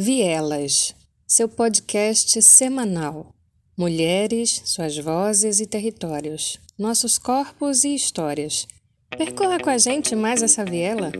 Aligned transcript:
Vielas, 0.00 0.94
seu 1.26 1.48
podcast 1.48 2.40
semanal. 2.40 3.34
Mulheres, 3.76 4.62
suas 4.64 4.96
vozes 4.96 5.58
e 5.58 5.66
territórios, 5.66 6.56
nossos 6.78 7.18
corpos 7.18 7.82
e 7.82 7.96
histórias. 7.96 8.68
Percorra 9.10 9.58
com 9.58 9.70
a 9.70 9.76
gente 9.76 10.14
mais 10.14 10.40
essa 10.40 10.64
viela. 10.64 11.10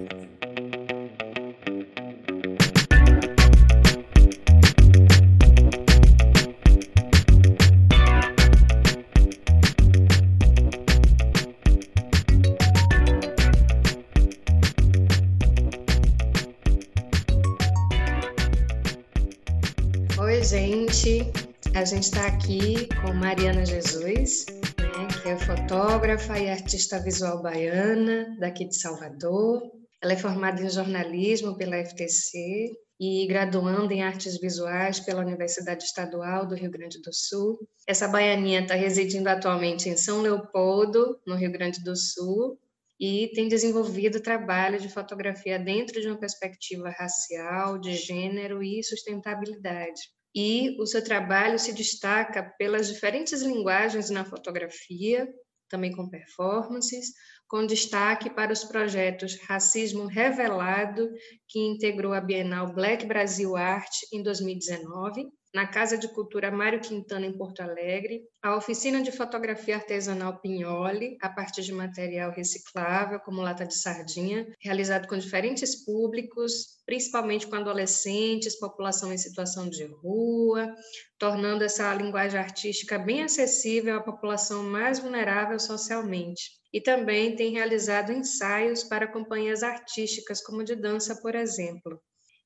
A 21.79 21.85
gente 21.85 22.03
está 22.03 22.27
aqui 22.27 22.89
com 23.01 23.15
Mariana 23.15 23.65
Jesus, 23.65 24.47
né, 24.81 25.07
que 25.23 25.29
é 25.29 25.39
fotógrafa 25.39 26.37
e 26.37 26.51
artista 26.51 26.99
visual 26.99 27.41
baiana, 27.41 28.37
daqui 28.41 28.65
de 28.65 28.75
Salvador. 28.75 29.63
Ela 30.03 30.15
é 30.15 30.17
formada 30.17 30.61
em 30.61 30.69
jornalismo 30.69 31.57
pela 31.57 31.77
FTC 31.77 32.73
e 32.99 33.29
graduando 33.29 33.93
em 33.93 34.03
artes 34.03 34.41
visuais 34.41 34.99
pela 34.99 35.21
Universidade 35.21 35.85
Estadual 35.85 36.49
do 36.49 36.57
Rio 36.57 36.69
Grande 36.69 37.01
do 37.01 37.15
Sul. 37.15 37.61
Essa 37.87 38.09
baianinha 38.09 38.63
está 38.63 38.75
residindo 38.75 39.29
atualmente 39.29 39.89
em 39.89 39.97
São 39.97 40.21
Leopoldo, 40.21 41.21
no 41.25 41.37
Rio 41.37 41.53
Grande 41.53 41.81
do 41.85 41.95
Sul, 41.95 42.59
e 42.99 43.31
tem 43.37 43.47
desenvolvido 43.47 44.21
trabalho 44.21 44.81
de 44.81 44.89
fotografia 44.89 45.61
dentro 45.61 46.01
de 46.01 46.09
uma 46.09 46.19
perspectiva 46.19 46.91
racial, 46.91 47.79
de 47.79 47.95
gênero 47.95 48.65
e 48.65 48.83
sustentabilidade 48.83 50.18
e 50.41 50.77
o 50.79 50.87
seu 50.87 51.03
trabalho 51.03 51.59
se 51.59 51.73
destaca 51.73 52.45
pelas 52.57 52.87
diferentes 52.87 53.43
linguagens 53.43 54.09
na 54.09 54.25
fotografia, 54.25 55.29
também 55.69 55.91
com 55.91 56.09
performances, 56.09 57.07
com 57.49 57.67
destaque 57.67 58.31
para 58.31 58.53
os 58.53 58.63
projetos 58.63 59.35
Racismo 59.49 60.07
Revelado, 60.07 61.11
que 61.49 61.59
integrou 61.59 62.13
a 62.13 62.21
Bienal 62.21 62.73
Black 62.73 63.05
Brasil 63.05 63.57
Art 63.57 63.91
em 64.13 64.23
2019, 64.23 65.27
na 65.55 65.67
Casa 65.67 65.97
de 65.97 66.09
Cultura 66.09 66.51
Mário 66.51 66.81
Quintana, 66.81 67.27
em 67.27 67.37
Porto 67.37 67.61
Alegre, 67.61 68.23
a 68.43 68.57
oficina 68.57 69.03
de 69.03 69.11
fotografia 69.11 69.77
artesanal 69.77 70.41
Pinhole, 70.41 71.17
a 71.23 71.29
partir 71.29 71.63
de 71.63 71.73
material 71.73 72.31
reciclável, 72.31 73.19
como 73.21 73.41
lata 73.41 73.67
de 73.67 73.75
sardinha, 73.75 74.47
realizado 74.61 75.09
com 75.09 75.17
diferentes 75.17 75.85
públicos, 75.85 76.83
principalmente 76.85 77.47
com 77.47 77.57
adolescentes, 77.57 78.59
população 78.59 79.13
em 79.13 79.19
situação 79.19 79.69
de 79.69 79.85
rua, 79.85 80.75
tornando 81.19 81.65
essa 81.65 81.93
linguagem 81.95 82.39
artística 82.39 82.99
bem 82.99 83.23
acessível 83.23 83.97
à 83.97 84.03
população 84.03 84.63
mais 84.63 84.99
vulnerável 84.99 85.59
socialmente. 85.59 86.59
E 86.73 86.81
também 86.83 87.35
tem 87.35 87.53
realizado 87.53 88.13
ensaios 88.13 88.85
para 88.85 89.11
companhias 89.11 89.63
artísticas, 89.63 90.43
como 90.43 90.63
de 90.63 90.77
dança, 90.77 91.17
por 91.23 91.35
exemplo. 91.35 91.99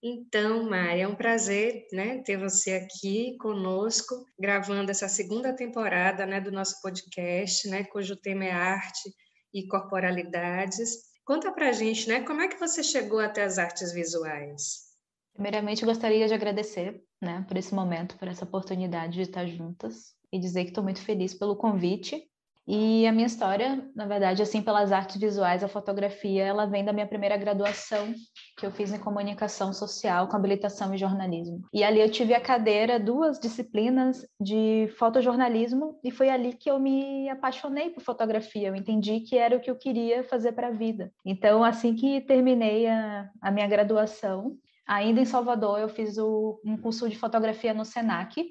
Então, 0.05 0.69
Mari, 0.69 1.03
é 1.03 1.07
um 1.07 1.15
prazer 1.15 1.87
né, 1.93 2.19
ter 2.25 2.37
você 2.37 2.73
aqui 2.73 3.37
conosco, 3.39 4.27
gravando 4.37 4.91
essa 4.91 5.09
segunda 5.09 5.55
temporada 5.55 6.27
né, 6.27 6.41
do 6.41 6.51
nosso 6.51 6.83
podcast, 6.83 7.69
né, 7.69 7.85
cujo 7.85 8.17
tema 8.17 8.45
é 8.45 8.51
arte 8.51 9.15
e 9.55 9.65
corporalidades. 9.69 11.13
Conta 11.25 11.53
para 11.53 11.69
a 11.69 11.73
gente, 11.73 12.09
né, 12.09 12.23
como 12.23 12.41
é 12.41 12.49
que 12.49 12.59
você 12.59 12.83
chegou 12.83 13.21
até 13.21 13.45
as 13.45 13.59
artes 13.59 13.93
visuais? 13.93 14.91
Primeiramente, 15.35 15.85
gostaria 15.85 16.27
de 16.27 16.35
agradecer 16.35 17.01
né, 17.21 17.45
por 17.47 17.57
esse 17.57 17.73
momento, 17.73 18.19
por 18.19 18.27
essa 18.27 18.45
oportunidade 18.45 19.15
de 19.15 19.23
estar 19.23 19.47
juntas 19.47 20.17
e 20.33 20.39
dizer 20.39 20.65
que 20.65 20.71
estou 20.71 20.83
muito 20.83 21.01
feliz 21.01 21.33
pelo 21.33 21.55
convite 21.55 22.21
e 22.67 23.07
a 23.07 23.13
minha 23.13 23.27
história, 23.27 23.85
na 23.95 24.07
verdade, 24.07 24.41
assim, 24.41 24.63
pelas 24.63 24.93
artes 24.93 25.21
visuais, 25.21 25.65
a 25.65 25.69
fotografia, 25.69 26.45
ela 26.45 26.65
vem 26.65 26.85
da 26.85 26.93
minha 26.93 27.07
primeira 27.07 27.37
graduação, 27.37 28.15
que 28.57 28.65
eu 28.65 28.71
fiz 28.71 28.93
em 28.93 29.01
comunicação 29.01 29.73
social, 29.73 30.29
com 30.29 30.37
habilitação 30.37 30.95
em 30.95 30.99
jornalismo. 30.99 31.63
E 31.73 31.83
ali 31.83 32.01
eu 32.01 32.11
tive 32.11 32.35
a 32.35 32.41
cadeira, 32.41 33.01
duas 33.01 33.41
disciplinas 33.41 34.25
de 34.41 34.89
fotojornalismo, 34.97 35.99
e 36.05 36.11
foi 36.13 36.29
ali 36.29 36.53
que 36.53 36.71
eu 36.71 36.79
me 36.79 37.29
apaixonei 37.29 37.91
por 37.91 38.03
fotografia. 38.03 38.69
Eu 38.69 38.77
entendi 38.77 39.21
que 39.21 39.37
era 39.37 39.57
o 39.57 39.61
que 39.61 39.71
eu 39.71 39.77
queria 39.77 40.23
fazer 40.23 40.53
para 40.53 40.69
a 40.69 40.73
vida. 40.73 41.13
Então, 41.27 41.65
assim 41.65 41.95
que 41.97 42.21
terminei 42.21 42.87
a, 42.87 43.29
a 43.41 43.51
minha 43.51 43.67
graduação, 43.67 44.57
ainda 44.87 45.21
em 45.21 45.25
Salvador, 45.25 45.81
eu 45.81 45.89
fiz 45.89 46.17
o, 46.17 46.61
um 46.65 46.77
curso 46.77 47.09
de 47.09 47.19
fotografia 47.19 47.75
no 47.75 47.85
SENAC, 47.85 48.45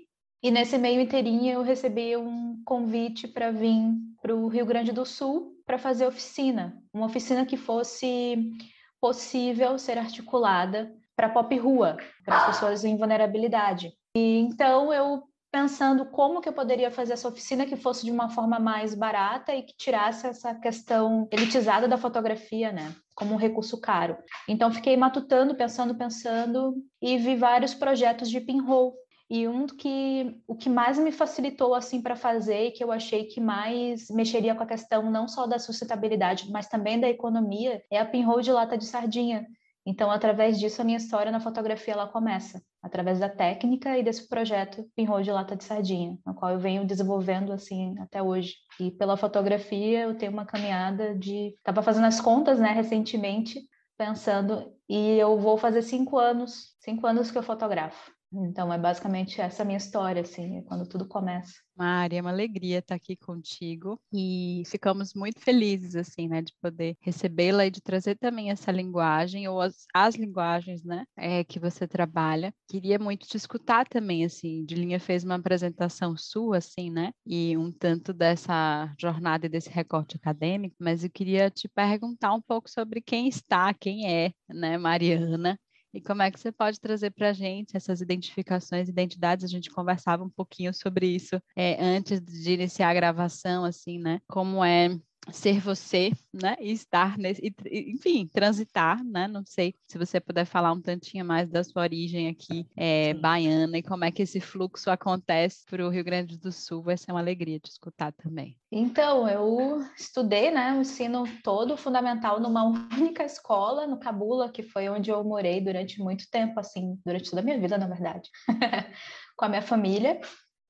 e 0.43 0.49
nesse 0.49 0.77
meio 0.77 1.01
inteirinho 1.01 1.53
eu 1.53 1.61
recebi 1.61 2.17
um 2.17 2.61
convite 2.65 3.27
para 3.27 3.51
vir 3.51 3.93
para 4.21 4.35
o 4.35 4.47
Rio 4.47 4.65
Grande 4.65 4.91
do 4.91 5.05
Sul 5.05 5.53
para 5.65 5.77
fazer 5.77 6.05
oficina, 6.05 6.77
uma 6.93 7.05
oficina 7.05 7.45
que 7.45 7.57
fosse 7.57 8.51
possível 8.99 9.77
ser 9.77 9.97
articulada 9.97 10.93
para 11.15 11.29
pop 11.29 11.55
rua, 11.57 11.97
para 12.25 12.37
as 12.37 12.45
pessoas 12.47 12.83
em 12.83 12.97
vulnerabilidade. 12.97 13.93
E 14.15 14.39
então 14.39 14.93
eu 14.93 15.23
pensando 15.51 16.05
como 16.05 16.39
que 16.39 16.47
eu 16.47 16.53
poderia 16.53 16.89
fazer 16.89 17.13
essa 17.13 17.27
oficina 17.27 17.65
que 17.65 17.75
fosse 17.75 18.05
de 18.05 18.11
uma 18.11 18.29
forma 18.29 18.57
mais 18.57 18.95
barata 18.95 19.53
e 19.53 19.63
que 19.63 19.75
tirasse 19.75 20.25
essa 20.25 20.55
questão 20.55 21.27
elitizada 21.29 21.87
da 21.87 21.97
fotografia, 21.97 22.71
né, 22.71 22.95
como 23.13 23.33
um 23.33 23.37
recurso 23.37 23.79
caro. 23.79 24.17
Então 24.47 24.71
fiquei 24.71 24.95
matutando, 24.95 25.53
pensando, 25.53 25.93
pensando 25.93 26.75
e 27.01 27.17
vi 27.17 27.35
vários 27.35 27.73
projetos 27.73 28.29
de 28.29 28.39
pinhole 28.39 28.93
e 29.31 29.47
um 29.47 29.65
que 29.65 30.35
o 30.45 30.53
que 30.53 30.69
mais 30.69 30.99
me 30.99 31.09
facilitou 31.09 31.73
assim 31.73 32.01
para 32.01 32.17
fazer 32.17 32.65
e 32.65 32.71
que 32.71 32.83
eu 32.83 32.91
achei 32.91 33.23
que 33.23 33.39
mais 33.39 34.09
mexeria 34.09 34.53
com 34.53 34.63
a 34.63 34.67
questão 34.67 35.09
não 35.09 35.25
só 35.25 35.47
da 35.47 35.57
sustentabilidade, 35.57 36.51
mas 36.51 36.67
também 36.67 36.99
da 36.99 37.07
economia, 37.07 37.81
é 37.89 37.97
a 37.97 38.05
pinhole 38.05 38.43
de 38.43 38.51
lata 38.51 38.77
de 38.77 38.85
sardinha. 38.85 39.47
Então, 39.85 40.11
através 40.11 40.59
disso, 40.59 40.81
a 40.81 40.83
minha 40.83 40.97
história 40.97 41.31
na 41.31 41.39
fotografia 41.39 41.93
ela 41.93 42.09
começa, 42.09 42.61
através 42.83 43.19
da 43.19 43.29
técnica 43.29 43.97
e 43.97 44.03
desse 44.03 44.27
projeto 44.27 44.85
Pinhole 44.97 45.23
de 45.23 45.31
Lata 45.31 45.55
de 45.55 45.63
Sardinha, 45.63 46.19
no 46.25 46.35
qual 46.35 46.51
eu 46.51 46.59
venho 46.59 46.85
desenvolvendo 46.85 47.53
assim 47.53 47.97
até 47.99 48.21
hoje. 48.21 48.55
E 48.81 48.91
pela 48.91 49.15
fotografia, 49.15 50.01
eu 50.01 50.17
tenho 50.17 50.33
uma 50.33 50.45
caminhada 50.45 51.15
de. 51.17 51.55
Estava 51.57 51.81
fazendo 51.81 52.05
as 52.05 52.19
contas, 52.19 52.59
né, 52.59 52.73
recentemente, 52.73 53.61
pensando, 53.97 54.71
e 54.89 55.17
eu 55.17 55.39
vou 55.39 55.57
fazer 55.57 55.81
cinco 55.83 56.19
anos, 56.19 56.75
cinco 56.81 57.07
anos 57.07 57.31
que 57.31 57.37
eu 57.37 57.43
fotografo. 57.43 58.11
Então, 58.33 58.71
é 58.71 58.77
basicamente 58.77 59.41
essa 59.41 59.65
minha 59.65 59.77
história, 59.77 60.21
assim, 60.21 60.57
é 60.57 60.61
quando 60.61 60.87
tudo 60.87 61.05
começa. 61.05 61.53
Mari, 61.75 62.17
é 62.17 62.21
uma 62.21 62.29
alegria 62.29 62.79
estar 62.79 62.95
aqui 62.95 63.15
contigo 63.15 63.99
e 64.13 64.63
ficamos 64.67 65.13
muito 65.13 65.41
felizes, 65.41 65.95
assim, 65.95 66.27
né, 66.27 66.41
de 66.41 66.53
poder 66.61 66.95
recebê-la 67.01 67.65
e 67.65 67.71
de 67.71 67.81
trazer 67.81 68.17
também 68.17 68.51
essa 68.51 68.71
linguagem, 68.71 69.47
ou 69.47 69.59
as, 69.59 69.85
as 69.93 70.15
linguagens, 70.15 70.83
né, 70.83 71.05
é, 71.17 71.43
que 71.43 71.59
você 71.59 71.87
trabalha. 71.87 72.53
Queria 72.69 72.99
muito 72.99 73.27
te 73.27 73.35
escutar 73.35 73.87
também, 73.87 74.23
assim, 74.23 74.63
de 74.63 74.75
linha 74.75 74.99
fez 74.99 75.23
uma 75.23 75.35
apresentação 75.35 76.15
sua, 76.15 76.57
assim, 76.57 76.89
né, 76.89 77.11
e 77.25 77.57
um 77.57 77.71
tanto 77.71 78.13
dessa 78.13 78.93
jornada 78.99 79.45
e 79.45 79.49
desse 79.49 79.69
recorte 79.69 80.15
acadêmico, 80.15 80.75
mas 80.79 81.03
eu 81.03 81.09
queria 81.09 81.49
te 81.49 81.67
perguntar 81.67 82.33
um 82.33 82.41
pouco 82.41 82.69
sobre 82.69 83.01
quem 83.01 83.27
está, 83.27 83.73
quem 83.73 84.09
é, 84.09 84.31
né, 84.47 84.77
Mariana, 84.77 85.59
e 85.93 86.01
como 86.01 86.21
é 86.21 86.31
que 86.31 86.39
você 86.39 86.51
pode 86.51 86.79
trazer 86.79 87.11
para 87.11 87.29
a 87.29 87.33
gente 87.33 87.75
essas 87.75 88.01
identificações, 88.01 88.87
identidades? 88.87 89.45
A 89.45 89.47
gente 89.47 89.69
conversava 89.69 90.23
um 90.23 90.29
pouquinho 90.29 90.73
sobre 90.73 91.07
isso 91.07 91.41
é, 91.55 91.83
antes 91.83 92.21
de 92.21 92.53
iniciar 92.53 92.89
a 92.89 92.93
gravação, 92.93 93.65
assim, 93.65 93.99
né? 93.99 94.21
Como 94.27 94.63
é 94.63 94.89
ser 95.29 95.59
você, 95.59 96.11
né, 96.33 96.55
e 96.59 96.71
estar 96.71 97.17
nesse, 97.17 97.41
e, 97.43 97.91
enfim, 97.91 98.27
transitar, 98.27 99.03
né, 99.03 99.27
não 99.27 99.45
sei 99.45 99.75
se 99.87 99.97
você 99.97 100.19
puder 100.19 100.45
falar 100.45 100.71
um 100.71 100.81
tantinho 100.81 101.23
mais 101.23 101.47
da 101.47 101.63
sua 101.63 101.83
origem 101.83 102.27
aqui 102.27 102.65
é, 102.75 103.13
baiana 103.13 103.77
e 103.77 103.83
como 103.83 104.03
é 104.03 104.11
que 104.11 104.23
esse 104.23 104.39
fluxo 104.39 104.89
acontece 104.89 105.63
para 105.69 105.85
o 105.85 105.89
Rio 105.89 106.03
Grande 106.03 106.37
do 106.37 106.51
Sul, 106.51 106.81
vai 106.81 106.97
ser 106.97 107.11
uma 107.11 107.19
alegria 107.19 107.59
te 107.59 107.69
escutar 107.69 108.11
também. 108.13 108.57
Então, 108.71 109.27
eu 109.27 109.81
estudei, 109.97 110.49
né, 110.49 110.73
o 110.73 110.81
ensino 110.81 111.23
todo 111.43 111.77
fundamental 111.77 112.39
numa 112.39 112.63
única 112.63 113.23
escola, 113.23 113.85
no 113.85 113.99
Cabula, 113.99 114.49
que 114.49 114.63
foi 114.63 114.89
onde 114.89 115.11
eu 115.11 115.23
morei 115.23 115.61
durante 115.61 116.01
muito 116.01 116.29
tempo, 116.31 116.59
assim, 116.59 116.99
durante 117.05 117.29
toda 117.29 117.41
a 117.41 117.45
minha 117.45 117.59
vida, 117.59 117.77
na 117.77 117.87
verdade, 117.87 118.29
com 119.37 119.45
a 119.45 119.49
minha 119.49 119.61
família, 119.61 120.19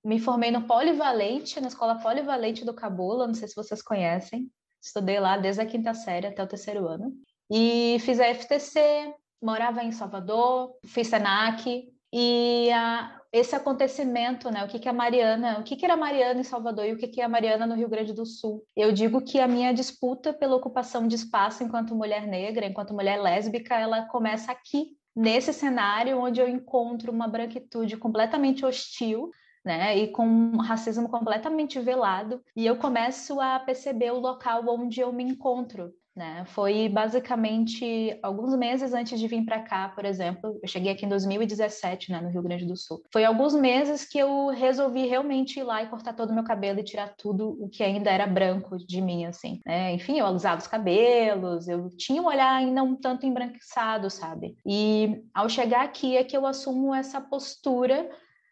me 0.03 0.19
formei 0.19 0.51
no 0.51 0.63
Polivalente, 0.63 1.59
na 1.61 1.67
escola 1.67 1.99
Polivalente 1.99 2.65
do 2.65 2.73
Cabula, 2.73 3.27
não 3.27 3.33
sei 3.33 3.47
se 3.47 3.55
vocês 3.55 3.81
conhecem. 3.81 4.49
Estudei 4.81 5.19
lá 5.19 5.37
desde 5.37 5.61
a 5.61 5.65
quinta 5.65 5.93
série 5.93 6.27
até 6.27 6.43
o 6.43 6.47
terceiro 6.47 6.87
ano. 6.87 7.13
E 7.49 7.97
fiz 7.99 8.19
a 8.19 8.33
FTC, 8.33 9.13
morava 9.41 9.83
em 9.83 9.91
Salvador, 9.91 10.73
fiz 10.85 11.07
SENAC. 11.07 11.91
E 12.13 12.69
a, 12.71 13.21
esse 13.31 13.55
acontecimento, 13.55 14.49
né? 14.49 14.63
O 14.63 14.67
que, 14.67 14.79
que 14.79 14.89
a 14.89 14.93
Mariana, 14.93 15.59
o 15.59 15.63
que, 15.63 15.75
que 15.75 15.85
era 15.85 15.93
a 15.93 15.97
Mariana 15.97 16.41
em 16.41 16.43
Salvador 16.43 16.85
e 16.85 16.93
o 16.93 16.97
que, 16.97 17.07
que 17.07 17.21
é 17.21 17.23
a 17.23 17.29
Mariana 17.29 17.65
no 17.65 17.75
Rio 17.75 17.87
Grande 17.87 18.11
do 18.11 18.25
Sul? 18.25 18.65
Eu 18.75 18.91
digo 18.91 19.21
que 19.21 19.39
a 19.39 19.47
minha 19.47 19.73
disputa 19.73 20.33
pela 20.33 20.55
ocupação 20.55 21.07
de 21.07 21.15
espaço 21.15 21.63
enquanto 21.63 21.95
mulher 21.95 22.27
negra, 22.27 22.65
enquanto 22.65 22.93
mulher 22.93 23.21
lésbica, 23.21 23.75
ela 23.75 24.05
começa 24.07 24.51
aqui, 24.51 24.97
nesse 25.15 25.53
cenário 25.53 26.19
onde 26.19 26.41
eu 26.41 26.49
encontro 26.49 27.11
uma 27.11 27.27
branquitude 27.27 27.95
completamente 27.97 28.65
hostil, 28.65 29.29
né, 29.63 29.97
e 29.97 30.07
com 30.07 30.25
um 30.25 30.57
racismo 30.57 31.07
completamente 31.09 31.79
velado, 31.79 32.41
e 32.55 32.65
eu 32.65 32.77
começo 32.77 33.39
a 33.39 33.59
perceber 33.59 34.11
o 34.11 34.19
local 34.19 34.63
onde 34.67 34.99
eu 34.99 35.13
me 35.13 35.23
encontro, 35.23 35.93
né? 36.15 36.43
Foi 36.47 36.89
basicamente 36.89 38.19
alguns 38.21 38.53
meses 38.57 38.93
antes 38.93 39.19
de 39.19 39.27
vir 39.27 39.45
para 39.45 39.61
cá, 39.61 39.89
por 39.89 40.03
exemplo. 40.03 40.59
Eu 40.61 40.67
cheguei 40.67 40.91
aqui 40.91 41.05
em 41.05 41.09
2017, 41.09 42.11
né, 42.11 42.19
no 42.19 42.29
Rio 42.29 42.43
Grande 42.43 42.65
do 42.65 42.75
Sul. 42.75 43.01
Foi 43.11 43.23
alguns 43.23 43.53
meses 43.53 44.03
que 44.03 44.17
eu 44.17 44.47
resolvi 44.47 45.07
realmente 45.07 45.59
ir 45.59 45.63
lá 45.63 45.81
e 45.81 45.87
cortar 45.87 46.13
todo 46.13 46.31
o 46.31 46.33
meu 46.33 46.43
cabelo 46.43 46.79
e 46.79 46.83
tirar 46.83 47.15
tudo 47.17 47.57
o 47.61 47.69
que 47.69 47.81
ainda 47.81 48.11
era 48.11 48.27
branco 48.27 48.77
de 48.77 49.01
mim, 49.01 49.25
assim. 49.25 49.61
Né? 49.65 49.93
Enfim, 49.93 50.19
eu 50.19 50.25
alisava 50.25 50.59
os 50.59 50.67
cabelos, 50.67 51.67
eu 51.67 51.89
tinha 51.95 52.21
um 52.21 52.27
olhar 52.27 52.53
ainda 52.53 52.83
um 52.83 52.95
tanto 52.95 53.25
embranquiçado, 53.25 54.09
sabe? 54.09 54.57
E 54.65 55.23
ao 55.33 55.47
chegar 55.47 55.85
aqui 55.85 56.17
é 56.17 56.23
que 56.23 56.35
eu 56.35 56.45
assumo 56.45 56.93
essa 56.93 57.21
postura 57.21 58.09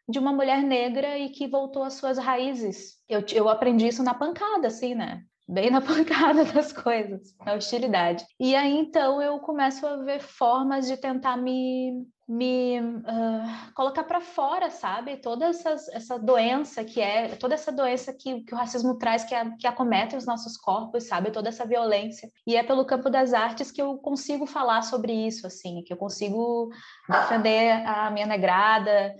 de 0.09 0.19
uma 0.19 0.33
mulher 0.33 0.63
negra 0.63 1.17
e 1.17 1.29
que 1.29 1.47
voltou 1.47 1.83
às 1.83 1.93
suas 1.93 2.17
raízes. 2.17 2.95
Eu, 3.07 3.23
eu 3.31 3.47
aprendi 3.47 3.87
isso 3.87 4.03
na 4.03 4.13
pancada, 4.13 4.67
assim, 4.67 4.95
né? 4.95 5.23
bem 5.49 5.71
na 5.71 5.81
pancada 5.81 6.45
das 6.45 6.71
coisas, 6.71 7.33
na 7.43 7.53
hostilidade. 7.55 8.23
E 8.39 8.55
aí 8.55 8.77
então 8.77 9.21
eu 9.21 9.39
começo 9.39 9.85
a 9.85 9.97
ver 9.97 10.21
formas 10.21 10.87
de 10.87 10.95
tentar 10.95 11.35
me 11.35 12.05
me 12.29 12.79
uh, 12.79 13.73
colocar 13.73 14.03
para 14.03 14.21
fora, 14.21 14.69
sabe? 14.69 15.17
Toda 15.17 15.47
essa, 15.47 15.71
essa 15.91 16.19
doença 16.19 16.83
que 16.83 17.01
é, 17.01 17.29
toda 17.29 17.55
essa 17.55 17.71
doença 17.71 18.13
que, 18.13 18.41
que 18.41 18.53
o 18.53 18.57
racismo 18.57 18.99
traz, 18.99 19.23
que, 19.23 19.33
a, 19.33 19.49
que 19.57 19.65
acomete 19.65 20.15
os 20.15 20.27
nossos 20.27 20.55
corpos, 20.55 21.07
sabe? 21.07 21.31
Toda 21.31 21.49
essa 21.49 21.65
violência. 21.65 22.29
E 22.45 22.55
é 22.55 22.61
pelo 22.61 22.85
campo 22.85 23.09
das 23.09 23.33
artes 23.33 23.71
que 23.71 23.81
eu 23.81 23.97
consigo 23.97 24.45
falar 24.45 24.83
sobre 24.83 25.11
isso, 25.11 25.47
assim, 25.47 25.81
que 25.83 25.91
eu 25.91 25.97
consigo 25.97 26.69
defender 27.09 27.83
a 27.87 28.11
minha 28.11 28.27
negrada, 28.27 29.15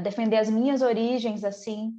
defender 0.00 0.36
as 0.36 0.50
minhas 0.50 0.82
origens, 0.82 1.44
assim. 1.44 1.92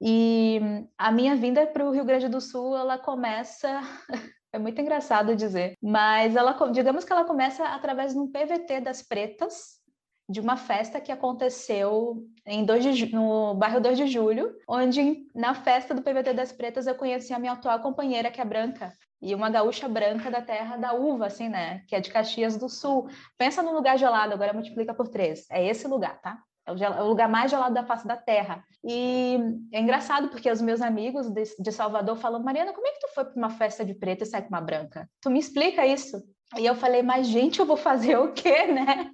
E 0.00 0.60
a 0.98 1.12
minha 1.12 1.36
vinda 1.36 1.66
para 1.66 1.86
o 1.86 1.90
Rio 1.90 2.04
Grande 2.04 2.28
do 2.28 2.40
Sul, 2.40 2.76
ela 2.76 2.98
começa 2.98 3.80
é 4.52 4.58
muito 4.58 4.80
engraçado 4.80 5.34
dizer, 5.34 5.76
mas 5.82 6.36
ela, 6.36 6.52
digamos 6.70 7.04
que 7.04 7.12
ela 7.12 7.24
começa 7.24 7.64
através 7.64 8.12
de 8.12 8.18
um 8.18 8.30
PVT 8.30 8.80
das 8.80 9.02
Pretas, 9.02 9.80
de 10.28 10.40
uma 10.40 10.56
festa 10.56 11.00
que 11.00 11.10
aconteceu 11.10 12.24
em 12.46 12.64
2 12.64 12.96
de, 12.96 13.14
no 13.14 13.54
bairro 13.54 13.80
2 13.80 13.96
de 13.98 14.06
Julho, 14.06 14.54
onde 14.68 15.26
na 15.34 15.54
festa 15.54 15.94
do 15.94 16.02
PVT 16.02 16.34
das 16.34 16.52
Pretas 16.52 16.86
eu 16.86 16.94
conheci 16.94 17.32
a 17.32 17.38
minha 17.38 17.52
atual 17.52 17.80
companheira, 17.80 18.30
que 18.30 18.40
é 18.40 18.44
branca, 18.44 18.92
e 19.20 19.34
uma 19.34 19.50
gaúcha 19.50 19.88
branca 19.88 20.30
da 20.30 20.42
terra 20.42 20.76
da 20.76 20.92
uva, 20.92 21.26
assim, 21.26 21.48
né? 21.48 21.82
Que 21.88 21.96
é 21.96 22.00
de 22.00 22.10
Caxias 22.10 22.56
do 22.56 22.68
Sul. 22.68 23.08
Pensa 23.38 23.62
num 23.62 23.72
lugar 23.72 23.98
gelado, 23.98 24.32
agora 24.32 24.52
multiplica 24.52 24.92
por 24.92 25.08
três. 25.08 25.46
É 25.50 25.64
esse 25.64 25.86
lugar, 25.86 26.20
tá? 26.20 26.38
É, 26.66 26.70
é 26.70 27.02
o 27.02 27.08
lugar 27.08 27.28
mais 27.28 27.50
gelado 27.50 27.74
da 27.74 27.84
face 27.84 28.06
da 28.06 28.16
Terra. 28.16 28.64
E 28.84 29.38
é 29.72 29.80
engraçado 29.80 30.28
porque 30.28 30.50
os 30.50 30.60
meus 30.60 30.80
amigos 30.80 31.28
de, 31.30 31.42
de 31.58 31.72
Salvador 31.72 32.16
falam: 32.16 32.42
Mariana, 32.42 32.72
como 32.72 32.86
é 32.86 32.92
que 32.92 33.00
tu 33.00 33.08
foi 33.14 33.24
para 33.24 33.36
uma 33.36 33.50
festa 33.50 33.84
de 33.84 33.94
preto 33.94 34.22
e 34.22 34.26
sai 34.26 34.42
com 34.42 34.48
uma 34.48 34.60
branca? 34.60 35.08
Tu 35.20 35.30
me 35.30 35.38
explica 35.38 35.86
isso. 35.86 36.22
E 36.58 36.66
eu 36.66 36.74
falei: 36.74 37.02
Mas, 37.02 37.26
gente, 37.26 37.58
eu 37.58 37.66
vou 37.66 37.76
fazer 37.76 38.16
o 38.16 38.32
quê, 38.32 38.66
né? 38.72 39.10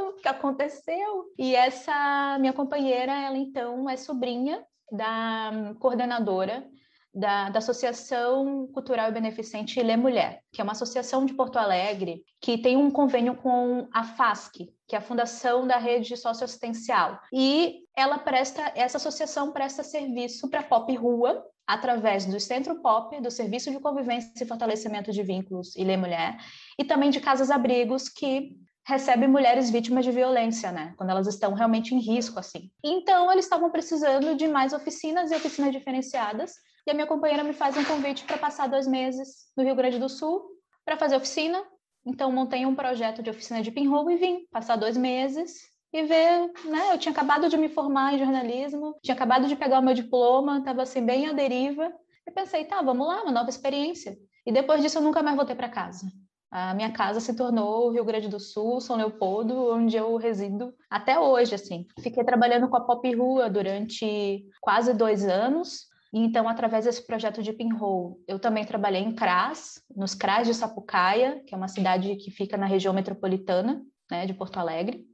o 0.00 0.12
que 0.14 0.28
aconteceu? 0.28 1.24
E 1.38 1.54
essa 1.54 2.36
minha 2.38 2.52
companheira, 2.52 3.12
ela 3.12 3.36
então 3.36 3.88
é 3.88 3.96
sobrinha 3.96 4.62
da 4.90 5.74
coordenadora 5.78 6.66
da, 7.14 7.50
da, 7.50 7.58
Associação 7.58 8.66
Cultural 8.68 9.08
e 9.08 9.12
Beneficente 9.12 9.78
Ilê 9.78 9.96
Mulher, 9.96 10.40
que 10.50 10.60
é 10.60 10.64
uma 10.64 10.72
associação 10.72 11.26
de 11.26 11.34
Porto 11.34 11.58
Alegre 11.58 12.24
que 12.40 12.58
tem 12.58 12.76
um 12.76 12.90
convênio 12.90 13.34
com 13.34 13.86
a 13.92 14.04
FASC, 14.04 14.72
que 14.88 14.96
é 14.96 14.98
a 14.98 15.02
Fundação 15.02 15.66
da 15.66 15.76
Rede 15.76 16.16
Socioassistencial. 16.16 17.20
E 17.32 17.80
ela 17.96 18.18
presta, 18.18 18.72
essa 18.74 18.96
associação 18.96 19.52
presta 19.52 19.82
serviço 19.82 20.48
para 20.48 20.62
Pop 20.62 20.94
Rua, 20.96 21.44
através 21.66 22.26
do 22.26 22.40
Centro 22.40 22.80
Pop, 22.80 23.20
do 23.20 23.30
Serviço 23.30 23.70
de 23.70 23.78
Convivência 23.78 24.42
e 24.42 24.46
Fortalecimento 24.46 25.12
de 25.12 25.22
Vínculos 25.22 25.76
Ilê 25.76 25.96
Mulher, 25.96 26.36
e 26.78 26.84
também 26.84 27.10
de 27.10 27.20
casas-abrigos 27.20 28.08
que 28.08 28.56
recebe 28.86 29.26
mulheres 29.26 29.70
vítimas 29.70 30.04
de 30.04 30.10
violência, 30.10 30.72
né? 30.72 30.94
Quando 30.96 31.10
elas 31.10 31.26
estão 31.26 31.54
realmente 31.54 31.94
em 31.94 31.98
risco, 31.98 32.38
assim. 32.38 32.70
Então, 32.82 33.30
eles 33.30 33.44
estavam 33.44 33.70
precisando 33.70 34.34
de 34.34 34.48
mais 34.48 34.72
oficinas 34.72 35.30
e 35.30 35.34
oficinas 35.34 35.72
diferenciadas 35.72 36.54
e 36.86 36.90
a 36.90 36.94
minha 36.94 37.06
companheira 37.06 37.44
me 37.44 37.52
faz 37.52 37.76
um 37.76 37.84
convite 37.84 38.24
para 38.24 38.38
passar 38.38 38.68
dois 38.68 38.86
meses 38.86 39.46
no 39.56 39.62
Rio 39.62 39.76
Grande 39.76 39.98
do 39.98 40.08
Sul 40.08 40.42
para 40.84 40.96
fazer 40.96 41.16
oficina. 41.16 41.62
Então, 42.04 42.32
montei 42.32 42.66
um 42.66 42.74
projeto 42.74 43.22
de 43.22 43.30
oficina 43.30 43.62
de 43.62 43.70
pinhole 43.70 44.14
e 44.14 44.16
vim 44.16 44.46
passar 44.50 44.76
dois 44.76 44.96
meses 44.96 45.70
e 45.92 46.02
ver, 46.02 46.50
né? 46.64 46.92
Eu 46.92 46.98
tinha 46.98 47.12
acabado 47.12 47.48
de 47.48 47.56
me 47.56 47.68
formar 47.68 48.14
em 48.14 48.18
jornalismo, 48.18 48.96
tinha 49.02 49.14
acabado 49.14 49.46
de 49.46 49.54
pegar 49.54 49.78
o 49.78 49.82
meu 49.82 49.94
diploma, 49.94 50.58
estava 50.58 50.82
assim 50.82 51.04
bem 51.04 51.28
à 51.28 51.32
deriva. 51.32 51.92
E 52.26 52.30
pensei, 52.30 52.64
tá, 52.64 52.82
vamos 52.82 53.06
lá, 53.06 53.22
uma 53.22 53.32
nova 53.32 53.50
experiência. 53.50 54.16
E 54.44 54.52
depois 54.52 54.82
disso 54.82 54.98
eu 54.98 55.02
nunca 55.02 55.22
mais 55.22 55.36
voltei 55.36 55.54
para 55.54 55.68
casa. 55.68 56.06
A 56.52 56.74
minha 56.74 56.92
casa 56.92 57.18
se 57.18 57.34
tornou 57.34 57.90
Rio 57.90 58.04
Grande 58.04 58.28
do 58.28 58.38
Sul, 58.38 58.78
São 58.78 58.94
Leopoldo, 58.94 59.72
onde 59.72 59.96
eu 59.96 60.14
resido 60.16 60.74
até 60.90 61.18
hoje, 61.18 61.54
assim. 61.54 61.86
Fiquei 61.98 62.22
trabalhando 62.22 62.68
com 62.68 62.76
a 62.76 62.84
Pop 62.84 63.14
Rua 63.14 63.48
durante 63.48 64.44
quase 64.60 64.92
dois 64.92 65.26
anos, 65.26 65.90
então, 66.12 66.46
através 66.46 66.84
desse 66.84 67.06
projeto 67.06 67.42
de 67.42 67.54
pinhole, 67.54 68.16
eu 68.28 68.38
também 68.38 68.66
trabalhei 68.66 69.00
em 69.00 69.14
CRAS, 69.14 69.82
nos 69.96 70.14
CRAS 70.14 70.46
de 70.46 70.52
Sapucaia, 70.52 71.42
que 71.46 71.54
é 71.54 71.56
uma 71.56 71.68
cidade 71.68 72.14
que 72.16 72.30
fica 72.30 72.58
na 72.58 72.66
região 72.66 72.92
metropolitana 72.92 73.82
né, 74.10 74.26
de 74.26 74.34
Porto 74.34 74.58
Alegre. 74.58 75.06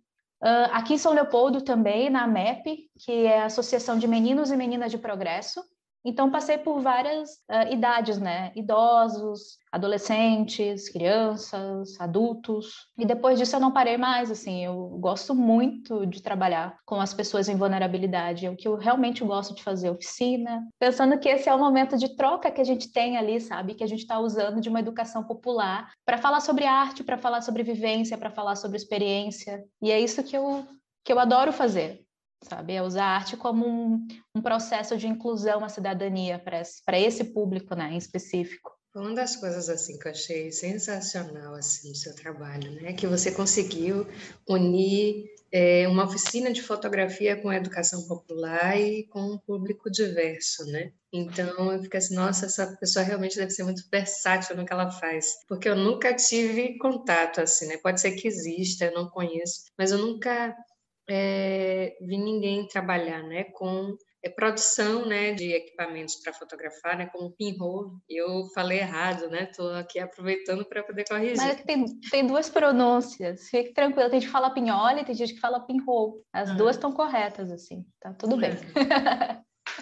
Uh, 0.42 0.70
aqui 0.72 0.94
em 0.94 0.98
São 0.98 1.12
Leopoldo 1.12 1.62
também, 1.62 2.10
na 2.10 2.24
AMEP, 2.24 2.90
que 2.98 3.26
é 3.26 3.42
a 3.42 3.46
Associação 3.46 3.96
de 3.96 4.08
Meninos 4.08 4.50
e 4.50 4.56
Meninas 4.56 4.90
de 4.90 4.98
Progresso, 4.98 5.62
então, 6.08 6.30
passei 6.30 6.56
por 6.56 6.80
várias 6.80 7.32
uh, 7.50 7.70
idades, 7.70 8.18
né? 8.18 8.50
Idosos, 8.56 9.58
adolescentes, 9.70 10.88
crianças, 10.88 12.00
adultos. 12.00 12.86
E 12.96 13.04
depois 13.04 13.38
disso 13.38 13.54
eu 13.54 13.60
não 13.60 13.70
parei 13.70 13.98
mais, 13.98 14.30
assim. 14.30 14.64
Eu 14.64 14.88
gosto 14.98 15.34
muito 15.34 16.06
de 16.06 16.22
trabalhar 16.22 16.78
com 16.86 16.98
as 16.98 17.12
pessoas 17.12 17.46
em 17.46 17.56
vulnerabilidade. 17.56 18.46
É 18.46 18.50
o 18.50 18.56
que 18.56 18.66
eu 18.66 18.76
realmente 18.76 19.22
gosto 19.22 19.54
de 19.54 19.62
fazer, 19.62 19.90
oficina. 19.90 20.66
Pensando 20.78 21.18
que 21.18 21.28
esse 21.28 21.46
é 21.46 21.54
o 21.54 21.58
momento 21.58 21.98
de 21.98 22.16
troca 22.16 22.50
que 22.50 22.62
a 22.62 22.64
gente 22.64 22.90
tem 22.90 23.18
ali, 23.18 23.38
sabe? 23.38 23.74
Que 23.74 23.84
a 23.84 23.88
gente 23.88 24.00
está 24.00 24.18
usando 24.18 24.62
de 24.62 24.70
uma 24.70 24.80
educação 24.80 25.22
popular 25.22 25.92
para 26.06 26.16
falar 26.16 26.40
sobre 26.40 26.64
arte, 26.64 27.04
para 27.04 27.18
falar 27.18 27.42
sobre 27.42 27.62
vivência, 27.62 28.16
para 28.16 28.30
falar 28.30 28.56
sobre 28.56 28.78
experiência. 28.78 29.62
E 29.82 29.92
é 29.92 30.00
isso 30.00 30.24
que 30.24 30.34
eu, 30.34 30.66
que 31.04 31.12
eu 31.12 31.20
adoro 31.20 31.52
fazer 31.52 32.07
sabe? 32.42 32.74
É 32.74 32.82
usar 32.82 33.04
a 33.04 33.16
arte 33.16 33.36
como 33.36 33.66
um, 33.66 34.06
um 34.34 34.40
processo 34.40 34.96
de 34.96 35.06
inclusão 35.06 35.64
à 35.64 35.68
cidadania 35.68 36.38
para 36.38 36.98
esse 36.98 37.24
público, 37.24 37.74
né, 37.74 37.92
em 37.92 37.96
específico. 37.96 38.76
Uma 38.94 39.14
das 39.14 39.36
coisas 39.36 39.68
assim 39.68 39.98
que 39.98 40.08
eu 40.08 40.12
achei 40.12 40.50
sensacional 40.50 41.54
assim 41.54 41.90
no 41.90 41.94
seu 41.94 42.14
trabalho, 42.14 42.70
né, 42.72 42.92
que 42.92 43.06
você 43.06 43.30
conseguiu 43.30 44.06
unir 44.48 45.26
é, 45.52 45.88
uma 45.88 46.04
oficina 46.04 46.52
de 46.52 46.62
fotografia 46.62 47.40
com 47.40 47.52
educação 47.52 48.06
popular 48.06 48.78
e 48.78 49.04
com 49.04 49.20
um 49.20 49.38
público 49.38 49.90
diverso, 49.90 50.64
né? 50.66 50.92
Então 51.12 51.72
eu 51.72 51.82
fico 51.82 51.96
assim, 51.96 52.14
nossa, 52.14 52.46
essa 52.46 52.76
pessoa 52.76 53.04
realmente 53.04 53.36
deve 53.36 53.50
ser 53.50 53.62
muito 53.62 53.82
versátil 53.90 54.56
no 54.56 54.66
que 54.66 54.72
ela 54.72 54.90
faz, 54.90 55.38
porque 55.48 55.68
eu 55.68 55.76
nunca 55.76 56.14
tive 56.14 56.76
contato 56.76 57.40
assim, 57.40 57.66
né? 57.66 57.78
Pode 57.78 58.00
ser 58.00 58.12
que 58.12 58.28
exista, 58.28 58.84
eu 58.84 58.94
não 58.94 59.08
conheço, 59.08 59.62
mas 59.78 59.90
eu 59.90 59.98
nunca 59.98 60.54
é, 61.08 61.96
vi 62.00 62.18
ninguém 62.18 62.66
trabalhar 62.68 63.22
né, 63.22 63.44
com 63.52 63.96
é, 64.22 64.28
produção 64.28 65.06
né, 65.06 65.32
de 65.32 65.52
equipamentos 65.52 66.16
para 66.16 66.32
fotografar, 66.32 66.98
né, 66.98 67.06
como 67.06 67.32
pinhole. 67.32 67.90
Eu 68.08 68.46
falei 68.54 68.78
errado, 68.78 69.28
né? 69.28 69.48
Estou 69.50 69.70
aqui 69.74 69.98
aproveitando 69.98 70.64
para 70.64 70.82
poder 70.82 71.04
corrigir. 71.08 71.36
Mas 71.36 71.62
tem, 71.62 71.84
tem 72.10 72.26
duas 72.26 72.50
pronúncias. 72.50 73.48
Fique 73.48 73.72
tranquilo. 73.72 74.10
Tem 74.10 74.20
gente 74.20 74.28
que 74.28 74.32
fala 74.32 74.50
pinhole, 74.50 75.04
tem 75.04 75.14
gente 75.14 75.34
que 75.34 75.40
fala 75.40 75.60
pinhole. 75.60 76.20
As 76.32 76.50
ah. 76.50 76.54
duas 76.54 76.76
estão 76.76 76.92
corretas, 76.92 77.50
assim. 77.50 77.84
Tá 78.00 78.12
tudo 78.12 78.36
bem. 78.36 78.50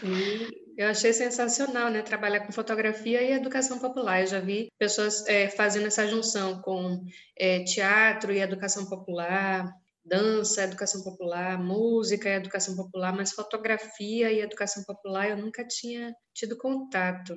E 0.02 0.66
eu 0.76 0.88
achei 0.88 1.12
sensacional, 1.12 1.90
né? 1.90 2.02
Trabalhar 2.02 2.40
com 2.40 2.52
fotografia 2.52 3.22
e 3.22 3.32
educação 3.32 3.78
popular. 3.78 4.20
Eu 4.20 4.26
já 4.26 4.40
vi 4.40 4.68
pessoas 4.78 5.26
é, 5.26 5.48
fazendo 5.48 5.86
essa 5.86 6.06
junção 6.06 6.60
com 6.60 7.02
é, 7.38 7.64
teatro 7.64 8.32
e 8.32 8.40
educação 8.40 8.86
popular, 8.86 9.72
dança, 10.06 10.62
educação 10.62 11.02
popular, 11.02 11.58
música 11.58 12.28
educação 12.28 12.76
popular, 12.76 13.12
mas 13.12 13.32
fotografia 13.32 14.30
e 14.30 14.40
educação 14.40 14.82
popular 14.84 15.30
eu 15.30 15.36
nunca 15.36 15.66
tinha 15.66 16.14
tido 16.32 16.56
contato. 16.56 17.34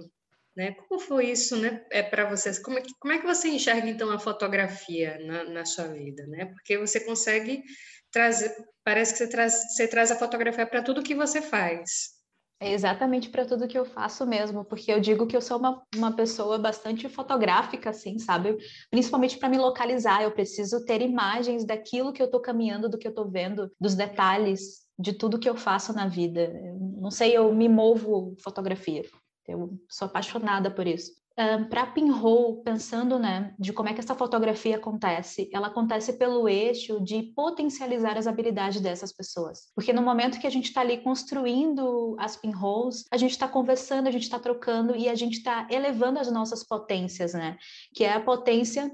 Né? 0.56 0.74
Como 0.74 1.00
foi 1.00 1.32
isso 1.32 1.56
né, 1.56 1.86
é, 1.90 2.04
para 2.04 2.30
vocês? 2.30 2.60
Como 2.60 2.78
é, 2.78 2.82
que, 2.82 2.92
como 3.00 3.14
é 3.14 3.18
que 3.18 3.26
você 3.26 3.48
enxerga, 3.48 3.88
então, 3.88 4.12
a 4.12 4.20
fotografia 4.20 5.18
na, 5.20 5.44
na 5.46 5.66
sua 5.66 5.88
vida? 5.88 6.26
Né? 6.28 6.46
Porque 6.46 6.78
você 6.78 7.00
consegue 7.00 7.64
trazer, 8.12 8.54
parece 8.84 9.14
que 9.14 9.20
você 9.20 9.28
traz, 9.28 9.54
você 9.76 9.88
traz 9.88 10.12
a 10.12 10.18
fotografia 10.18 10.66
para 10.66 10.84
tudo 10.84 11.04
que 11.04 11.16
você 11.16 11.42
faz. 11.42 12.19
É 12.62 12.74
exatamente 12.74 13.30
para 13.30 13.46
tudo 13.46 13.68
que 13.68 13.78
eu 13.78 13.86
faço 13.86 14.28
mesmo, 14.28 14.66
porque 14.66 14.92
eu 14.92 15.00
digo 15.00 15.26
que 15.26 15.36
eu 15.36 15.42
sou 15.42 15.58
uma, 15.58 15.82
uma 15.96 16.12
pessoa 16.14 16.58
bastante 16.58 17.08
fotográfica, 17.08 17.90
assim, 17.90 18.20
sabe? 18.20 18.58
Principalmente 18.92 19.38
para 19.38 19.48
me 19.48 19.58
localizar, 19.58 20.24
eu 20.24 20.32
preciso 20.32 20.84
ter 20.84 21.02
imagens 21.02 21.66
daquilo 21.66 22.12
que 22.12 22.22
eu 22.22 22.26
estou 22.26 22.42
caminhando, 22.42 22.90
do 22.90 22.98
que 22.98 23.08
eu 23.08 23.12
estou 23.12 23.30
vendo, 23.30 23.72
dos 23.80 23.96
detalhes 23.96 24.86
de 24.98 25.14
tudo 25.14 25.40
que 25.40 25.50
eu 25.50 25.56
faço 25.56 25.94
na 25.94 26.08
vida. 26.08 26.42
Eu, 26.42 26.78
não 27.00 27.10
sei, 27.10 27.38
eu 27.38 27.54
me 27.56 27.70
movo 27.70 28.36
fotografia. 28.44 29.04
Eu 29.48 29.80
sou 29.88 30.08
apaixonada 30.08 30.70
por 30.70 30.86
isso 30.86 31.14
um, 31.40 31.64
para 31.64 31.86
pinhole, 31.86 32.62
pensando 32.64 33.18
né, 33.18 33.56
de 33.58 33.72
como 33.72 33.88
é 33.88 33.94
que 33.94 34.02
essa 34.02 34.14
fotografia 34.14 34.76
acontece, 34.76 35.50
ela 35.54 35.68
acontece 35.68 36.14
pelo 36.14 36.50
eixo 36.50 37.02
de 37.02 37.32
potencializar 37.34 38.18
as 38.18 38.28
habilidades 38.28 38.82
dessas 38.82 39.14
pessoas. 39.14 39.72
Porque 39.74 39.94
no 39.94 40.02
momento 40.02 40.40
que 40.40 40.48
a 40.48 40.50
gente 40.50 40.66
está 40.66 40.82
ali 40.82 40.98
construindo 40.98 42.18
as 42.20 42.36
pinholes, 42.36 43.06
a 43.10 43.16
gente 43.16 43.32
está 43.32 43.48
conversando, 43.48 44.08
a 44.08 44.12
gente 44.12 44.24
está 44.24 44.38
trocando 44.38 44.96
e 44.96 45.08
a 45.08 45.16
gente 45.16 45.38
está 45.38 45.66
elevando 45.72 46.20
as 46.20 46.30
nossas 46.30 46.64
potências, 46.64 47.34
né? 47.34 47.58
Que 47.96 48.04
é 48.04 48.14
a 48.14 48.22
potência 48.22 48.92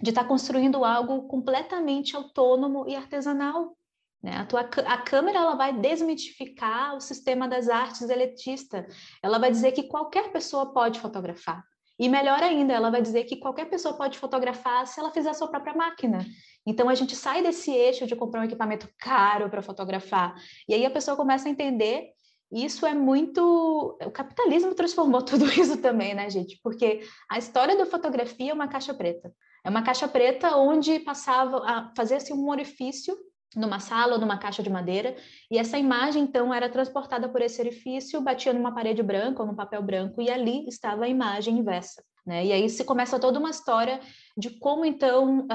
de 0.00 0.10
estar 0.10 0.22
tá 0.22 0.28
construindo 0.28 0.84
algo 0.84 1.28
completamente 1.28 2.16
autônomo 2.16 2.88
e 2.88 2.96
artesanal. 2.96 3.76
Né? 4.22 4.36
A, 4.36 4.46
tua, 4.46 4.60
a 4.60 4.98
câmera 4.98 5.40
ela 5.40 5.56
vai 5.56 5.72
desmitificar 5.72 6.96
o 6.96 7.00
sistema 7.00 7.46
das 7.46 7.68
artes 7.68 8.08
elitista. 8.08 8.86
Ela 9.22 9.38
vai 9.38 9.50
dizer 9.50 9.72
que 9.72 9.82
qualquer 9.82 10.32
pessoa 10.32 10.72
pode 10.72 10.98
fotografar. 10.98 11.62
E 12.02 12.08
melhor 12.08 12.42
ainda, 12.42 12.72
ela 12.72 12.90
vai 12.90 13.00
dizer 13.00 13.22
que 13.22 13.36
qualquer 13.36 13.66
pessoa 13.66 13.96
pode 13.96 14.18
fotografar 14.18 14.84
se 14.88 14.98
ela 14.98 15.12
fizer 15.12 15.30
a 15.30 15.34
sua 15.34 15.46
própria 15.46 15.72
máquina. 15.72 16.26
Então 16.66 16.88
a 16.88 16.96
gente 16.96 17.14
sai 17.14 17.44
desse 17.44 17.70
eixo 17.70 18.08
de 18.08 18.16
comprar 18.16 18.40
um 18.40 18.44
equipamento 18.44 18.88
caro 18.98 19.48
para 19.48 19.62
fotografar. 19.62 20.34
E 20.68 20.74
aí 20.74 20.84
a 20.84 20.90
pessoa 20.90 21.16
começa 21.16 21.46
a 21.46 21.50
entender 21.52 22.08
isso 22.50 22.84
é 22.84 22.92
muito. 22.92 23.96
O 24.04 24.10
capitalismo 24.10 24.74
transformou 24.74 25.22
tudo 25.24 25.44
isso 25.44 25.76
também, 25.76 26.12
né, 26.12 26.28
gente? 26.28 26.58
Porque 26.60 27.02
a 27.30 27.38
história 27.38 27.78
da 27.78 27.86
fotografia 27.86 28.50
é 28.50 28.54
uma 28.54 28.66
caixa 28.66 28.92
preta. 28.92 29.32
É 29.64 29.70
uma 29.70 29.84
caixa 29.84 30.08
preta 30.08 30.56
onde 30.56 30.98
passava, 30.98 31.92
fazia-se 31.96 32.32
um 32.32 32.50
orifício 32.50 33.16
numa 33.56 33.78
sala 33.80 34.14
ou 34.14 34.20
numa 34.20 34.38
caixa 34.38 34.62
de 34.62 34.70
madeira, 34.70 35.16
e 35.50 35.58
essa 35.58 35.78
imagem 35.78 36.22
então 36.22 36.52
era 36.52 36.68
transportada 36.68 37.28
por 37.28 37.40
esse 37.42 37.60
orifício, 37.60 38.20
batia 38.20 38.52
numa 38.52 38.74
parede 38.74 39.02
branca 39.02 39.42
ou 39.42 39.48
num 39.48 39.54
papel 39.54 39.82
branco, 39.82 40.20
e 40.20 40.30
ali 40.30 40.66
estava 40.66 41.04
a 41.04 41.08
imagem 41.08 41.58
inversa. 41.58 42.02
Né? 42.24 42.46
E 42.46 42.52
aí 42.52 42.68
se 42.68 42.84
começa 42.84 43.18
toda 43.18 43.38
uma 43.38 43.50
história 43.50 44.00
de 44.36 44.50
como 44.50 44.84
então 44.84 45.46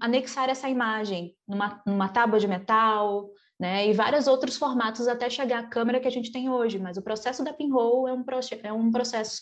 anexar 0.00 0.48
essa 0.48 0.68
imagem 0.68 1.34
numa, 1.46 1.80
numa 1.86 2.08
tábua 2.08 2.40
de 2.40 2.48
metal, 2.48 3.30
né? 3.58 3.88
E 3.88 3.92
vários 3.92 4.26
outros 4.26 4.56
formatos 4.56 5.08
até 5.08 5.30
chegar 5.30 5.60
à 5.60 5.66
câmera 5.66 5.98
que 5.98 6.06
a 6.06 6.10
gente 6.10 6.30
tem 6.30 6.50
hoje. 6.50 6.78
Mas 6.78 6.96
o 6.98 7.02
processo 7.02 7.42
da 7.42 7.54
pinhole 7.54 8.10
é 8.10 8.14
um, 8.14 8.24
é 8.62 8.72
um 8.72 8.90
processo 8.90 9.40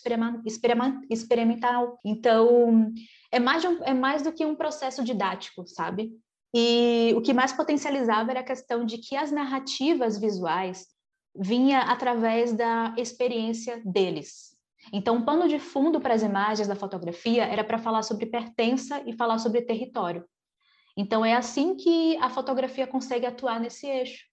experimental. 1.09 1.99
Então, 2.03 2.93
é 3.31 3.39
mais, 3.39 3.65
um, 3.65 3.83
é 3.83 3.93
mais 3.93 4.21
do 4.21 4.31
que 4.31 4.45
um 4.45 4.55
processo 4.55 5.03
didático, 5.03 5.67
sabe? 5.67 6.11
E 6.57 7.13
o 7.17 7.21
que 7.21 7.33
mais 7.33 7.51
potencializava 7.51 8.31
era 8.31 8.39
a 8.39 8.43
questão 8.43 8.85
de 8.85 8.97
que 8.97 9.13
as 9.13 9.29
narrativas 9.29 10.17
visuais 10.17 10.87
vinha 11.35 11.81
através 11.81 12.53
da 12.53 12.95
experiência 12.97 13.81
deles. 13.83 14.55
Então, 14.93 15.17
o 15.17 15.25
pano 15.25 15.49
de 15.49 15.59
fundo 15.59 15.99
para 15.99 16.13
as 16.13 16.23
imagens 16.23 16.65
da 16.65 16.75
fotografia 16.75 17.43
era 17.43 17.61
para 17.61 17.77
falar 17.77 18.03
sobre 18.03 18.27
pertença 18.27 19.03
e 19.05 19.11
falar 19.11 19.37
sobre 19.37 19.63
território. 19.63 20.23
Então, 20.95 21.25
é 21.25 21.33
assim 21.33 21.75
que 21.75 22.15
a 22.21 22.29
fotografia 22.29 22.87
consegue 22.87 23.25
atuar 23.25 23.59
nesse 23.59 23.85
eixo. 23.85 24.23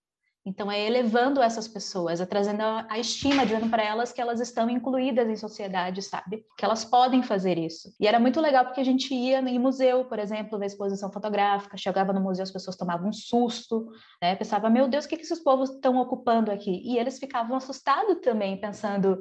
Então, 0.44 0.70
é 0.70 0.84
elevando 0.84 1.40
essas 1.40 1.68
pessoas, 1.68 2.20
é 2.20 2.26
trazendo 2.26 2.62
a, 2.62 2.99
estima, 2.99 3.46
dizendo 3.46 3.68
para 3.70 3.84
elas 3.84 4.12
que 4.12 4.20
elas 4.20 4.40
estão 4.40 4.68
incluídas 4.68 5.28
em 5.28 5.37
sociedade, 5.37 6.02
sabe? 6.02 6.44
Que 6.58 6.64
elas 6.64 6.84
podem 6.84 7.22
fazer 7.22 7.58
isso. 7.58 7.94
E 8.00 8.08
era 8.08 8.18
muito 8.18 8.40
legal 8.40 8.64
porque 8.64 8.80
a 8.80 8.84
gente 8.84 9.14
ia 9.14 9.38
em 9.38 9.58
museu, 9.58 10.04
por 10.04 10.18
exemplo, 10.18 10.58
ver 10.58 10.66
exposição 10.66 11.12
fotográfica, 11.12 11.76
chegava 11.76 12.12
no 12.12 12.20
museu, 12.20 12.42
as 12.42 12.50
pessoas 12.50 12.76
tomavam 12.76 13.11
um 13.11 13.12
susto, 13.12 13.87
né? 14.20 14.34
Pensava, 14.34 14.68
meu 14.68 14.88
Deus, 14.88 15.04
o 15.04 15.08
que, 15.08 15.16
que 15.16 15.22
esses 15.22 15.38
povos 15.38 15.70
estão 15.70 15.96
ocupando 15.99 16.50
aqui? 16.50 16.82
E 16.84 16.99
eles 16.99 17.20
ficavam 17.20 17.56
assustados 17.56 18.18
também, 18.20 18.61
pensando, 18.61 19.20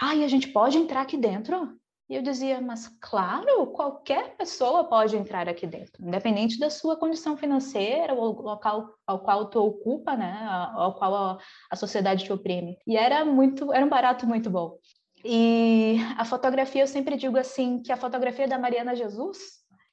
ai, 0.00 0.24
a 0.24 0.28
gente 0.28 0.48
pode 0.48 0.78
entrar 0.78 1.02
aqui 1.02 1.18
dentro? 1.18 1.78
E 2.08 2.14
eu 2.16 2.22
dizia, 2.22 2.60
mas 2.60 2.86
claro, 3.00 3.66
qualquer 3.68 4.36
pessoa 4.36 4.84
pode 4.84 5.16
entrar 5.16 5.48
aqui 5.48 5.66
dentro, 5.66 6.06
independente 6.06 6.58
da 6.58 6.68
sua 6.68 6.96
condição 6.96 7.34
financeira, 7.34 8.12
ou 8.12 8.42
local 8.42 8.94
ao 9.06 9.20
qual 9.20 9.48
tu 9.48 9.58
ocupa, 9.58 10.14
né, 10.14 10.46
ao 10.74 10.94
qual 10.94 11.14
a, 11.14 11.38
a 11.70 11.76
sociedade 11.76 12.24
te 12.24 12.32
oprime. 12.32 12.76
E 12.86 12.96
era 12.96 13.24
muito, 13.24 13.72
era 13.72 13.86
um 13.86 13.88
barato 13.88 14.26
muito 14.26 14.50
bom. 14.50 14.78
E 15.24 15.96
a 16.18 16.24
fotografia, 16.26 16.82
eu 16.82 16.86
sempre 16.86 17.16
digo 17.16 17.38
assim, 17.38 17.80
que 17.80 17.90
a 17.90 17.96
fotografia 17.96 18.46
da 18.46 18.58
Mariana 18.58 18.94
Jesus, 18.94 19.38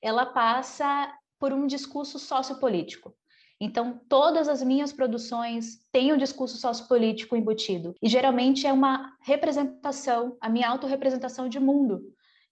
ela 0.01 0.25
passa 0.25 1.10
por 1.39 1.53
um 1.53 1.65
discurso 1.65 2.20
sociopolítico. 2.20 3.15
Então, 3.63 4.01
todas 4.10 4.50
as 4.50 4.63
minhas 4.63 4.91
produções 4.91 5.77
têm 5.91 6.12
um 6.12 6.18
discurso 6.18 6.58
sociopolítico 6.58 7.36
embutido. 7.36 7.94
E 8.01 8.10
geralmente 8.10 8.65
é 8.65 8.74
uma 8.74 9.15
representação, 9.22 10.36
a 10.41 10.50
minha 10.50 10.68
autorrepresentação 10.68 11.48
de 11.48 11.60
mundo, 11.60 12.01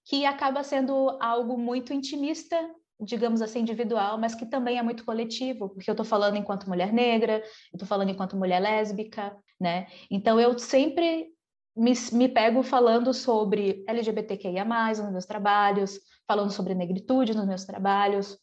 que 0.06 0.24
acaba 0.24 0.62
sendo 0.62 1.18
algo 1.20 1.58
muito 1.58 1.92
intimista, 1.92 2.56
digamos 3.02 3.42
assim, 3.42 3.62
individual, 3.62 4.20
mas 4.20 4.36
que 4.36 4.46
também 4.46 4.78
é 4.78 4.84
muito 4.84 5.04
coletivo, 5.04 5.70
porque 5.70 5.90
eu 5.90 5.94
estou 5.94 6.06
falando 6.06 6.38
enquanto 6.38 6.70
mulher 6.70 6.94
negra, 6.94 7.38
eu 7.74 7.78
estou 7.78 7.88
falando 7.88 8.10
enquanto 8.10 8.38
mulher 8.38 8.60
lésbica, 8.60 9.36
né? 9.60 9.88
Então, 10.12 10.40
eu 10.40 10.60
sempre 10.60 11.30
me, 11.76 11.94
me 12.12 12.30
pego 12.30 12.62
falando 12.62 13.16
sobre 13.16 13.84
LGBTQIA+, 13.88 14.64
nos 14.64 15.12
meus 15.12 15.26
trabalhos, 15.26 16.00
falando 16.28 16.52
sobre 16.52 16.76
negritude 16.76 17.36
nos 17.36 17.48
meus 17.48 17.66
trabalhos, 17.66 18.38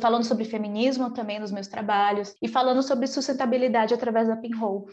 falando 0.00 0.24
sobre 0.24 0.44
feminismo 0.44 1.12
também 1.12 1.38
nos 1.38 1.50
meus 1.50 1.66
trabalhos 1.66 2.34
e 2.40 2.48
falando 2.48 2.82
sobre 2.82 3.06
sustentabilidade 3.06 3.94
através 3.94 4.28
da 4.28 4.36
Pinhole. 4.36 4.86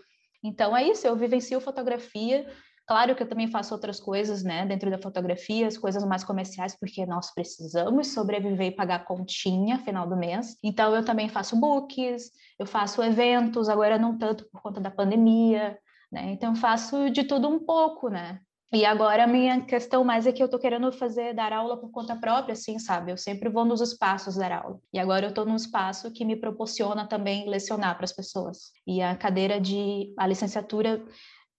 Então 0.43 0.75
é 0.75 0.83
isso, 0.83 1.07
eu 1.07 1.15
vivencio 1.15 1.61
fotografia. 1.61 2.45
Claro 2.85 3.15
que 3.15 3.23
eu 3.23 3.29
também 3.29 3.47
faço 3.47 3.73
outras 3.73 3.97
coisas, 3.97 4.43
né, 4.43 4.65
dentro 4.65 4.91
da 4.91 4.97
fotografia, 4.97 5.67
as 5.67 5.77
coisas 5.77 6.03
mais 6.03 6.21
comerciais, 6.21 6.77
porque 6.77 7.05
nós 7.05 7.33
precisamos 7.33 8.07
sobreviver 8.07 8.67
e 8.67 8.75
pagar 8.75 9.05
continha 9.05 9.79
final 9.79 10.07
do 10.07 10.17
mês. 10.17 10.57
Então 10.61 10.93
eu 10.93 11.05
também 11.05 11.29
faço 11.29 11.55
books, 11.55 12.31
eu 12.59 12.65
faço 12.65 13.01
eventos, 13.01 13.69
agora 13.69 13.97
não 13.97 14.17
tanto 14.17 14.45
por 14.51 14.61
conta 14.61 14.81
da 14.81 14.91
pandemia, 14.91 15.79
né? 16.11 16.31
Então 16.31 16.55
faço 16.55 17.09
de 17.09 17.23
tudo 17.23 17.47
um 17.47 17.59
pouco, 17.59 18.09
né? 18.09 18.41
E 18.73 18.85
agora 18.85 19.25
a 19.25 19.27
minha 19.27 19.61
questão 19.61 20.03
mais 20.03 20.25
é 20.25 20.31
que 20.31 20.41
eu 20.41 20.49
tô 20.49 20.57
querendo 20.57 20.91
fazer 20.91 21.35
dar 21.35 21.53
aula 21.53 21.77
por 21.77 21.91
conta 21.91 22.15
própria, 22.15 22.53
assim, 22.53 22.79
sabe? 22.79 23.11
Eu 23.11 23.17
sempre 23.17 23.47
vou 23.47 23.63
nos 23.63 23.81
espaços 23.81 24.35
dar 24.35 24.51
aula. 24.51 24.79
E 24.91 24.97
agora 24.97 25.27
eu 25.27 25.33
tô 25.33 25.45
num 25.45 25.55
espaço 25.55 26.11
que 26.11 26.25
me 26.25 26.35
proporciona 26.35 27.07
também 27.07 27.47
lecionar 27.47 27.95
para 27.95 28.05
as 28.05 28.11
pessoas. 28.11 28.71
E 28.87 28.99
a 28.99 29.15
cadeira 29.15 29.61
de 29.61 30.11
a 30.17 30.25
licenciatura 30.25 31.05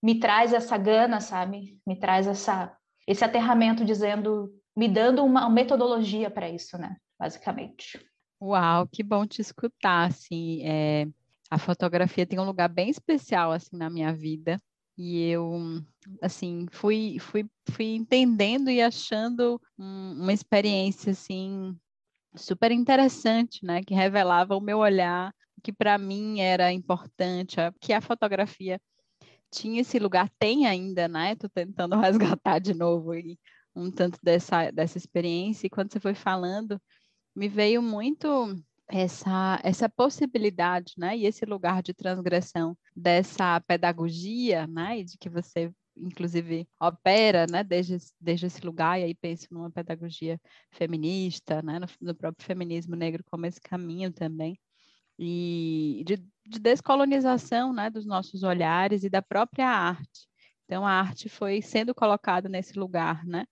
me 0.03 0.19
traz 0.19 0.51
essa 0.51 0.77
gana, 0.77 1.21
sabe? 1.21 1.79
Me 1.87 1.97
traz 1.97 2.27
essa 2.27 2.75
esse 3.07 3.23
aterramento 3.23 3.85
dizendo, 3.85 4.51
me 4.75 4.89
dando 4.89 5.23
uma 5.23 5.49
metodologia 5.49 6.29
para 6.29 6.49
isso, 6.49 6.77
né? 6.77 6.97
Basicamente. 7.17 8.03
Uau, 8.41 8.87
que 8.91 9.03
bom 9.03 9.25
te 9.25 9.41
escutar, 9.41 10.09
assim, 10.09 10.61
é, 10.63 11.07
a 11.49 11.57
fotografia 11.57 12.25
tem 12.25 12.39
um 12.39 12.43
lugar 12.43 12.67
bem 12.67 12.89
especial, 12.89 13.51
assim, 13.51 13.77
na 13.77 13.89
minha 13.89 14.11
vida, 14.11 14.61
e 14.97 15.29
eu, 15.29 15.81
assim, 16.21 16.67
fui, 16.71 17.17
fui, 17.19 17.45
fui 17.69 17.95
entendendo 17.95 18.69
e 18.69 18.81
achando 18.81 19.61
um, 19.77 20.13
uma 20.21 20.33
experiência, 20.33 21.11
assim, 21.11 21.77
super 22.35 22.71
interessante, 22.71 23.65
né? 23.65 23.83
Que 23.83 23.93
revelava 23.93 24.55
o 24.55 24.61
meu 24.61 24.79
olhar, 24.79 25.33
que 25.63 25.73
para 25.73 25.97
mim 25.97 26.39
era 26.39 26.71
importante, 26.71 27.57
que 27.81 27.91
a 27.93 28.01
fotografia 28.01 28.79
tinha 29.51 29.81
esse 29.81 29.99
lugar, 29.99 30.29
tem 30.39 30.65
ainda, 30.65 31.07
né? 31.07 31.33
Estou 31.33 31.49
tentando 31.49 31.95
resgatar 31.99 32.59
de 32.59 32.73
novo 32.73 33.11
aí 33.11 33.37
um 33.75 33.91
tanto 33.91 34.17
dessa, 34.23 34.71
dessa 34.71 34.97
experiência, 34.97 35.67
e 35.67 35.69
quando 35.69 35.91
você 35.91 35.99
foi 35.99 36.15
falando, 36.15 36.81
me 37.35 37.49
veio 37.49 37.81
muito 37.81 38.55
essa, 38.87 39.59
essa 39.63 39.89
possibilidade, 39.89 40.93
né, 40.97 41.17
e 41.17 41.25
esse 41.25 41.45
lugar 41.45 41.81
de 41.81 41.93
transgressão 41.93 42.77
dessa 42.95 43.59
pedagogia, 43.61 44.67
né, 44.67 44.99
e 44.99 45.03
de 45.03 45.17
que 45.17 45.29
você 45.29 45.71
inclusive 45.97 46.67
opera, 46.79 47.45
né, 47.49 47.63
desde, 47.63 47.97
desde 48.19 48.47
esse 48.47 48.61
lugar, 48.65 48.99
e 48.99 49.03
aí 49.03 49.15
penso 49.15 49.47
numa 49.51 49.71
pedagogia 49.71 50.39
feminista, 50.71 51.61
né, 51.61 51.79
no, 51.79 51.87
no 52.01 52.15
próprio 52.15 52.45
feminismo 52.45 52.95
negro 52.95 53.23
como 53.31 53.45
esse 53.45 53.61
caminho 53.61 54.11
também, 54.11 54.59
e 55.17 56.03
de, 56.05 56.17
de 56.45 56.59
descolonização, 56.59 57.73
né, 57.73 57.89
dos 57.89 58.05
nossos 58.05 58.43
olhares 58.43 59.03
e 59.03 59.09
da 59.09 59.21
própria 59.21 59.67
arte. 59.67 60.27
Então, 60.65 60.85
a 60.85 60.91
arte 60.91 61.29
foi 61.29 61.61
sendo 61.61 61.95
colocada 61.95 62.49
nesse 62.49 62.77
lugar, 62.77 63.25
né, 63.25 63.45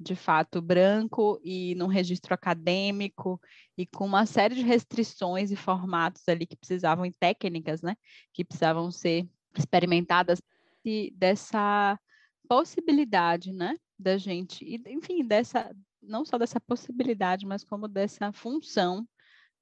de 0.00 0.16
fato 0.16 0.62
branco 0.62 1.38
e 1.44 1.74
num 1.74 1.86
registro 1.86 2.32
acadêmico 2.32 3.38
e 3.76 3.84
com 3.84 4.06
uma 4.06 4.24
série 4.24 4.54
de 4.54 4.62
restrições 4.62 5.50
e 5.50 5.56
formatos 5.56 6.26
ali 6.26 6.46
que 6.46 6.56
precisavam 6.56 7.04
em 7.04 7.12
técnicas, 7.12 7.82
né, 7.82 7.94
que 8.32 8.42
precisavam 8.42 8.90
ser 8.90 9.28
experimentadas 9.54 10.40
desse, 10.82 11.12
dessa 11.14 12.00
possibilidade, 12.48 13.52
né, 13.52 13.76
da 13.98 14.16
gente, 14.16 14.64
e, 14.64 14.82
enfim, 14.86 15.24
dessa, 15.24 15.70
não 16.02 16.24
só 16.24 16.38
dessa 16.38 16.58
possibilidade, 16.58 17.44
mas 17.44 17.62
como 17.62 17.86
dessa 17.86 18.32
função, 18.32 19.06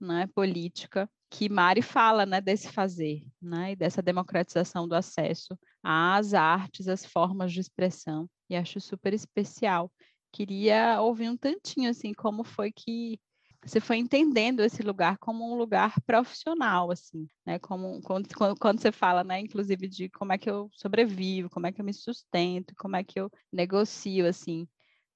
né, 0.00 0.28
política 0.28 1.10
que 1.30 1.48
Mari 1.48 1.82
fala, 1.82 2.24
né, 2.24 2.40
desse 2.40 2.68
fazer, 2.72 3.26
né, 3.42 3.72
e 3.72 3.76
dessa 3.76 4.00
democratização 4.00 4.86
do 4.86 4.94
acesso 4.94 5.58
às 5.82 6.32
artes, 6.32 6.86
às 6.88 7.04
formas 7.04 7.52
de 7.52 7.60
expressão, 7.60 8.30
e 8.48 8.56
acho 8.56 8.80
super 8.80 9.12
especial. 9.12 9.92
Queria 10.32 11.00
ouvir 11.00 11.28
um 11.28 11.36
tantinho, 11.36 11.90
assim, 11.90 12.12
como 12.12 12.44
foi 12.44 12.70
que 12.70 13.18
você 13.64 13.80
foi 13.80 13.96
entendendo 13.96 14.60
esse 14.60 14.82
lugar 14.82 15.18
como 15.18 15.44
um 15.52 15.56
lugar 15.56 16.00
profissional, 16.02 16.90
assim, 16.90 17.26
né, 17.44 17.58
como 17.58 18.00
quando, 18.02 18.28
quando 18.58 18.80
você 18.80 18.92
fala, 18.92 19.24
né, 19.24 19.40
inclusive 19.40 19.88
de 19.88 20.08
como 20.10 20.32
é 20.32 20.38
que 20.38 20.48
eu 20.48 20.70
sobrevivo, 20.72 21.50
como 21.50 21.66
é 21.66 21.72
que 21.72 21.80
eu 21.80 21.84
me 21.84 21.92
sustento, 21.92 22.74
como 22.76 22.96
é 22.96 23.02
que 23.02 23.20
eu 23.20 23.30
negocio, 23.52 24.26
assim, 24.26 24.66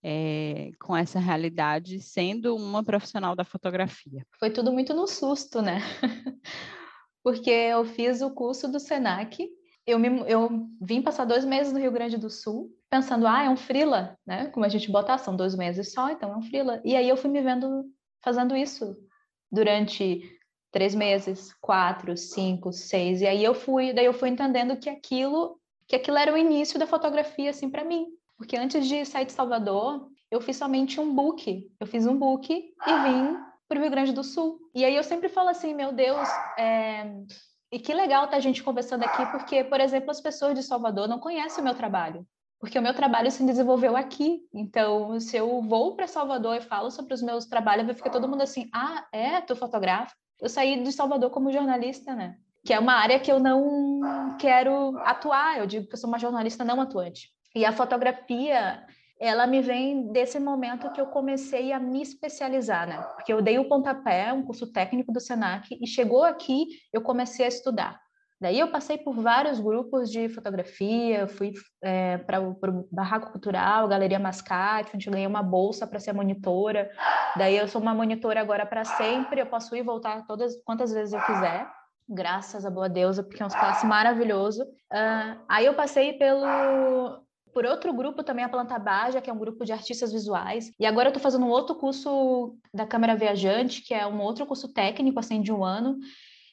é, 0.03 0.71
com 0.81 0.97
essa 0.97 1.21
realidade, 1.21 2.01
sendo 2.01 2.57
uma 2.57 2.83
profissional 2.83 3.37
da 3.37 3.45
fotografia? 3.45 4.27
Foi 4.39 4.51
tudo 4.51 4.73
muito 4.73 4.93
no 4.93 5.07
susto, 5.07 5.63
né? 5.63 5.79
Porque 7.23 7.51
eu 7.51 7.85
fiz 7.85 8.21
o 8.21 8.35
curso 8.35 8.67
do 8.67 8.81
SENAC, 8.81 9.49
eu, 9.87 9.99
me, 9.99 10.25
eu 10.31 10.69
vim 10.81 11.03
passar 11.03 11.25
dois 11.25 11.45
meses 11.45 11.73
no 11.73 11.79
Rio 11.79 11.93
Grande 11.93 12.17
do 12.17 12.31
Sul, 12.31 12.71
pensando, 12.89 13.27
ah, 13.27 13.43
é 13.45 13.49
um 13.49 13.57
frila, 13.57 14.17
né? 14.27 14.47
Como 14.49 14.65
a 14.65 14.69
gente 14.69 14.91
bota, 14.91 15.19
são 15.19 15.35
dois 15.37 15.55
meses 15.55 15.93
só, 15.93 16.11
então 16.11 16.33
é 16.33 16.37
um 16.37 16.43
frila. 16.43 16.81
E 16.85 16.95
aí 16.95 17.09
eu 17.09 17.17
fui 17.17 17.31
me 17.31 17.41
vendo 17.41 17.85
fazendo 18.23 18.57
isso 18.57 18.97
durante 19.51 20.23
três 20.71 20.95
meses, 20.95 21.53
quatro, 21.61 22.17
cinco, 22.17 22.73
seis. 22.73 23.21
E 23.21 23.27
aí 23.27 23.43
eu 23.43 23.55
fui, 23.55 23.93
daí 23.93 24.07
eu 24.07 24.15
fui 24.15 24.29
entendendo 24.29 24.77
que 24.77 24.89
aquilo, 24.89 25.59
que 25.87 25.97
aquilo 25.97 26.17
era 26.17 26.33
o 26.33 26.39
início 26.39 26.79
da 26.79 26.87
fotografia, 26.87 27.51
assim, 27.51 27.69
para 27.69 27.85
mim. 27.85 28.07
Porque 28.39 28.57
antes 28.57 28.89
de 28.89 29.05
sair 29.05 29.27
de 29.27 29.33
Salvador, 29.33 30.09
eu 30.31 30.41
fiz 30.41 30.57
somente 30.57 30.99
um 30.99 31.15
book. 31.15 31.71
Eu 31.79 31.87
fiz 31.87 32.07
um 32.07 32.19
book 32.19 32.53
e 32.53 33.03
vim 33.03 33.37
para 33.69 33.79
o 33.79 33.83
Rio 33.83 33.91
Grande 33.91 34.13
do 34.13 34.25
Sul. 34.25 34.59
E 34.75 34.85
aí 34.85 34.97
eu 34.97 35.05
sempre 35.05 35.29
falo 35.29 35.49
assim, 35.49 35.75
meu 35.75 35.93
Deus, 35.93 36.29
é... 36.59 37.13
e 37.73 37.79
que 37.79 37.95
legal 37.95 38.29
tá 38.29 38.37
a 38.37 38.41
gente 38.41 38.63
conversando 38.63 39.03
aqui, 39.03 39.25
porque, 39.31 39.65
por 39.65 39.81
exemplo, 39.81 40.11
as 40.11 40.21
pessoas 40.21 40.55
de 40.55 40.63
Salvador 40.63 41.09
não 41.09 41.19
conhecem 41.19 41.63
o 41.63 41.65
meu 41.65 41.75
trabalho. 41.75 42.27
Porque 42.61 42.79
o 42.79 42.83
meu 42.83 42.95
trabalho 42.95 43.31
se 43.31 43.43
desenvolveu 43.45 43.97
aqui. 43.97 44.43
Então, 44.53 45.19
se 45.19 45.39
eu 45.39 45.61
vou 45.63 45.97
para 45.97 46.07
Salvador 46.07 46.57
e 46.57 46.61
falo 46.61 46.91
sobre 46.91 47.15
os 47.15 47.23
meus 47.23 47.47
trabalhos, 47.47 47.87
vai 47.87 47.95
ficar 47.95 48.11
todo 48.11 48.29
mundo 48.29 48.43
assim: 48.43 48.69
ah, 48.75 49.05
é? 49.11 49.41
Tu 49.41 49.57
fotografa? 49.57 50.15
Eu 50.39 50.49
saí 50.49 50.81
de 50.83 50.93
Salvador 50.93 51.31
como 51.31 51.51
jornalista, 51.51 52.15
né? 52.15 52.37
Que 52.65 52.75
é 52.75 52.79
uma 52.79 52.93
área 52.93 53.19
que 53.19 53.33
eu 53.33 53.41
não 53.41 54.37
quero 54.39 54.97
atuar. 54.99 55.59
Eu 55.59 55.67
digo 55.67 55.89
que 55.89 55.95
eu 55.95 55.99
sou 55.99 56.09
uma 56.09 56.19
jornalista 56.19 56.63
não 56.63 56.81
atuante. 56.81 57.31
E 57.55 57.65
a 57.65 57.73
fotografia, 57.73 58.87
ela 59.23 59.47
me 59.47 59.63
vem 59.63 60.11
desse 60.11 60.41
momento 60.41 60.91
que 60.91 61.01
eu 61.01 61.07
comecei 61.07 61.73
a 61.73 61.79
me 61.79 62.03
especializar, 62.03 62.89
né? 62.89 63.01
Porque 63.15 63.33
eu 63.33 63.41
dei 63.41 63.57
o 63.57 63.69
pontapé, 63.69 64.33
um 64.33 64.43
curso 64.43 64.73
técnico 64.73 65.13
do 65.13 65.21
Senac, 65.21 65.79
e 65.81 65.87
chegou 65.87 66.25
aqui, 66.25 66.67
eu 66.93 67.01
comecei 67.01 67.45
a 67.45 67.49
estudar. 67.49 68.01
Daí 68.41 68.59
eu 68.59 68.73
passei 68.73 68.99
por 68.99 69.15
vários 69.15 69.61
grupos 69.61 70.11
de 70.11 70.29
fotografia, 70.29 71.29
fui 71.29 71.53
é, 71.81 72.19
para 72.19 72.41
o 72.41 72.89
Barraco 72.91 73.31
Cultural, 73.31 73.87
Galeria 73.87 74.19
Mascate, 74.19 74.91
onde 74.93 75.07
eu 75.07 75.13
ganhei 75.13 75.29
uma 75.29 75.45
bolsa 75.45 75.87
para 75.87 76.01
ser 76.01 76.13
monitora. 76.13 76.91
Daí 77.37 77.57
eu 77.57 77.69
sou 77.69 77.81
uma 77.81 77.95
monitora 77.95 78.41
agora 78.41 78.67
para 78.67 78.85
sempre, 78.85 79.41
eu 79.41 79.47
posso 79.47 79.77
ir 79.77 79.79
e 79.79 79.83
voltar 79.85 80.27
todas 80.27 80.61
quantas 80.65 80.93
vezes 80.93 81.15
eu 81.15 81.21
quiser 81.21 81.71
graças 82.09 82.67
a 82.67 82.71
boa 82.71 82.89
deusa, 82.89 83.23
porque 83.23 83.43
é 83.43 83.45
um 83.45 83.49
espaço 83.49 83.87
maravilhoso. 83.87 84.65
Uh, 84.65 85.39
aí 85.49 85.65
eu 85.65 85.75
passei 85.75 86.13
pelo 86.15 87.22
por 87.53 87.65
outro 87.67 87.93
grupo 87.93 88.23
também, 88.23 88.45
a 88.45 88.49
Planta 88.49 88.79
Baja, 88.79 89.21
que 89.21 89.29
é 89.29 89.33
um 89.33 89.39
grupo 89.39 89.65
de 89.65 89.73
artistas 89.73 90.13
visuais. 90.13 90.73
E 90.79 90.87
agora 90.87 91.09
eu 91.09 91.11
estou 91.11 91.23
fazendo 91.23 91.45
um 91.45 91.51
outro 91.51 91.75
curso 91.75 92.57
da 92.73 92.87
Câmara 92.87 93.15
Viajante, 93.15 93.83
que 93.83 93.95
é 93.95 94.07
um 94.07 94.21
outro 94.21 94.47
curso 94.47 94.73
técnico, 94.73 95.19
assim, 95.19 95.41
de 95.41 95.53
um 95.53 95.65
ano. 95.65 95.99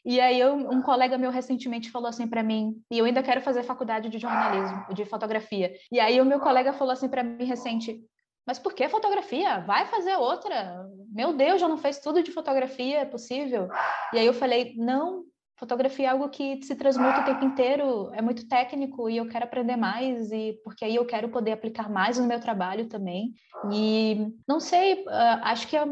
E 0.06 0.20
aí 0.20 0.40
eu, 0.40 0.56
um 0.56 0.82
colega 0.82 1.18
meu 1.18 1.32
recentemente 1.32 1.92
falou 1.92 2.08
assim 2.08 2.28
para 2.28 2.42
mim, 2.42 2.82
e 2.90 2.98
eu 2.98 3.06
ainda 3.06 3.22
quero 3.22 3.42
fazer 3.42 3.64
faculdade 3.64 4.10
de 4.10 4.18
jornalismo, 4.18 4.94
de 4.94 5.06
fotografia. 5.06 5.74
E 5.92 6.00
aí 6.00 6.20
o 6.22 6.26
meu 6.26 6.40
colega 6.40 6.74
falou 6.74 6.94
assim 6.94 7.10
para 7.10 7.24
mim 7.24 7.44
recente, 7.44 8.02
mas 8.46 8.58
por 8.58 8.74
que 8.74 8.88
fotografia? 8.90 9.60
Vai 9.60 9.86
fazer 9.86 10.16
outra. 10.16 10.86
Meu 11.12 11.34
Deus, 11.34 11.62
já 11.62 11.68
não 11.68 11.78
fez 11.78 12.00
tudo 12.00 12.24
de 12.24 12.32
fotografia, 12.32 13.02
é 13.02 13.06
possível? 13.06 13.68
E 14.14 14.18
aí 14.18 14.26
eu 14.26 14.34
falei, 14.34 14.74
não, 14.78 15.24
fotografia 15.60 16.08
é 16.08 16.10
algo 16.10 16.30
que 16.30 16.64
se 16.64 16.74
transmuta 16.76 17.20
o 17.20 17.26
tempo 17.26 17.44
inteiro, 17.44 18.10
é 18.14 18.22
muito 18.22 18.48
técnico 18.48 19.10
e 19.10 19.18
eu 19.18 19.28
quero 19.28 19.44
aprender 19.44 19.76
mais 19.76 20.32
e 20.32 20.60
porque 20.64 20.86
aí 20.86 20.96
eu 20.96 21.06
quero 21.06 21.28
poder 21.30 21.52
aplicar 21.52 21.90
mais 21.90 22.18
no 22.18 22.26
meu 22.26 22.40
trabalho 22.40 22.88
também. 22.88 23.34
E 23.72 24.34
não 24.48 24.60
sei, 24.60 25.04
uh, 25.04 25.40
acho 25.44 25.68
que 25.68 25.76
é 25.76 25.84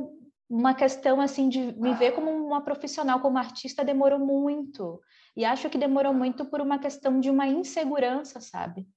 uma 0.50 0.74
questão 0.74 1.20
assim 1.20 1.50
de 1.50 1.60
me 1.74 1.94
ver 1.94 2.14
como 2.14 2.32
uma 2.32 2.62
profissional, 2.62 3.20
como 3.20 3.38
artista 3.38 3.84
demorou 3.84 4.20
muito. 4.20 5.02
E 5.36 5.44
acho 5.44 5.70
que 5.70 5.78
demorou 5.78 6.14
muito 6.14 6.46
por 6.46 6.62
uma 6.62 6.80
questão 6.80 7.20
de 7.20 7.30
uma 7.30 7.46
insegurança, 7.46 8.40
sabe? 8.40 8.88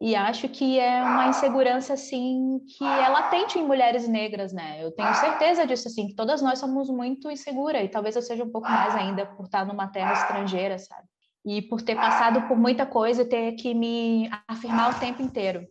E 0.00 0.14
acho 0.14 0.48
que 0.48 0.78
é 0.78 1.02
uma 1.02 1.26
insegurança, 1.26 1.94
assim, 1.94 2.60
que 2.68 2.84
é 2.84 3.08
latente 3.08 3.58
em 3.58 3.66
mulheres 3.66 4.06
negras, 4.06 4.52
né? 4.52 4.82
Eu 4.82 4.92
tenho 4.92 5.12
certeza 5.14 5.66
disso, 5.66 5.88
assim, 5.88 6.06
que 6.06 6.14
todas 6.14 6.40
nós 6.40 6.60
somos 6.60 6.88
muito 6.88 7.28
inseguras, 7.28 7.82
e 7.82 7.88
talvez 7.88 8.14
eu 8.14 8.22
seja 8.22 8.44
um 8.44 8.50
pouco 8.50 8.68
mais 8.68 8.94
ainda 8.94 9.26
por 9.26 9.46
estar 9.46 9.66
numa 9.66 9.88
terra 9.88 10.12
estrangeira, 10.12 10.78
sabe? 10.78 11.08
E 11.44 11.62
por 11.62 11.82
ter 11.82 11.96
passado 11.96 12.46
por 12.46 12.56
muita 12.56 12.86
coisa 12.86 13.22
e 13.22 13.28
ter 13.28 13.52
que 13.52 13.74
me 13.74 14.30
afirmar 14.46 14.94
o 14.94 15.00
tempo 15.00 15.20
inteiro. 15.20 15.66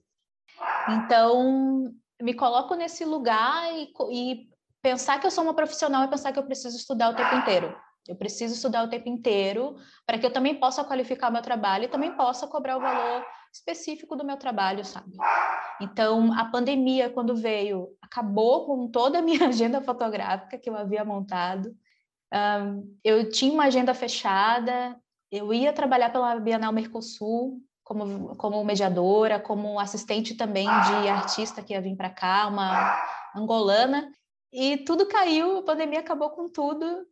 Então, 0.90 1.94
me 2.22 2.34
coloco 2.34 2.76
nesse 2.76 3.06
lugar 3.06 3.72
e, 3.74 3.94
e 4.12 4.50
pensar 4.82 5.20
que 5.20 5.28
eu 5.28 5.32
sou 5.32 5.46
uma 5.46 5.54
profissional 5.54 6.04
é 6.04 6.08
pensar 6.08 6.34
que 6.34 6.40
eu 6.40 6.46
preciso 6.46 6.76
estudar 6.76 7.12
o 7.12 7.16
tempo 7.16 7.34
inteiro. 7.36 7.74
Eu 8.08 8.16
preciso 8.16 8.56
estudar 8.56 8.84
o 8.84 8.90
tempo 8.90 9.08
inteiro 9.08 9.76
para 10.06 10.18
que 10.18 10.26
eu 10.26 10.32
também 10.32 10.56
possa 10.56 10.84
qualificar 10.84 11.32
meu 11.32 11.42
trabalho 11.42 11.86
e 11.86 11.90
também 11.90 12.16
possa 12.16 12.48
cobrar 12.48 12.78
o 12.78 12.82
valor 12.82 13.26
específico 13.58 14.15
do 14.15 14.26
meu 14.26 14.38
trabalho, 14.38 14.84
sabe? 14.86 15.17
Então, 15.82 16.34
a 16.34 16.46
pandemia, 16.46 17.10
quando 17.10 17.36
veio, 17.36 17.89
acabou 18.02 18.65
com 18.65 18.88
toda 18.89 19.20
a 19.20 19.22
minha 19.22 19.48
agenda 19.50 19.82
fotográfica 19.82 20.58
que 20.58 20.70
eu 20.70 20.76
havia 20.76 21.04
montado. 21.04 21.76
Um, 22.34 22.98
eu 23.04 23.30
tinha 23.30 23.54
uma 23.54 23.65
agenda 23.65 23.93
fechada, 23.93 25.00
eu 25.32 25.54
ia 25.54 25.74
trabalhar 25.74 26.12
pela 26.12 26.39
Bienal 26.39 26.74
Mercosul 26.74 27.62
como, 27.84 28.36
como 28.36 28.63
mediadora, 28.65 29.39
como 29.39 29.80
assistente 29.80 30.36
também 30.36 30.65
de 30.65 31.08
artista 31.08 31.63
que 31.63 31.74
ia 31.74 31.82
vir 31.82 31.96
para 31.96 32.10
cá, 32.10 32.48
uma 32.48 33.02
angolana, 33.34 34.12
e 34.52 34.78
tudo 34.78 35.08
caiu, 35.08 35.60
a 35.60 35.63
pandemia 35.63 36.00
acabou 36.00 36.32
com 36.32 36.50
tudo. 36.50 37.06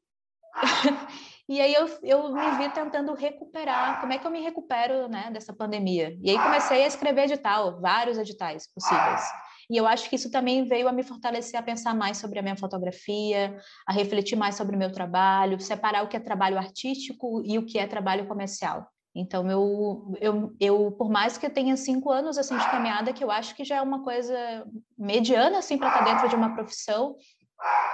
E 1.48 1.62
aí 1.62 1.76
eu, 1.76 1.88
eu 2.02 2.34
me 2.34 2.58
vi 2.58 2.70
tentando 2.74 3.14
recuperar, 3.14 4.02
como 4.02 4.12
é 4.12 4.18
que 4.18 4.26
eu 4.26 4.32
me 4.32 4.42
recupero 4.42 5.08
né, 5.08 5.30
dessa 5.32 5.54
pandemia? 5.54 6.18
E 6.20 6.32
aí 6.32 6.40
comecei 6.40 6.84
a 6.84 6.88
escrever 6.88 7.26
edital, 7.26 7.80
vários 7.80 8.18
editais 8.18 8.68
possíveis. 8.74 9.22
E 9.70 9.78
eu 9.78 9.88
acho 9.88 10.10
que 10.10 10.16
isso 10.16 10.32
também 10.32 10.66
veio 10.66 10.88
a 10.88 10.92
me 10.92 11.04
fortalecer 11.04 11.60
a 11.60 11.64
pensar 11.64 11.94
mais 11.94 12.18
sobre 12.18 12.40
a 12.40 12.42
minha 12.42 12.56
fotografia, 12.56 13.56
a 13.88 13.94
refletir 13.94 14.36
mais 14.36 14.56
sobre 14.56 14.76
o 14.76 14.80
meu 14.80 14.92
trabalho, 14.92 15.60
separar 15.60 16.04
o 16.04 16.08
que 16.08 16.18
é 16.18 16.20
trabalho 16.20 16.58
artístico 16.58 17.44
e 17.46 17.60
o 17.60 17.66
que 17.66 17.78
é 17.78 17.86
trabalho 17.86 18.28
comercial. 18.28 18.88
Então, 19.16 19.50
eu, 19.50 20.14
eu, 20.20 20.56
eu 20.60 20.92
por 20.92 21.10
mais 21.10 21.38
que 21.38 21.46
eu 21.46 21.50
tenha 21.50 21.78
cinco 21.78 22.12
anos 22.12 22.38
assim 22.38 22.58
de 22.58 22.70
caminhada, 22.70 23.14
que 23.14 23.24
eu 23.24 23.32
acho 23.32 23.56
que 23.56 23.64
já 23.64 23.78
é 23.78 23.82
uma 23.82 24.04
coisa 24.04 24.66
mediana 24.98 25.60
assim 25.60 25.78
para 25.78 25.90
estar 25.90 26.04
dentro 26.04 26.28
de 26.28 26.36
uma 26.36 26.54
profissão, 26.54 27.16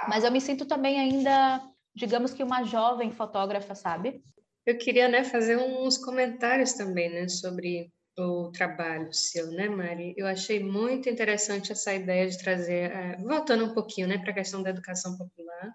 mas 0.08 0.24
eu 0.24 0.32
me 0.32 0.40
sinto 0.40 0.66
também 0.66 0.98
ainda 0.98 1.62
digamos 1.94 2.32
que 2.32 2.42
uma 2.42 2.64
jovem 2.64 3.10
fotógrafa, 3.10 3.74
sabe? 3.74 4.22
Eu 4.64 4.78
queria 4.78 5.08
né, 5.08 5.24
fazer 5.24 5.56
uns 5.56 5.98
comentários 5.98 6.72
também 6.74 7.10
né, 7.10 7.28
sobre 7.28 7.92
o 8.18 8.50
trabalho 8.50 9.12
seu, 9.12 9.50
né, 9.50 9.68
Mari? 9.68 10.14
Eu 10.16 10.26
achei 10.26 10.62
muito 10.62 11.08
interessante 11.08 11.72
essa 11.72 11.92
ideia 11.94 12.28
de 12.28 12.38
trazer, 12.38 12.90
uh, 12.90 13.22
voltando 13.26 13.64
um 13.64 13.74
pouquinho 13.74 14.06
né, 14.06 14.18
para 14.18 14.30
a 14.30 14.34
questão 14.34 14.62
da 14.62 14.70
educação 14.70 15.16
popular 15.16 15.74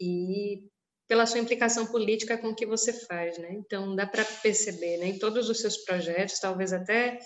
e 0.00 0.62
pela 1.08 1.26
sua 1.26 1.40
implicação 1.40 1.86
política 1.86 2.38
com 2.38 2.48
o 2.48 2.54
que 2.54 2.64
você 2.64 2.92
faz, 2.92 3.36
né? 3.38 3.48
Então, 3.52 3.96
dá 3.96 4.06
para 4.06 4.24
perceber, 4.24 4.98
né, 4.98 5.06
em 5.06 5.18
todos 5.18 5.48
os 5.48 5.60
seus 5.60 5.78
projetos, 5.78 6.38
talvez 6.38 6.72
até 6.72 7.18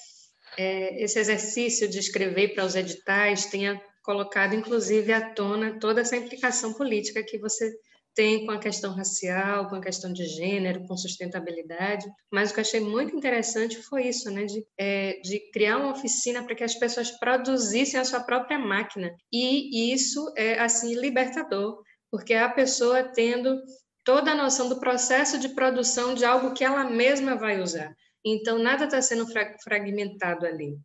é, 0.56 1.02
esse 1.02 1.18
exercício 1.18 1.86
de 1.86 1.98
escrever 1.98 2.54
para 2.54 2.64
os 2.64 2.74
editais 2.74 3.46
tenha 3.46 3.78
colocado, 4.02 4.54
inclusive, 4.54 5.12
à 5.12 5.34
tona 5.34 5.78
toda 5.78 6.00
essa 6.00 6.16
implicação 6.16 6.72
política 6.72 7.22
que 7.22 7.38
você 7.38 7.70
tem 8.14 8.46
com 8.46 8.52
a 8.52 8.58
questão 8.58 8.94
racial, 8.94 9.68
com 9.68 9.76
a 9.76 9.80
questão 9.80 10.12
de 10.12 10.24
gênero, 10.26 10.86
com 10.86 10.96
sustentabilidade. 10.96 12.06
Mas 12.32 12.50
o 12.50 12.54
que 12.54 12.60
eu 12.60 12.62
achei 12.62 12.80
muito 12.80 13.16
interessante 13.16 13.82
foi 13.82 14.06
isso, 14.06 14.30
né? 14.30 14.44
De, 14.44 14.64
é, 14.78 15.20
de 15.20 15.40
criar 15.50 15.78
uma 15.78 15.92
oficina 15.92 16.42
para 16.42 16.54
que 16.54 16.64
as 16.64 16.74
pessoas 16.74 17.10
produzissem 17.10 17.98
a 17.98 18.04
sua 18.04 18.20
própria 18.20 18.58
máquina. 18.58 19.14
E 19.32 19.92
isso 19.92 20.32
é, 20.36 20.60
assim, 20.60 20.94
libertador, 20.94 21.82
porque 22.10 22.34
a 22.34 22.48
pessoa 22.48 23.02
tendo 23.02 23.60
toda 24.04 24.32
a 24.32 24.36
noção 24.36 24.68
do 24.68 24.78
processo 24.78 25.38
de 25.38 25.48
produção 25.48 26.14
de 26.14 26.24
algo 26.24 26.54
que 26.54 26.64
ela 26.64 26.84
mesma 26.84 27.34
vai 27.34 27.60
usar. 27.60 27.94
Então, 28.24 28.58
nada 28.58 28.84
está 28.84 29.02
sendo 29.02 29.26
fragmentado 29.62 30.46
ali 30.46 30.78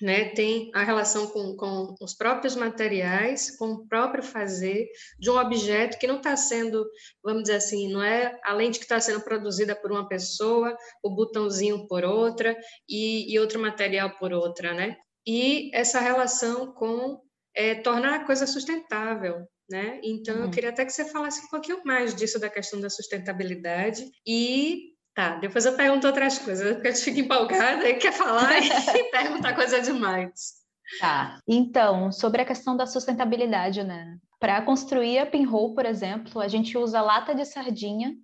né, 0.00 0.30
tem 0.30 0.70
a 0.74 0.82
relação 0.82 1.26
com, 1.28 1.56
com 1.56 1.94
os 2.00 2.14
próprios 2.14 2.54
materiais, 2.54 3.56
com 3.56 3.72
o 3.72 3.86
próprio 3.86 4.22
fazer 4.22 4.88
de 5.18 5.30
um 5.30 5.38
objeto 5.38 5.98
que 5.98 6.06
não 6.06 6.16
está 6.16 6.36
sendo, 6.36 6.86
vamos 7.22 7.42
dizer 7.42 7.56
assim, 7.56 7.92
não 7.92 8.02
é 8.02 8.38
a 8.44 8.52
lente 8.52 8.78
que 8.78 8.84
está 8.84 9.00
sendo 9.00 9.20
produzida 9.20 9.74
por 9.74 9.90
uma 9.90 10.08
pessoa, 10.08 10.76
o 11.02 11.10
botãozinho 11.10 11.86
por 11.86 12.04
outra 12.04 12.56
e, 12.88 13.32
e 13.32 13.38
outro 13.38 13.60
material 13.60 14.16
por 14.18 14.32
outra, 14.32 14.72
né? 14.74 14.96
E 15.26 15.70
essa 15.74 16.00
relação 16.00 16.72
com 16.72 17.20
é, 17.54 17.74
tornar 17.74 18.14
a 18.14 18.24
coisa 18.24 18.46
sustentável, 18.46 19.46
né? 19.68 20.00
Então, 20.02 20.36
uhum. 20.36 20.44
eu 20.44 20.50
queria 20.50 20.70
até 20.70 20.84
que 20.84 20.92
você 20.92 21.04
falasse 21.04 21.44
um 21.44 21.48
pouquinho 21.48 21.82
mais 21.84 22.14
disso 22.14 22.38
da 22.38 22.48
questão 22.48 22.80
da 22.80 22.88
sustentabilidade 22.88 24.08
e 24.26 24.94
Tá, 25.18 25.30
depois 25.30 25.66
eu 25.66 25.74
pergunto 25.74 26.06
outras 26.06 26.38
coisas, 26.38 26.74
porque 26.74 26.86
eu 26.90 26.94
fico 26.94 27.18
empolgada 27.18 27.88
e 27.88 27.94
quer 27.94 28.12
falar 28.12 28.56
e 28.62 28.68
perguntar 29.10 29.52
coisa 29.52 29.82
demais. 29.82 30.58
Tá, 31.00 31.40
então, 31.44 32.12
sobre 32.12 32.40
a 32.40 32.44
questão 32.44 32.76
da 32.76 32.86
sustentabilidade, 32.86 33.82
né? 33.82 34.16
Para 34.38 34.62
construir 34.62 35.18
a 35.18 35.26
pinhole, 35.26 35.74
por 35.74 35.84
exemplo, 35.84 36.40
a 36.40 36.46
gente 36.46 36.78
usa 36.78 37.00
lata 37.00 37.34
de 37.34 37.44
sardinha, 37.44 38.14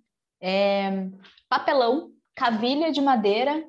é, 0.41 1.09
papelão, 1.49 2.11
cavilha 2.33 2.89
de 2.93 3.01
madeira, 3.01 3.61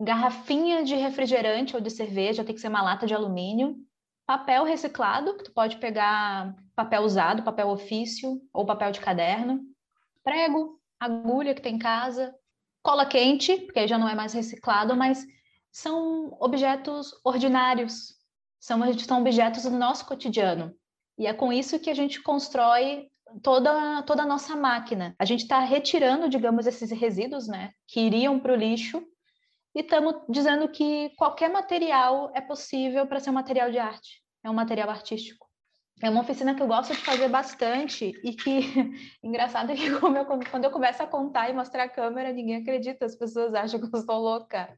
garrafinha 0.00 0.84
de 0.84 0.94
refrigerante 0.94 1.74
ou 1.74 1.82
de 1.82 1.90
cerveja, 1.90 2.44
tem 2.44 2.54
que 2.54 2.60
ser 2.60 2.68
uma 2.68 2.82
lata 2.82 3.04
de 3.04 3.12
alumínio, 3.12 3.78
papel 4.24 4.62
reciclado, 4.62 5.36
tu 5.38 5.50
pode 5.52 5.78
pegar 5.78 6.54
papel 6.76 7.02
usado, 7.02 7.42
papel 7.42 7.68
ofício 7.68 8.40
ou 8.52 8.64
papel 8.64 8.92
de 8.92 9.00
caderno, 9.00 9.60
prego, 10.22 10.80
agulha 11.00 11.52
que 11.52 11.60
tem 11.60 11.74
em 11.74 11.78
casa, 11.80 12.32
cola 12.82 13.06
quente, 13.06 13.56
porque 13.58 13.86
já 13.86 13.98
não 13.98 14.08
é 14.08 14.14
mais 14.14 14.32
reciclado, 14.32 14.96
mas 14.96 15.26
são 15.70 16.36
objetos 16.40 17.12
ordinários, 17.24 18.14
são, 18.58 18.80
são 18.98 19.20
objetos 19.20 19.64
do 19.64 19.70
nosso 19.70 20.06
cotidiano. 20.06 20.74
E 21.18 21.26
é 21.26 21.34
com 21.34 21.52
isso 21.52 21.78
que 21.78 21.90
a 21.90 21.94
gente 21.94 22.22
constrói 22.22 23.08
toda, 23.42 24.02
toda 24.02 24.22
a 24.22 24.26
nossa 24.26 24.56
máquina. 24.56 25.14
A 25.18 25.24
gente 25.24 25.42
está 25.42 25.60
retirando, 25.60 26.28
digamos, 26.28 26.66
esses 26.66 26.90
resíduos, 26.90 27.46
né, 27.46 27.72
que 27.86 28.00
iriam 28.00 28.40
para 28.40 28.52
o 28.52 28.56
lixo, 28.56 29.02
e 29.74 29.80
estamos 29.80 30.14
dizendo 30.28 30.68
que 30.68 31.10
qualquer 31.16 31.50
material 31.50 32.32
é 32.34 32.40
possível 32.40 33.06
para 33.06 33.20
ser 33.20 33.30
um 33.30 33.34
material 33.34 33.70
de 33.70 33.78
arte, 33.78 34.22
é 34.42 34.50
um 34.50 34.54
material 34.54 34.90
artístico 34.90 35.49
é 36.02 36.08
uma 36.08 36.22
oficina 36.22 36.54
que 36.54 36.62
eu 36.62 36.66
gosto 36.66 36.92
de 36.94 37.00
fazer 37.00 37.28
bastante 37.28 38.12
e 38.24 38.32
que, 38.32 38.60
engraçado 39.22 39.72
é 39.72 39.74
que 39.74 39.86
eu, 39.86 40.00
quando 40.00 40.64
eu 40.64 40.70
começo 40.70 41.02
a 41.02 41.06
contar 41.06 41.50
e 41.50 41.52
mostrar 41.52 41.84
a 41.84 41.88
câmera, 41.88 42.32
ninguém 42.32 42.56
acredita, 42.56 43.04
as 43.04 43.14
pessoas 43.14 43.54
acham 43.54 43.78
que 43.80 43.94
eu 43.94 44.00
sou 44.00 44.18
louca. 44.18 44.76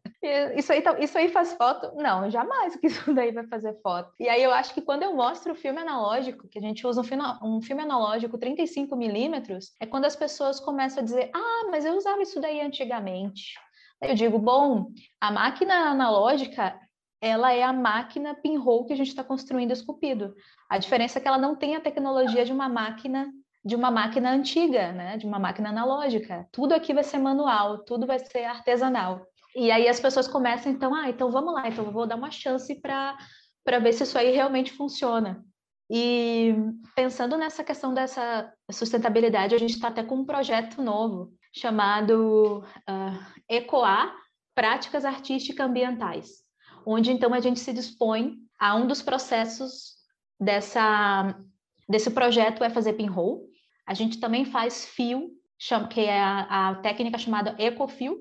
Isso 0.57 0.73
aí, 0.73 0.83
tá, 0.83 0.99
isso 0.99 1.17
aí 1.17 1.29
faz 1.29 1.53
foto? 1.55 1.93
Não, 1.97 2.29
jamais 2.31 2.77
que 2.81 2.89
isso 2.89 3.15
daí 3.15 3.33
vai 3.33 3.47
fazer 3.47 3.75
foto. 3.83 4.13
E 4.19 4.29
aí 4.29 4.43
eu 4.43 4.53
acho 4.53 4.75
que 4.75 4.83
quando 4.83 5.03
eu 5.03 5.15
mostro 5.15 5.53
o 5.53 5.57
filme 5.57 5.81
analógico, 5.81 6.49
que 6.49 6.59
a 6.59 6.63
gente 6.63 6.87
usa 6.87 7.01
um 7.01 7.05
filme, 7.05 7.25
um 7.43 7.63
filme 7.63 7.83
analógico 7.83 8.39
35 8.39 8.97
milímetros, 8.97 9.73
é 9.81 9.87
quando 9.87 10.05
as 10.05 10.17
pessoas 10.17 10.59
começam 10.59 11.03
a 11.03 11.05
dizer, 11.05 11.31
ah, 11.35 11.69
mas 11.71 11.85
eu 11.85 11.97
usava 11.97 12.23
isso 12.23 12.41
daí 12.41 12.61
antigamente. 12.61 13.55
Eu 14.01 14.17
digo, 14.17 14.37
bom, 14.37 14.91
a 15.21 15.31
máquina 15.31 15.91
analógica, 15.91 16.77
ela 17.23 17.53
é 17.53 17.63
a 17.63 17.73
máquina 17.73 18.35
pinhole 18.35 18.85
que 18.85 18.93
a 18.93 18.97
gente 18.97 19.09
está 19.09 19.23
construindo 19.23 19.71
esculpido. 19.71 20.35
A 20.69 20.77
diferença 20.77 21.19
é 21.19 21.23
que 21.23 21.29
ela 21.29 21.39
não 21.39 21.55
tem 21.55 21.77
a 21.77 21.81
tecnologia 21.81 22.45
de 22.45 22.53
uma 22.53 22.69
máquina 22.69 23.33
de 23.65 23.77
uma 23.77 23.93
máquina 23.93 24.33
antiga, 24.33 24.91
né? 24.91 25.17
De 25.17 25.25
uma 25.25 25.39
máquina 25.39 25.69
analógica. 25.69 26.49
Tudo 26.51 26.73
aqui 26.75 26.93
vai 26.93 27.05
ser 27.05 27.19
manual, 27.19 27.85
tudo 27.85 28.09
vai 28.09 28.19
ser 28.19 28.43
artesanal. 28.43 29.25
E 29.55 29.71
aí 29.71 29.89
as 29.89 30.01
pessoas 30.01 30.27
começam 30.27 30.73
então, 30.73 30.93
ah, 30.93 31.09
então 31.09 31.31
vamos 31.31 31.55
lá, 31.55 31.69
então 31.69 31.93
vou 31.93 32.05
dar 32.05 32.17
uma 32.17 32.33
chance 32.33 32.75
para 32.81 33.17
ver 33.79 33.93
se 33.93 34.03
isso 34.03 34.19
aí 34.19 34.33
realmente 34.33 34.73
funciona. 34.73 35.45
E 35.89 36.57
pensando 36.97 37.37
nessa 37.37 37.63
questão 37.63 37.95
dessa 37.95 38.53
sustentabilidade, 38.69 39.55
a 39.55 39.59
gente 39.59 39.75
está 39.75 39.89
até 39.89 40.03
com 40.03 40.17
um 40.17 40.25
projeto 40.25 40.83
novo 40.83 41.33
chamado 41.55 42.65
uh, 42.91 43.43
ECOA 43.49 44.13
Práticas 44.57 45.05
Artísticas 45.05 45.65
Ambientais 45.65 46.42
onde 46.87 47.11
então 47.11 47.33
a 47.35 47.41
gente 47.41 47.61
se 47.61 47.73
dispõe 47.73 48.37
a 48.59 48.75
um 48.77 48.87
dos 48.87 49.03
processos 49.03 49.95
dessa, 50.39 51.37
desse 51.89 52.11
projeto 52.11 52.65
é 52.65 52.71
fazer 52.71 52.95
pinhole. 52.95 53.43
A 53.87 53.95
gente 53.95 54.21
também 54.21 54.45
faz 54.45 54.87
fio, 54.87 55.31
que 55.91 56.01
é 56.01 56.21
a, 56.21 56.71
a 56.71 56.75
técnica 56.77 57.19
chamada 57.19 57.55
ecofio, 57.59 58.19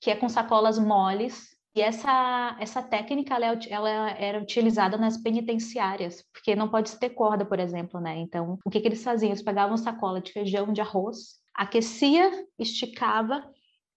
que 0.00 0.10
é 0.10 0.16
com 0.16 0.28
sacolas 0.28 0.78
moles 0.78 1.52
e 1.74 1.80
essa, 1.80 2.56
essa 2.60 2.82
técnica 2.82 3.34
ela, 3.34 3.46
é 3.46 3.58
ela, 3.70 4.10
era 4.10 4.40
utilizada 4.40 4.98
nas 4.98 5.16
penitenciárias, 5.16 6.22
porque 6.32 6.54
não 6.54 6.68
pode 6.68 6.94
ter 6.98 7.10
corda, 7.10 7.46
por 7.46 7.58
exemplo, 7.58 7.98
né? 7.98 8.18
Então, 8.18 8.58
o 8.64 8.70
que, 8.70 8.80
que 8.80 8.88
eles 8.88 9.02
faziam? 9.02 9.30
Eles 9.30 9.42
pegavam 9.42 9.76
sacola 9.76 10.20
de 10.20 10.32
feijão, 10.32 10.70
de 10.72 10.82
arroz, 10.82 11.40
aquecia, 11.54 12.30
esticava 12.58 13.42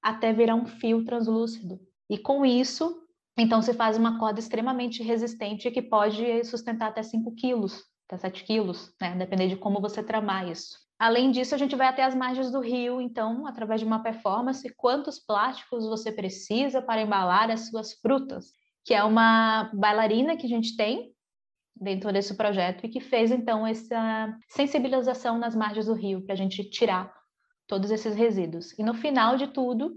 até 0.01 0.31
virar 0.31 0.55
um 0.55 0.65
fio 0.65 1.03
translúcido. 1.03 1.79
E 2.09 2.17
com 2.17 2.45
isso, 2.45 3.04
então, 3.37 3.61
se 3.61 3.73
faz 3.73 3.97
uma 3.97 4.17
corda 4.17 4.39
extremamente 4.39 5.03
resistente 5.03 5.69
que 5.69 5.81
pode 5.81 6.43
sustentar 6.45 6.89
até 6.89 7.03
5 7.03 7.35
quilos, 7.35 7.83
até 8.07 8.17
7 8.17 8.43
quilos, 8.45 8.93
né? 9.01 9.15
Depende 9.15 9.49
de 9.49 9.57
como 9.57 9.81
você 9.81 10.01
tramar 10.01 10.49
isso. 10.49 10.77
Além 10.97 11.31
disso, 11.31 11.53
a 11.53 11.57
gente 11.57 11.75
vai 11.75 11.87
até 11.87 12.03
as 12.03 12.15
margens 12.15 12.49
do 12.49 12.61
rio, 12.61 13.01
então, 13.01 13.45
através 13.45 13.81
de 13.81 13.85
uma 13.85 14.01
performance, 14.01 14.73
quantos 14.77 15.19
plásticos 15.19 15.85
você 15.85 16.11
precisa 16.11 16.81
para 16.81 17.01
embalar 17.01 17.51
as 17.51 17.67
suas 17.69 17.93
frutas, 17.99 18.45
que 18.85 18.93
é 18.93 19.03
uma 19.03 19.69
bailarina 19.73 20.37
que 20.37 20.45
a 20.45 20.49
gente 20.49 20.77
tem 20.77 21.11
dentro 21.75 22.13
desse 22.13 22.37
projeto 22.37 22.85
e 22.85 22.89
que 22.89 23.01
fez, 23.01 23.29
então, 23.29 23.67
essa 23.67 24.33
sensibilização 24.47 25.37
nas 25.37 25.53
margens 25.53 25.87
do 25.87 25.93
rio, 25.93 26.23
para 26.23 26.33
a 26.33 26.37
gente 26.37 26.63
tirar 26.69 27.13
todos 27.67 27.91
esses 27.91 28.15
resíduos. 28.15 28.71
E 28.79 28.83
no 28.83 28.93
final 28.93 29.35
de 29.35 29.47
tudo, 29.47 29.91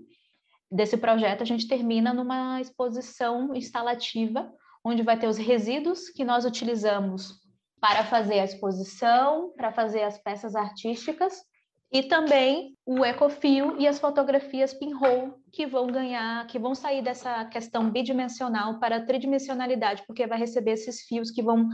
desse 0.70 0.96
projeto, 0.96 1.42
a 1.42 1.46
gente 1.46 1.66
termina 1.66 2.12
numa 2.12 2.60
exposição 2.60 3.54
instalativa, 3.54 4.52
onde 4.84 5.02
vai 5.02 5.18
ter 5.18 5.26
os 5.26 5.36
resíduos 5.36 6.08
que 6.08 6.24
nós 6.24 6.44
utilizamos 6.44 7.40
para 7.80 8.04
fazer 8.04 8.40
a 8.40 8.44
exposição, 8.44 9.52
para 9.56 9.72
fazer 9.72 10.02
as 10.02 10.18
peças 10.18 10.54
artísticas, 10.54 11.42
e 11.90 12.02
também 12.02 12.76
o 12.84 13.02
ecofio 13.02 13.76
e 13.78 13.88
as 13.88 13.98
fotografias 13.98 14.74
pinhole 14.74 15.32
que 15.50 15.66
vão 15.66 15.86
ganhar, 15.86 16.46
que 16.46 16.58
vão 16.58 16.74
sair 16.74 17.02
dessa 17.02 17.46
questão 17.46 17.90
bidimensional 17.90 18.78
para 18.78 19.04
tridimensionalidade, 19.04 20.04
porque 20.06 20.26
vai 20.26 20.38
receber 20.38 20.72
esses 20.72 21.02
fios 21.02 21.30
que 21.30 21.42
vão 21.42 21.66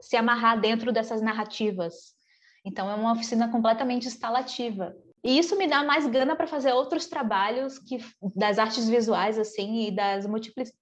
se 0.00 0.16
amarrar 0.16 0.58
dentro 0.58 0.90
dessas 0.90 1.20
narrativas. 1.20 2.14
Então 2.64 2.90
é 2.90 2.94
uma 2.94 3.12
oficina 3.12 3.50
completamente 3.50 4.06
instalativa. 4.06 4.94
E 5.28 5.38
isso 5.38 5.58
me 5.58 5.68
dá 5.68 5.84
mais 5.84 6.06
gana 6.06 6.34
para 6.34 6.46
fazer 6.46 6.72
outros 6.72 7.04
trabalhos 7.04 7.78
que 7.78 7.98
das 8.34 8.58
artes 8.58 8.88
visuais 8.88 9.38
assim 9.38 9.86
e 9.86 9.90
das 9.90 10.26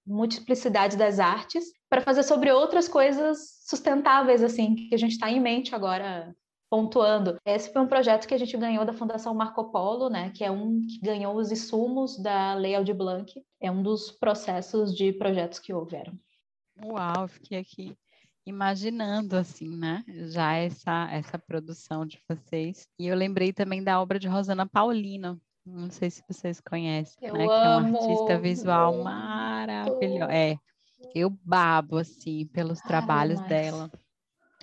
multiplicidades 0.05 0.95
das 0.95 1.19
artes, 1.19 1.65
para 1.89 1.99
fazer 1.99 2.23
sobre 2.23 2.49
outras 2.49 2.87
coisas 2.87 3.59
sustentáveis 3.67 4.41
assim 4.41 4.73
que 4.73 4.95
a 4.95 4.97
gente 4.97 5.11
está 5.11 5.29
em 5.29 5.41
mente 5.41 5.75
agora 5.75 6.33
pontuando. 6.69 7.37
Esse 7.45 7.73
foi 7.73 7.81
um 7.81 7.89
projeto 7.89 8.25
que 8.25 8.33
a 8.33 8.37
gente 8.37 8.55
ganhou 8.55 8.85
da 8.85 8.93
Fundação 8.93 9.35
Marco 9.35 9.69
Polo, 9.69 10.09
né, 10.09 10.31
que 10.33 10.45
é 10.45 10.49
um 10.49 10.79
que 10.79 10.97
ganhou 11.01 11.35
os 11.35 11.51
insumos 11.51 12.17
da 12.17 12.53
Lei 12.53 12.73
Aldir 12.73 12.95
Blanc. 12.95 13.29
É 13.59 13.69
um 13.69 13.83
dos 13.83 14.11
processos 14.11 14.95
de 14.95 15.11
projetos 15.11 15.59
que 15.59 15.73
houveram. 15.73 16.17
Uau, 16.85 17.27
fiquei 17.27 17.59
aqui 17.59 17.97
imaginando 18.47 19.35
assim, 19.35 19.69
né? 19.75 20.03
Já 20.29 20.53
essa 20.53 21.09
essa 21.11 21.37
produção 21.37 22.05
de 22.05 22.19
vocês. 22.27 22.87
E 22.97 23.07
eu 23.07 23.15
lembrei 23.15 23.51
também 23.51 23.83
da 23.83 24.01
obra 24.01 24.17
de 24.17 24.27
Rosana 24.27 24.65
Paulino. 24.65 25.39
Não 25.65 25.89
sei 25.91 26.09
se 26.09 26.23
vocês 26.27 26.61
conhecem, 26.61 27.27
eu 27.27 27.33
né? 27.33 27.43
Amo, 27.43 27.49
que 27.49 27.53
é 27.53 27.67
uma 27.67 27.99
artista 27.99 28.39
visual 28.39 29.03
maravilhosa. 29.03 30.33
É, 30.33 30.57
eu 31.13 31.29
babo 31.43 31.97
assim 31.97 32.47
pelos 32.47 32.79
trabalhos 32.79 33.39
dela. 33.41 33.91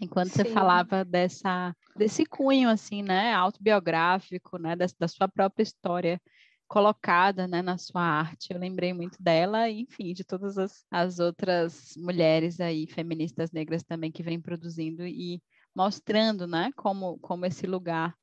Enquanto 0.00 0.30
Sim. 0.30 0.42
você 0.42 0.44
falava 0.46 1.04
dessa 1.04 1.74
desse 1.94 2.24
cunho 2.24 2.68
assim, 2.68 3.02
né, 3.02 3.32
autobiográfico, 3.34 4.58
né, 4.58 4.74
da, 4.74 4.86
da 4.98 5.06
sua 5.06 5.28
própria 5.28 5.62
história 5.62 6.20
colocada 6.66 7.46
né, 7.46 7.62
na 7.62 7.78
sua 7.78 8.02
arte. 8.02 8.52
Eu 8.52 8.58
lembrei 8.58 8.92
muito 8.92 9.22
dela, 9.22 9.68
e, 9.68 9.82
enfim, 9.82 10.12
de 10.12 10.24
todas 10.24 10.58
as, 10.58 10.84
as 10.90 11.18
outras 11.18 11.94
mulheres 11.96 12.60
aí, 12.60 12.86
feministas 12.86 13.50
negras 13.52 13.82
também, 13.82 14.10
que 14.10 14.22
vêm 14.22 14.40
produzindo 14.40 15.06
e 15.06 15.42
mostrando 15.74 16.46
né, 16.46 16.70
como, 16.76 17.18
como 17.18 17.46
esse 17.46 17.66
lugar 17.66 18.14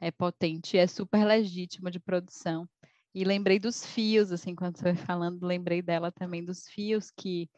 é 0.00 0.10
potente, 0.10 0.76
é 0.76 0.86
super 0.86 1.24
legítimo 1.24 1.90
de 1.90 1.98
produção. 1.98 2.68
E 3.14 3.24
lembrei 3.24 3.58
dos 3.58 3.84
fios, 3.84 4.30
assim, 4.30 4.54
quando 4.54 4.76
você 4.76 4.82
foi 4.82 4.94
falando, 4.94 5.44
lembrei 5.44 5.82
dela 5.82 6.12
também 6.12 6.44
dos 6.44 6.68
fios 6.68 7.10
que, 7.10 7.50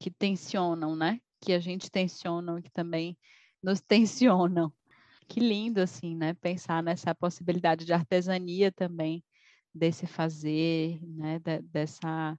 que 0.00 0.10
tensionam, 0.10 0.96
né? 0.96 1.20
Que 1.40 1.52
a 1.52 1.60
gente 1.60 1.90
tensiona, 1.90 2.60
que 2.60 2.70
também 2.70 3.16
nos 3.62 3.80
tensionam. 3.86 4.72
Que 5.28 5.40
lindo, 5.40 5.80
assim, 5.80 6.16
né? 6.16 6.34
Pensar 6.34 6.82
nessa 6.82 7.14
possibilidade 7.14 7.84
de 7.84 7.92
artesania 7.92 8.72
também, 8.72 9.22
desse 9.78 10.06
fazer, 10.06 11.00
né, 11.02 11.38
de, 11.38 11.60
dessa 11.62 12.38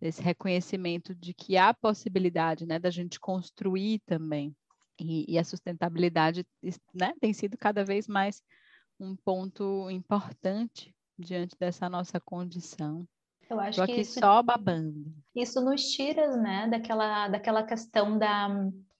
desse 0.00 0.22
reconhecimento 0.22 1.12
de 1.12 1.34
que 1.34 1.56
há 1.56 1.74
possibilidade, 1.74 2.64
né, 2.64 2.78
da 2.78 2.88
gente 2.88 3.18
construir 3.18 4.00
também 4.06 4.54
e, 5.00 5.24
e 5.28 5.38
a 5.38 5.44
sustentabilidade, 5.44 6.46
né, 6.94 7.12
tem 7.20 7.32
sido 7.32 7.56
cada 7.56 7.84
vez 7.84 8.06
mais 8.06 8.42
um 8.98 9.16
ponto 9.16 9.88
importante 9.90 10.94
diante 11.18 11.56
dessa 11.58 11.88
nossa 11.88 12.20
condição. 12.20 13.06
Eu 13.48 13.58
acho 13.60 13.78
Tô 13.78 13.86
que 13.86 13.92
aqui 13.92 14.00
isso, 14.02 14.20
só 14.20 14.42
babando. 14.42 15.12
isso 15.34 15.60
nos 15.60 15.82
tira, 15.90 16.36
né, 16.36 16.68
daquela, 16.68 17.28
daquela 17.28 17.62
questão 17.62 18.18
da 18.18 18.48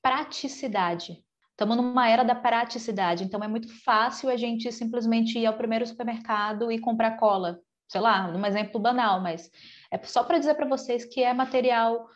praticidade. 0.00 1.22
Estamos 1.50 1.76
numa 1.76 2.08
era 2.08 2.22
da 2.22 2.36
praticidade, 2.36 3.24
então 3.24 3.42
é 3.42 3.48
muito 3.48 3.68
fácil 3.82 4.30
a 4.30 4.36
gente 4.36 4.70
simplesmente 4.70 5.38
ir 5.38 5.46
ao 5.46 5.56
primeiro 5.56 5.84
supermercado 5.84 6.70
e 6.70 6.78
comprar 6.78 7.16
cola. 7.18 7.60
Sei 7.88 8.00
lá, 8.00 8.28
um 8.28 8.44
exemplo 8.44 8.78
banal, 8.78 9.20
mas 9.20 9.50
é 9.90 9.98
só 10.04 10.22
para 10.22 10.38
dizer 10.38 10.54
para 10.54 10.68
vocês 10.68 11.04
que 11.04 11.22
é 11.22 11.32
material 11.32 12.06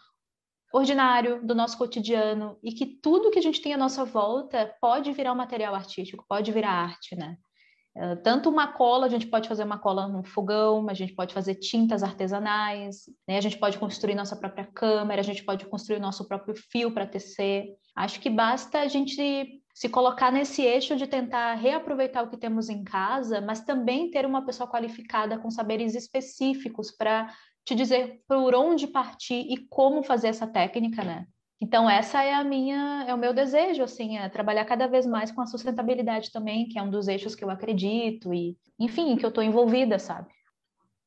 ordinário 0.72 1.44
do 1.44 1.54
nosso 1.54 1.76
cotidiano 1.76 2.58
e 2.62 2.72
que 2.72 2.86
tudo 2.86 3.30
que 3.30 3.38
a 3.38 3.42
gente 3.42 3.60
tem 3.60 3.74
à 3.74 3.78
nossa 3.78 4.04
volta 4.04 4.74
pode 4.80 5.12
virar 5.12 5.32
um 5.32 5.36
material 5.36 5.74
artístico, 5.74 6.24
pode 6.28 6.50
virar 6.50 6.70
arte, 6.70 7.14
né? 7.14 7.36
Eh, 7.94 8.16
tanto 8.16 8.48
uma 8.48 8.68
cola, 8.68 9.06
a 9.06 9.08
gente 9.08 9.26
pode 9.26 9.48
fazer 9.48 9.64
uma 9.64 9.78
cola 9.78 10.08
no 10.08 10.24
fogão, 10.24 10.88
a 10.88 10.94
gente 10.94 11.14
pode 11.14 11.34
fazer 11.34 11.56
tintas 11.56 12.02
artesanais, 12.02 13.04
né? 13.28 13.36
a 13.36 13.40
gente 13.40 13.58
pode 13.58 13.78
construir 13.78 14.14
nossa 14.14 14.34
própria 14.34 14.64
câmera, 14.64 15.20
a 15.20 15.24
gente 15.24 15.44
pode 15.44 15.66
construir 15.66 15.98
nosso 15.98 16.26
próprio 16.26 16.54
fio 16.54 16.92
para 16.92 17.06
tecer. 17.06 17.66
Acho 17.94 18.18
que 18.18 18.30
basta 18.30 18.80
a 18.80 18.88
gente 18.88 19.61
se 19.74 19.88
colocar 19.88 20.30
nesse 20.30 20.62
eixo 20.62 20.96
de 20.96 21.06
tentar 21.06 21.54
reaproveitar 21.54 22.22
o 22.22 22.30
que 22.30 22.36
temos 22.36 22.68
em 22.68 22.84
casa, 22.84 23.40
mas 23.40 23.64
também 23.64 24.10
ter 24.10 24.26
uma 24.26 24.44
pessoa 24.44 24.68
qualificada 24.68 25.38
com 25.38 25.50
saberes 25.50 25.94
específicos 25.94 26.90
para 26.90 27.34
te 27.64 27.74
dizer 27.74 28.22
por 28.28 28.54
onde 28.54 28.86
partir 28.86 29.46
e 29.48 29.66
como 29.68 30.02
fazer 30.02 30.28
essa 30.28 30.46
técnica, 30.46 31.02
né? 31.02 31.26
Então 31.60 31.88
essa 31.88 32.22
é 32.22 32.34
a 32.34 32.42
minha, 32.42 33.04
é 33.06 33.14
o 33.14 33.18
meu 33.18 33.32
desejo, 33.32 33.84
assim, 33.84 34.18
é 34.18 34.28
trabalhar 34.28 34.64
cada 34.64 34.88
vez 34.88 35.06
mais 35.06 35.30
com 35.30 35.40
a 35.40 35.46
sustentabilidade 35.46 36.32
também, 36.32 36.68
que 36.68 36.78
é 36.78 36.82
um 36.82 36.90
dos 36.90 37.06
eixos 37.06 37.36
que 37.36 37.44
eu 37.44 37.50
acredito 37.50 38.34
e, 38.34 38.58
enfim, 38.78 39.16
que 39.16 39.24
eu 39.24 39.28
estou 39.28 39.44
envolvida, 39.44 39.98
sabe? 39.98 40.28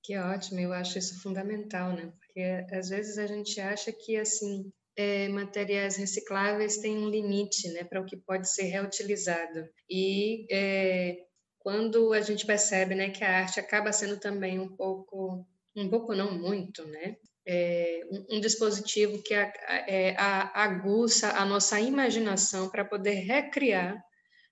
Que 0.02 0.18
ótimo, 0.18 0.60
eu 0.62 0.72
acho 0.72 0.98
isso 0.98 1.22
fundamental, 1.22 1.92
né? 1.92 2.12
Porque 2.18 2.66
às 2.74 2.90
vezes 2.90 3.18
a 3.18 3.28
gente 3.28 3.60
acha 3.60 3.92
que 3.92 4.16
assim 4.16 4.72
é, 4.96 5.28
materiais 5.30 5.98
recicláveis 5.98 6.78
têm 6.78 6.98
um 6.98 7.10
limite, 7.10 7.70
né, 7.74 7.84
para 7.84 8.02
o 8.02 8.06
que 8.06 8.18
pode 8.18 8.52
ser 8.52 8.64
reutilizado 8.64 9.68
e 9.90 10.46
é, 10.52 11.18
quando 11.60 12.14
a 12.14 12.22
gente 12.22 12.46
percebe, 12.46 12.96
né, 12.96 13.10
que 13.10 13.24
a 13.24 13.40
arte 13.40 13.60
acaba 13.60 13.92
sendo 13.92 14.20
também 14.20 14.60
um 14.60 14.76
pouco, 14.76 15.46
um 15.76 15.90
pouco 15.90 16.14
não 16.14 16.32
muito, 16.32 16.86
né, 16.88 17.18
é, 17.48 18.02
um, 18.12 18.38
um, 18.38 18.40
dispositivo 18.40 19.22
que 19.22 19.34
a, 19.34 19.52
é, 19.88 20.16
a, 20.18 20.64
aguça 20.64 21.32
a 21.32 21.46
nossa 21.46 21.80
imaginação 21.80 22.70
para 22.70 22.84
poder 22.84 23.16
recriar 23.16 24.02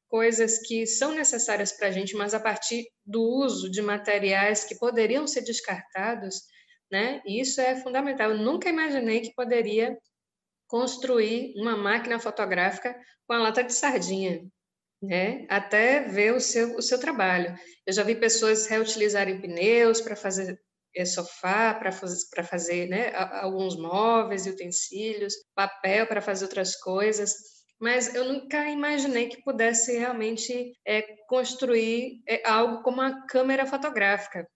coisas 0.08 0.60
que 0.60 0.86
são 0.86 1.12
necessárias 1.12 1.72
para 1.72 1.88
a 1.88 1.92
gente, 1.92 2.16
mas 2.16 2.36
a 2.36 2.40
partir 2.40 2.86
do 3.04 3.22
uso 3.22 3.70
de 3.70 3.82
materiais 3.82 4.64
que 4.64 4.78
poderiam 4.78 5.26
ser 5.26 5.42
descartados, 5.42 6.44
né? 6.92 7.20
Isso 7.26 7.60
é 7.60 7.76
fundamental. 7.76 8.30
Eu 8.30 8.38
nunca 8.38 8.70
imaginei 8.70 9.22
que 9.22 9.34
poderia 9.34 9.98
construir 10.74 11.54
uma 11.56 11.78
máquina 11.78 12.20
fotográfica 12.20 13.00
com 13.28 13.34
a 13.36 13.38
lata 13.38 13.64
de 13.64 13.72
sardinha, 13.72 14.44
né? 15.00 15.46
Até 15.48 16.00
ver 16.00 16.34
o 16.34 16.42
seu, 16.42 16.76
o 16.76 16.82
seu 16.82 17.00
trabalho. 17.00 17.56
Eu 17.86 17.94
já 17.94 18.02
vi 18.02 18.16
pessoas 18.16 18.66
reutilizarem 18.66 19.40
pneus 19.40 20.02
para 20.02 20.16
fazer 20.16 20.60
é, 20.96 21.06
sofá 21.06 21.76
para 21.76 21.92
fazer, 21.92 22.44
fazer 22.44 22.88
né, 22.88 23.14
alguns 23.16 23.78
móveis 23.78 24.48
e 24.48 24.50
utensílios, 24.50 25.36
papel 25.54 26.08
para 26.08 26.24
fazer 26.24 26.46
outras 26.46 26.76
coisas, 26.76 27.36
mas 27.80 28.16
eu 28.16 28.26
nunca 28.26 28.68
imaginei 28.68 29.30
que 29.30 29.44
pudesse 29.44 29.96
realmente 29.96 30.74
é, 30.88 31.04
construir 31.28 32.24
é, 32.28 32.42
algo 32.50 32.82
como 32.82 33.00
uma 33.00 33.28
câmera 33.28 33.68
fotográfica. 33.68 34.48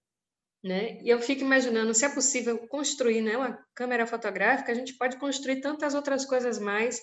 Né? 0.68 1.00
E 1.02 1.08
eu 1.08 1.18
fico 1.22 1.44
imaginando 1.44 1.94
se 1.94 2.04
é 2.04 2.10
possível 2.10 2.58
construir 2.68 3.22
né, 3.22 3.38
uma 3.38 3.58
câmera 3.74 4.06
fotográfica, 4.06 4.70
a 4.70 4.76
gente 4.76 4.98
pode 4.98 5.16
construir 5.18 5.62
tantas 5.62 5.96
outras 5.96 6.26
coisas 6.26 6.60
mais, 6.60 7.00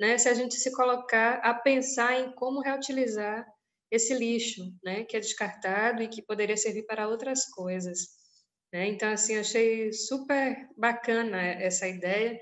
né, 0.00 0.16
se 0.16 0.30
a 0.30 0.34
gente 0.34 0.54
se 0.54 0.72
colocar 0.72 1.34
a 1.42 1.52
pensar 1.52 2.18
em 2.18 2.32
como 2.32 2.62
reutilizar 2.62 3.46
esse 3.90 4.14
lixo, 4.14 4.62
né, 4.82 5.04
que 5.04 5.14
é 5.14 5.20
descartado 5.20 6.02
e 6.02 6.08
que 6.08 6.22
poderia 6.22 6.56
servir 6.56 6.86
para 6.86 7.06
outras 7.06 7.44
coisas. 7.50 7.98
Né? 8.72 8.86
Então, 8.86 9.12
assim, 9.12 9.36
achei 9.36 9.92
super 9.92 10.66
bacana 10.74 11.38
essa 11.42 11.86
ideia. 11.86 12.40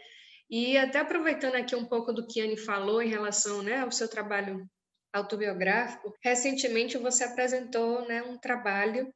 E 0.48 0.76
até 0.78 1.00
aproveitando 1.00 1.56
aqui 1.56 1.74
um 1.74 1.84
pouco 1.84 2.12
do 2.12 2.28
que 2.28 2.40
a 2.40 2.44
Anne 2.44 2.56
falou 2.56 3.02
em 3.02 3.08
relação 3.08 3.60
né, 3.60 3.80
ao 3.80 3.90
seu 3.90 4.08
trabalho 4.08 4.64
autobiográfico, 5.12 6.14
recentemente 6.22 6.96
você 6.96 7.24
apresentou 7.24 8.06
né, 8.06 8.22
um 8.22 8.38
trabalho 8.38 9.12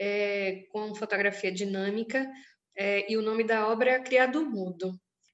é, 0.00 0.64
com 0.72 0.94
fotografia 0.94 1.52
dinâmica 1.52 2.26
é, 2.76 3.12
e 3.12 3.16
o 3.16 3.22
nome 3.22 3.44
da 3.44 3.68
obra 3.68 3.90
é 3.90 4.00
Criado 4.00 4.44
Mudo. 4.44 4.92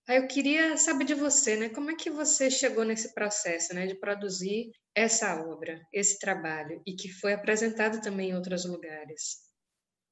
Aí 0.09 0.17
eu 0.19 0.27
queria 0.27 0.77
saber 0.77 1.05
de 1.05 1.15
você, 1.15 1.57
né, 1.57 1.69
como 1.69 1.91
é 1.91 1.95
que 1.95 2.11
você 2.11 2.51
chegou 2.51 2.85
nesse 2.85 3.15
processo 3.15 3.75
né, 3.75 3.87
de 3.87 3.95
produzir 3.95 4.71
essa 4.95 5.41
obra, 5.47 5.81
esse 5.93 6.19
trabalho, 6.19 6.83
e 6.87 6.95
que 6.95 7.09
foi 7.09 7.33
apresentado 7.33 8.01
também 8.01 8.31
em 8.31 8.35
outros 8.35 8.65
lugares? 8.65 9.47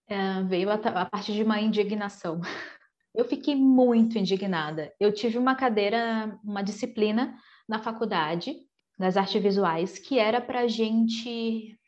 é, 0.08 0.42
veio 0.42 0.70
a, 0.70 0.74
a 0.74 1.06
partir 1.06 1.32
de 1.32 1.42
uma 1.42 1.60
indignação. 1.60 2.40
Eu 3.14 3.24
fiquei 3.24 3.54
muito 3.54 4.18
indignada. 4.18 4.92
Eu 4.98 5.12
tive 5.12 5.38
uma 5.38 5.54
cadeira, 5.54 6.38
uma 6.42 6.62
disciplina 6.62 7.38
na 7.68 7.78
faculdade 7.78 8.56
das 8.98 9.16
artes 9.16 9.40
visuais 9.40 9.98
que 9.98 10.18
era 10.18 10.40
para 10.40 10.66
gente 10.66 11.78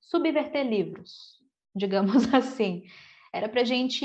subverter 0.00 0.64
livros, 0.64 1.35
digamos 1.76 2.26
assim. 2.34 2.82
Era 3.32 3.48
para 3.48 3.64
gente. 3.64 4.00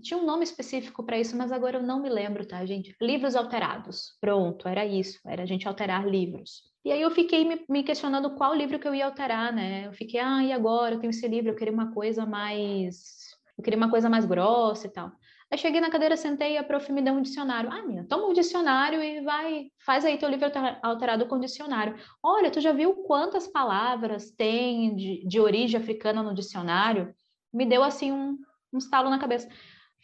Tinha 0.00 0.18
um 0.18 0.24
nome 0.24 0.42
específico 0.42 1.04
para 1.04 1.18
isso, 1.18 1.36
mas 1.36 1.52
agora 1.52 1.78
eu 1.78 1.82
não 1.82 2.00
me 2.00 2.08
lembro, 2.08 2.46
tá, 2.46 2.64
gente? 2.64 2.96
Livros 3.00 3.36
alterados. 3.36 4.16
Pronto, 4.20 4.66
era 4.66 4.86
isso. 4.86 5.20
Era 5.26 5.42
a 5.42 5.46
gente 5.46 5.68
alterar 5.68 6.08
livros. 6.08 6.62
E 6.82 6.90
aí 6.90 7.02
eu 7.02 7.10
fiquei 7.10 7.44
me, 7.44 7.62
me, 7.68 7.82
questionando 7.82 8.34
qual 8.36 8.54
livro 8.54 8.78
que 8.78 8.88
eu 8.88 8.94
ia 8.94 9.04
alterar, 9.04 9.52
né? 9.52 9.86
Eu 9.86 9.92
fiquei, 9.92 10.18
ah, 10.18 10.42
e 10.42 10.50
agora? 10.50 10.94
Eu 10.94 10.98
tenho 10.98 11.10
esse 11.10 11.28
livro, 11.28 11.50
eu 11.50 11.56
queria 11.56 11.72
uma 11.74 11.92
coisa 11.92 12.24
mais. 12.24 13.34
Eu 13.58 13.62
queria 13.62 13.76
uma 13.76 13.90
coisa 13.90 14.08
mais 14.08 14.24
grossa 14.24 14.86
e 14.86 14.90
tal. 14.90 15.12
Aí 15.50 15.58
cheguei 15.58 15.80
na 15.80 15.90
cadeira, 15.90 16.16
sentei 16.16 16.52
e 16.52 16.58
a 16.58 16.62
prof 16.62 16.92
me 16.92 17.02
deu 17.02 17.12
um 17.12 17.22
dicionário. 17.22 17.70
Ah, 17.72 17.82
minha, 17.82 18.04
toma 18.04 18.26
o 18.26 18.30
um 18.30 18.32
dicionário 18.32 19.02
e 19.02 19.20
vai, 19.20 19.66
faz 19.84 20.04
aí 20.04 20.16
teu 20.16 20.28
livro 20.28 20.46
alterado 20.80 21.26
com 21.26 21.40
dicionário. 21.40 21.96
Olha, 22.22 22.52
tu 22.52 22.60
já 22.60 22.72
viu 22.72 22.94
quantas 23.02 23.48
palavras 23.48 24.30
tem 24.30 24.94
de, 24.94 25.26
de 25.26 25.40
origem 25.40 25.80
africana 25.80 26.22
no 26.22 26.34
dicionário? 26.34 27.12
Me 27.52 27.66
deu 27.66 27.82
assim 27.82 28.12
um, 28.12 28.38
um 28.72 28.78
estalo 28.78 29.10
na 29.10 29.18
cabeça. 29.18 29.48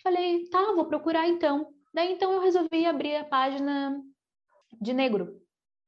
Falei, 0.03 0.49
tá, 0.49 0.73
vou 0.75 0.87
procurar 0.87 1.29
então. 1.29 1.69
Daí 1.95 2.13
então 2.13 2.33
eu 2.33 2.41
resolvi 2.41 2.85
abrir 2.85 3.15
a 3.15 3.25
página 3.25 3.97
de 4.81 4.93
negro 4.93 5.41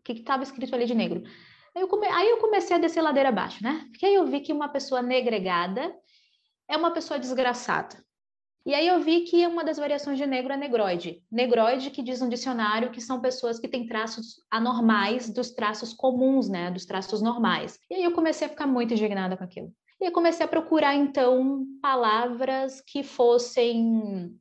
que 0.04 0.12
estava 0.12 0.44
escrito 0.44 0.72
ali 0.74 0.86
de 0.86 0.94
negro. 0.94 1.22
Aí 1.74 1.82
eu, 1.82 1.88
come... 1.88 2.06
aí 2.06 2.30
eu 2.30 2.38
comecei 2.38 2.76
a 2.76 2.78
descer 2.78 3.02
ladeira 3.02 3.28
abaixo, 3.28 3.62
né? 3.62 3.86
Porque 3.90 4.06
aí 4.06 4.14
eu 4.14 4.24
vi 4.24 4.40
que 4.40 4.52
uma 4.52 4.68
pessoa 4.68 5.02
negregada 5.02 5.94
é 6.68 6.76
uma 6.76 6.92
pessoa 6.92 7.18
desgraçada. 7.18 7.96
E 8.68 8.74
aí 8.74 8.86
eu 8.86 9.00
vi 9.00 9.20
que 9.20 9.46
uma 9.46 9.64
das 9.64 9.78
variações 9.78 10.18
de 10.18 10.26
negro 10.26 10.52
é 10.52 10.56
negroide. 10.58 11.22
Negroide 11.32 11.90
que 11.90 12.02
diz 12.02 12.20
no 12.20 12.28
dicionário 12.28 12.90
que 12.90 13.00
são 13.00 13.18
pessoas 13.18 13.58
que 13.58 13.66
têm 13.66 13.86
traços 13.86 14.44
anormais 14.50 15.30
dos 15.30 15.52
traços 15.52 15.94
comuns, 15.94 16.50
né? 16.50 16.70
Dos 16.70 16.84
traços 16.84 17.22
normais. 17.22 17.80
E 17.90 17.94
aí 17.94 18.04
eu 18.04 18.12
comecei 18.12 18.46
a 18.46 18.50
ficar 18.50 18.66
muito 18.66 18.92
indignada 18.92 19.38
com 19.38 19.42
aquilo. 19.42 19.72
E 19.98 20.04
eu 20.04 20.12
comecei 20.12 20.44
a 20.44 20.48
procurar, 20.48 20.94
então, 20.94 21.64
palavras 21.80 22.82
que 22.82 23.02
fossem 23.02 24.38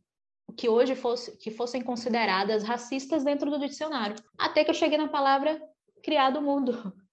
que 0.58 0.68
hoje 0.68 0.94
fosse, 0.94 1.38
que 1.38 1.50
fossem 1.50 1.82
consideradas 1.82 2.64
racistas 2.64 3.24
dentro 3.24 3.50
do 3.50 3.58
dicionário. 3.58 4.18
Até 4.38 4.66
que 4.66 4.70
eu 4.70 4.76
cheguei 4.76 4.98
na 4.98 5.08
palavra 5.08 5.58
criado 6.04 6.42
mundo. 6.42 6.74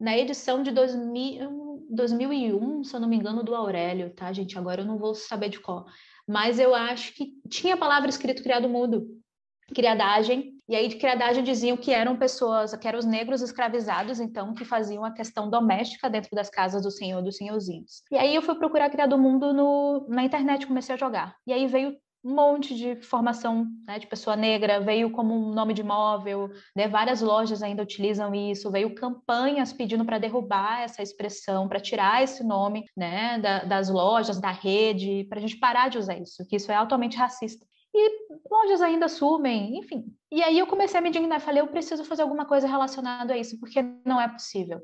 Na 0.00 0.16
edição 0.16 0.62
de 0.62 0.70
2000, 0.72 1.86
2001, 1.90 2.84
se 2.84 2.96
eu 2.96 3.00
não 3.00 3.08
me 3.08 3.16
engano, 3.16 3.42
do 3.42 3.54
Aurélio, 3.54 4.14
tá, 4.14 4.32
gente? 4.32 4.56
Agora 4.56 4.80
eu 4.80 4.86
não 4.86 4.96
vou 4.96 5.14
saber 5.14 5.50
de 5.50 5.60
qual. 5.60 5.84
Mas 6.30 6.60
eu 6.60 6.72
acho 6.76 7.12
que 7.12 7.32
tinha 7.48 7.74
a 7.74 7.76
palavra 7.76 8.08
escrito 8.08 8.40
criado 8.40 8.68
mudo, 8.68 9.04
criadagem, 9.74 10.52
e 10.68 10.76
aí 10.76 10.86
de 10.86 10.94
criadagem 10.94 11.42
diziam 11.42 11.76
que 11.76 11.90
eram 11.90 12.16
pessoas, 12.16 12.72
que 12.76 12.86
eram 12.86 13.00
os 13.00 13.04
negros 13.04 13.42
escravizados, 13.42 14.20
então, 14.20 14.54
que 14.54 14.64
faziam 14.64 15.04
a 15.04 15.10
questão 15.10 15.50
doméstica 15.50 16.08
dentro 16.08 16.30
das 16.32 16.48
casas 16.48 16.84
do 16.84 16.90
senhor 16.92 17.20
dos 17.20 17.36
senhorzinhos. 17.36 18.04
E 18.12 18.16
aí 18.16 18.32
eu 18.32 18.42
fui 18.42 18.54
procurar 18.54 18.88
criado 18.90 19.18
mundo 19.18 20.06
na 20.08 20.22
internet, 20.22 20.68
comecei 20.68 20.94
a 20.94 20.98
jogar. 20.98 21.34
E 21.44 21.52
aí 21.52 21.66
veio 21.66 21.96
um 22.22 22.34
monte 22.34 22.74
de 22.74 22.96
formação 22.96 23.66
né, 23.86 23.98
de 23.98 24.06
pessoa 24.06 24.36
negra, 24.36 24.80
veio 24.80 25.10
como 25.10 25.34
um 25.34 25.54
nome 25.54 25.72
de 25.72 25.80
imóvel, 25.80 26.50
né, 26.76 26.86
várias 26.86 27.20
lojas 27.22 27.62
ainda 27.62 27.82
utilizam 27.82 28.34
isso, 28.34 28.70
veio 28.70 28.94
campanhas 28.94 29.72
pedindo 29.72 30.04
para 30.04 30.18
derrubar 30.18 30.82
essa 30.82 31.02
expressão, 31.02 31.66
para 31.66 31.80
tirar 31.80 32.22
esse 32.22 32.44
nome 32.44 32.84
né, 32.96 33.38
da, 33.38 33.64
das 33.64 33.88
lojas, 33.88 34.38
da 34.38 34.50
rede, 34.50 35.24
para 35.28 35.38
a 35.38 35.40
gente 35.40 35.56
parar 35.56 35.88
de 35.88 35.98
usar 35.98 36.18
isso, 36.18 36.46
que 36.46 36.56
isso 36.56 36.70
é 36.70 36.74
altamente 36.74 37.16
racista. 37.16 37.66
E 37.92 38.28
lojas 38.48 38.82
ainda 38.82 39.06
assumem, 39.06 39.78
enfim. 39.78 40.04
E 40.30 40.42
aí 40.42 40.58
eu 40.58 40.66
comecei 40.66 40.98
a 40.98 41.02
me 41.02 41.08
indignar, 41.08 41.40
falei, 41.40 41.60
eu 41.60 41.66
preciso 41.66 42.04
fazer 42.04 42.22
alguma 42.22 42.44
coisa 42.44 42.68
relacionada 42.68 43.32
a 43.32 43.38
isso, 43.38 43.58
porque 43.58 43.82
não 44.04 44.20
é 44.20 44.28
possível. 44.28 44.80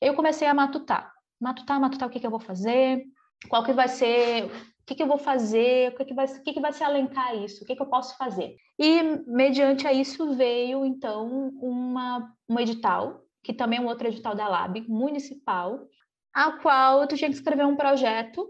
Eu 0.00 0.14
comecei 0.14 0.48
a 0.48 0.54
matutar, 0.54 1.12
matutar, 1.40 1.80
matutar 1.80 2.08
o 2.08 2.10
que, 2.10 2.18
que 2.18 2.26
eu 2.26 2.30
vou 2.30 2.40
fazer, 2.40 3.04
qual 3.48 3.62
que 3.62 3.72
vai 3.72 3.88
ser 3.88 4.50
que, 4.88 4.94
que 4.94 5.02
eu 5.02 5.06
vou 5.06 5.18
fazer, 5.18 5.92
o 5.92 5.96
que, 5.96 6.06
que, 6.06 6.14
vai, 6.14 6.24
o 6.24 6.42
que, 6.42 6.52
que 6.54 6.60
vai 6.60 6.72
se 6.72 6.82
alencar 6.82 7.36
isso, 7.36 7.62
o 7.62 7.66
que, 7.66 7.76
que 7.76 7.82
eu 7.82 7.86
posso 7.86 8.16
fazer. 8.16 8.56
E, 8.78 9.02
mediante 9.26 9.86
a 9.86 9.92
isso, 9.92 10.32
veio, 10.34 10.84
então, 10.84 11.50
uma, 11.60 12.32
um 12.48 12.58
edital, 12.58 13.22
que 13.44 13.52
também 13.52 13.78
é 13.78 13.82
um 13.82 13.86
outro 13.86 14.08
edital 14.08 14.34
da 14.34 14.48
LAB, 14.48 14.86
municipal, 14.88 15.86
a 16.32 16.52
qual 16.52 17.06
tu 17.06 17.16
tinha 17.16 17.28
que 17.28 17.36
escrever 17.36 17.66
um 17.66 17.76
projeto, 17.76 18.48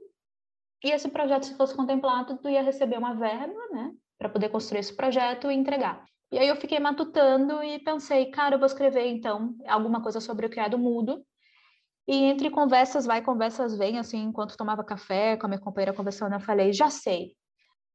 e 0.84 0.92
esse 0.92 1.08
projeto, 1.08 1.46
se 1.46 1.56
fosse 1.56 1.74
contemplado, 1.74 2.38
tu 2.38 2.48
ia 2.48 2.62
receber 2.62 2.98
uma 2.98 3.14
verba, 3.14 3.60
né, 3.72 3.92
para 4.16 4.28
poder 4.28 4.48
construir 4.48 4.78
esse 4.78 4.94
projeto 4.94 5.50
e 5.50 5.54
entregar. 5.54 6.04
E 6.30 6.38
aí 6.38 6.46
eu 6.46 6.56
fiquei 6.56 6.78
matutando 6.78 7.62
e 7.64 7.80
pensei, 7.80 8.26
cara, 8.26 8.54
eu 8.54 8.58
vou 8.60 8.66
escrever, 8.66 9.08
então, 9.08 9.56
alguma 9.66 10.00
coisa 10.00 10.20
sobre 10.20 10.46
o 10.46 10.50
criado 10.50 10.78
mudo, 10.78 11.24
e 12.08 12.24
entre 12.24 12.48
conversas 12.48 13.04
vai, 13.04 13.20
conversas 13.20 13.76
vem, 13.76 13.98
assim, 13.98 14.22
enquanto 14.22 14.56
tomava 14.56 14.82
café 14.82 15.36
com 15.36 15.44
a 15.44 15.48
minha 15.50 15.60
companheira 15.60 15.92
conversando, 15.92 16.32
eu 16.32 16.40
falei: 16.40 16.72
já 16.72 16.88
sei, 16.88 17.34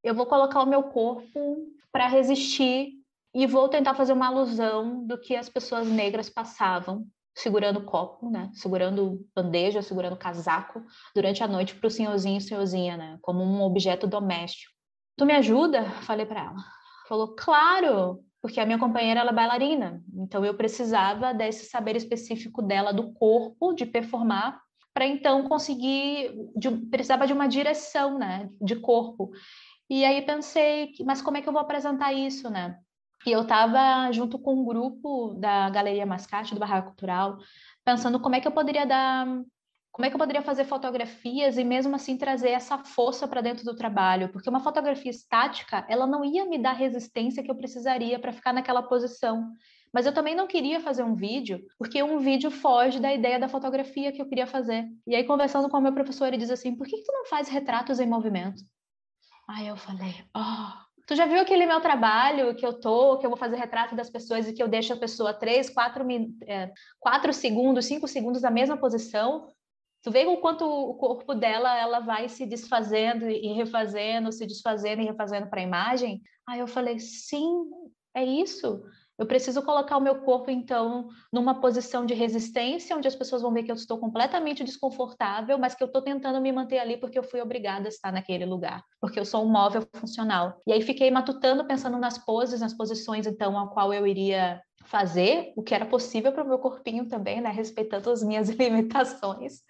eu 0.04 0.14
vou 0.14 0.28
colocar 0.28 0.62
o 0.62 0.68
meu 0.68 0.84
corpo 0.84 1.66
para 1.92 2.08
resistir 2.08 2.92
e 3.34 3.48
vou 3.48 3.68
tentar 3.68 3.96
fazer 3.96 4.14
uma 4.14 4.28
alusão 4.28 5.04
do 5.08 5.20
que 5.20 5.36
as 5.36 5.50
pessoas 5.50 5.88
negras 5.88 6.30
passavam, 6.30 7.08
segurando 7.34 7.84
copo, 7.84 8.30
né? 8.30 8.52
Segurando 8.54 9.28
bandeja, 9.36 9.82
segurando 9.82 10.16
casaco 10.16 10.84
durante 11.16 11.44
a 11.44 11.48
noite 11.48 11.74
para 11.74 11.88
o 11.88 11.92
senhorzinho 11.92 12.38
e 12.38 12.42
senhorzinha, 12.42 12.96
né? 12.96 13.18
Como 13.20 13.44
um 13.44 13.64
objeto 13.64 14.06
doméstico. 14.06 14.72
Tu 15.18 15.26
me 15.26 15.34
ajuda? 15.34 15.90
Falei 16.02 16.28
para 16.28 16.42
ela. 16.42 16.64
Falou, 17.08 17.34
claro 17.36 18.24
porque 18.44 18.60
a 18.60 18.66
minha 18.66 18.78
companheira 18.78 19.22
ela 19.22 19.30
é 19.30 19.34
bailarina, 19.34 20.04
então 20.14 20.44
eu 20.44 20.54
precisava 20.54 21.34
desse 21.34 21.66
saber 21.66 21.96
específico 21.96 22.62
dela 22.62 22.92
do 22.92 23.14
corpo, 23.14 23.72
de 23.72 23.86
performar, 23.86 24.62
para 24.94 25.08
então 25.08 25.48
conseguir, 25.48 26.36
de, 26.54 26.70
precisava 26.88 27.26
de 27.26 27.32
uma 27.32 27.48
direção, 27.48 28.20
né, 28.20 28.50
de 28.62 28.76
corpo. 28.76 29.32
E 29.90 30.04
aí 30.04 30.22
pensei, 30.22 30.92
mas 31.06 31.22
como 31.22 31.38
é 31.38 31.42
que 31.42 31.48
eu 31.48 31.54
vou 31.54 31.62
apresentar 31.62 32.12
isso, 32.12 32.50
né? 32.50 32.78
E 33.26 33.32
eu 33.32 33.44
estava 33.44 34.12
junto 34.12 34.38
com 34.38 34.56
um 34.56 34.66
grupo 34.66 35.36
da 35.36 35.70
Galeria 35.70 36.06
Mascate, 36.06 36.54
do 36.54 36.60
Barraco 36.60 36.90
Cultural, 36.90 37.38
pensando 37.86 38.20
como 38.20 38.36
é 38.36 38.42
que 38.42 38.48
eu 38.48 38.52
poderia 38.52 38.86
dar 38.86 39.26
como 39.94 40.08
é 40.08 40.10
que 40.10 40.16
eu 40.16 40.20
poderia 40.20 40.42
fazer 40.42 40.66
fotografias 40.66 41.56
e 41.56 41.64
mesmo 41.64 41.96
assim 41.96 42.18
trazer 42.18 42.50
essa 42.50 42.80
força 42.80 43.28
para 43.28 43.42
dentro 43.42 43.64
do 43.64 43.76
trabalho? 43.76 44.28
Porque 44.30 44.50
uma 44.50 44.60
fotografia 44.60 45.12
estática, 45.12 45.86
ela 45.88 46.08
não 46.08 46.26
ia 46.26 46.46
me 46.46 46.58
dar 46.58 46.72
a 46.72 46.74
resistência 46.74 47.44
que 47.44 47.52
eu 47.52 47.56
precisaria 47.56 48.18
para 48.18 48.34
ficar 48.34 48.52
naquela 48.54 48.82
posição. 48.82 49.52
Mas 49.94 50.08
eu 50.08 50.14
também 50.14 50.34
não 50.34 50.48
queria 50.48 50.80
fazer 50.80 51.04
um 51.04 51.14
vídeo, 51.14 51.64
porque 51.78 52.02
um 52.02 52.18
vídeo 52.18 52.50
foge 52.50 53.00
da 53.00 53.14
ideia 53.14 53.40
da 53.40 53.48
fotografia 53.48 54.12
que 54.12 54.20
eu 54.20 54.28
queria 54.28 54.48
fazer. 54.48 54.88
E 55.06 55.16
aí, 55.16 55.24
conversando 55.26 55.70
com 55.70 55.78
o 55.78 55.82
meu 55.82 55.94
professor, 55.94 56.26
ele 56.26 56.38
diz 56.38 56.50
assim: 56.50 56.76
por 56.76 56.88
que, 56.88 56.98
que 56.98 57.04
tu 57.04 57.14
não 57.14 57.28
faz 57.28 57.48
retratos 57.48 58.00
em 58.00 58.08
movimento? 58.08 58.64
Aí 59.48 59.68
eu 59.68 59.78
falei: 59.78 60.26
oh, 60.36 60.84
Tu 61.06 61.16
já 61.16 61.26
viu 61.26 61.42
aquele 61.42 61.66
meu 61.66 61.82
trabalho 61.82 62.56
que 62.56 62.66
eu 62.66 62.80
tô, 62.80 63.18
que 63.18 63.26
eu 63.26 63.30
vou 63.30 63.38
fazer 63.38 63.58
retrato 63.58 63.94
das 63.94 64.10
pessoas 64.10 64.48
e 64.48 64.54
que 64.54 64.64
eu 64.64 64.70
deixo 64.70 64.94
a 64.94 64.98
pessoa 64.98 65.34
três, 65.34 65.70
quatro, 65.70 66.06
é, 66.48 66.72
quatro 66.98 67.34
segundos, 67.34 67.86
cinco 67.86 68.08
segundos 68.08 68.42
na 68.42 68.50
mesma 68.50 68.78
posição? 68.78 69.53
Tu 70.04 70.12
vê 70.12 70.26
o 70.26 70.38
quanto 70.38 70.66
o 70.66 70.94
corpo 70.96 71.34
dela 71.34 71.78
ela 71.80 72.02
vai 72.02 72.28
se 72.28 72.46
desfazendo 72.46 73.30
e 73.30 73.54
refazendo, 73.54 74.34
se 74.34 74.46
desfazendo 74.46 75.02
e 75.02 75.06
refazendo 75.06 75.50
para 75.50 75.62
a 75.62 75.64
imagem. 75.64 76.22
Aí 76.46 76.60
eu 76.60 76.68
falei, 76.68 77.00
sim, 77.00 77.64
é 78.14 78.24
isso. 78.24 78.84
Eu 79.18 79.28
preciso 79.28 79.62
colocar 79.62 79.98
o 79.98 80.02
meu 80.02 80.22
corpo, 80.22 80.50
então, 80.50 81.08
numa 81.32 81.62
posição 81.62 82.06
de 82.06 82.16
resistência, 82.16 82.96
onde 82.96 83.08
as 83.08 83.16
pessoas 83.16 83.44
vão 83.44 83.54
ver 83.54 83.64
que 83.64 83.72
eu 83.72 83.76
estou 83.76 84.00
completamente 84.00 84.64
desconfortável, 84.64 85.58
mas 85.60 85.76
que 85.76 85.84
eu 85.84 85.88
estou 85.88 86.02
tentando 86.02 86.42
me 86.42 86.52
manter 86.52 86.80
ali 86.80 86.98
porque 86.98 87.18
eu 87.20 87.24
fui 87.24 87.40
obrigada 87.40 87.88
a 87.88 87.90
estar 87.90 88.12
naquele 88.12 88.46
lugar, 88.46 88.84
porque 89.00 89.20
eu 89.20 89.26
sou 89.26 89.44
um 89.44 89.50
móvel 89.50 89.88
funcional. 89.94 90.60
E 90.66 90.74
aí 90.74 90.82
fiquei 90.82 91.12
matutando, 91.12 91.66
pensando 91.66 91.98
nas 91.98 92.18
poses, 92.18 92.62
nas 92.62 92.74
posições, 92.74 93.28
então, 93.28 93.58
a 93.58 93.68
qual 93.68 93.94
eu 93.94 94.08
iria 94.08 94.60
fazer 94.86 95.54
o 95.56 95.62
que 95.62 95.76
era 95.76 95.86
possível 95.86 96.32
para 96.32 96.44
o 96.44 96.48
meu 96.48 96.58
corpinho 96.58 97.08
também, 97.08 97.40
né? 97.40 97.50
Respeitando 97.50 98.10
as 98.10 98.24
minhas 98.24 98.50
limitações. 98.58 99.62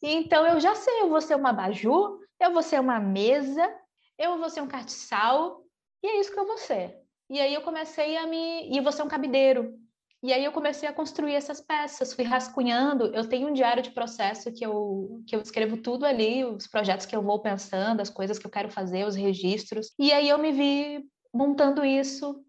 então 0.00 0.46
eu 0.46 0.60
já 0.60 0.74
sei, 0.74 1.02
eu 1.02 1.08
vou 1.08 1.20
ser 1.20 1.34
uma 1.34 1.52
baju, 1.52 2.20
eu 2.40 2.52
vou 2.52 2.62
ser 2.62 2.80
uma 2.80 3.00
mesa, 3.00 3.68
eu 4.16 4.38
vou 4.38 4.48
ser 4.48 4.60
um 4.60 4.68
cartiçal, 4.68 5.62
e 6.02 6.06
é 6.06 6.20
isso 6.20 6.32
que 6.32 6.38
eu 6.38 6.46
vou 6.46 6.58
ser. 6.58 7.05
E 7.28 7.40
aí 7.40 7.54
eu 7.54 7.62
comecei 7.62 8.16
a 8.16 8.26
me. 8.26 8.70
E 8.70 8.80
vou 8.80 8.92
ser 8.92 9.02
um 9.02 9.08
cabideiro. 9.08 9.74
E 10.22 10.32
aí 10.32 10.44
eu 10.44 10.50
comecei 10.50 10.88
a 10.88 10.92
construir 10.92 11.34
essas 11.34 11.60
peças, 11.60 12.12
fui 12.12 12.24
rascunhando. 12.24 13.14
Eu 13.14 13.28
tenho 13.28 13.48
um 13.48 13.52
diário 13.52 13.82
de 13.82 13.90
processo 13.90 14.52
que 14.52 14.64
eu, 14.64 15.22
que 15.26 15.36
eu 15.36 15.40
escrevo 15.40 15.76
tudo 15.76 16.04
ali, 16.04 16.44
os 16.44 16.66
projetos 16.66 17.06
que 17.06 17.14
eu 17.14 17.22
vou 17.22 17.40
pensando, 17.40 18.00
as 18.00 18.10
coisas 18.10 18.38
que 18.38 18.46
eu 18.46 18.50
quero 18.50 18.70
fazer, 18.70 19.06
os 19.06 19.14
registros. 19.14 19.92
E 19.98 20.12
aí 20.12 20.28
eu 20.28 20.38
me 20.38 20.50
vi 20.52 21.04
montando 21.32 21.84
isso 21.84 22.42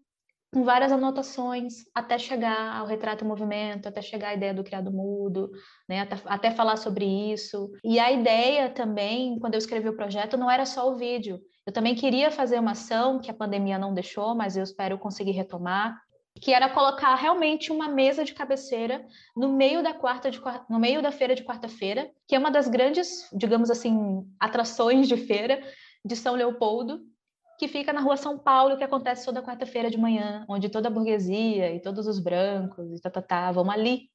com 0.52 0.64
várias 0.64 0.90
anotações 0.90 1.84
até 1.94 2.18
chegar 2.18 2.74
ao 2.74 2.86
retrato 2.86 3.22
em 3.22 3.28
movimento, 3.28 3.86
até 3.86 4.00
chegar 4.00 4.28
à 4.28 4.34
ideia 4.34 4.54
do 4.54 4.64
criado 4.64 4.90
mudo, 4.90 5.50
né, 5.88 6.00
até, 6.00 6.16
até, 6.24 6.50
falar 6.50 6.76
sobre 6.76 7.04
isso. 7.04 7.70
E 7.84 7.98
a 7.98 8.10
ideia 8.10 8.70
também, 8.70 9.38
quando 9.38 9.54
eu 9.54 9.58
escrevi 9.58 9.88
o 9.88 9.96
projeto, 9.96 10.38
não 10.38 10.50
era 10.50 10.64
só 10.64 10.90
o 10.90 10.96
vídeo. 10.96 11.38
Eu 11.68 11.72
também 11.72 11.94
queria 11.94 12.30
fazer 12.30 12.58
uma 12.58 12.70
ação 12.70 13.18
que 13.18 13.30
a 13.30 13.34
pandemia 13.34 13.78
não 13.78 13.92
deixou, 13.92 14.34
mas 14.34 14.56
eu 14.56 14.62
espero 14.62 14.96
conseguir 14.96 15.32
retomar, 15.32 16.00
que 16.40 16.54
era 16.54 16.66
colocar 16.70 17.14
realmente 17.14 17.70
uma 17.70 17.86
mesa 17.90 18.24
de 18.24 18.32
cabeceira 18.32 19.04
no 19.36 19.52
meio 19.52 19.82
da 19.82 19.92
quarta 19.92 20.30
de, 20.30 20.40
no 20.66 20.78
meio 20.78 21.02
da 21.02 21.12
feira 21.12 21.34
de 21.34 21.44
quarta-feira, 21.44 22.10
que 22.26 22.34
é 22.34 22.38
uma 22.38 22.50
das 22.50 22.68
grandes, 22.68 23.28
digamos 23.34 23.70
assim, 23.70 24.26
atrações 24.40 25.06
de 25.06 25.18
feira 25.18 25.62
de 26.02 26.16
São 26.16 26.36
Leopoldo, 26.36 27.02
que 27.58 27.68
fica 27.68 27.92
na 27.92 28.00
rua 28.00 28.16
São 28.16 28.38
Paulo, 28.38 28.78
que 28.78 28.84
acontece 28.84 29.26
toda 29.26 29.42
quarta-feira 29.42 29.90
de 29.90 29.98
manhã, 29.98 30.46
onde 30.48 30.70
toda 30.70 30.88
a 30.88 30.90
burguesia 30.90 31.70
e 31.74 31.82
todos 31.82 32.06
os 32.06 32.18
brancos 32.18 32.94
e 32.94 32.98
tá, 32.98 33.10
tá, 33.10 33.20
tá, 33.20 33.52
vão 33.52 33.70
ali. 33.70 34.08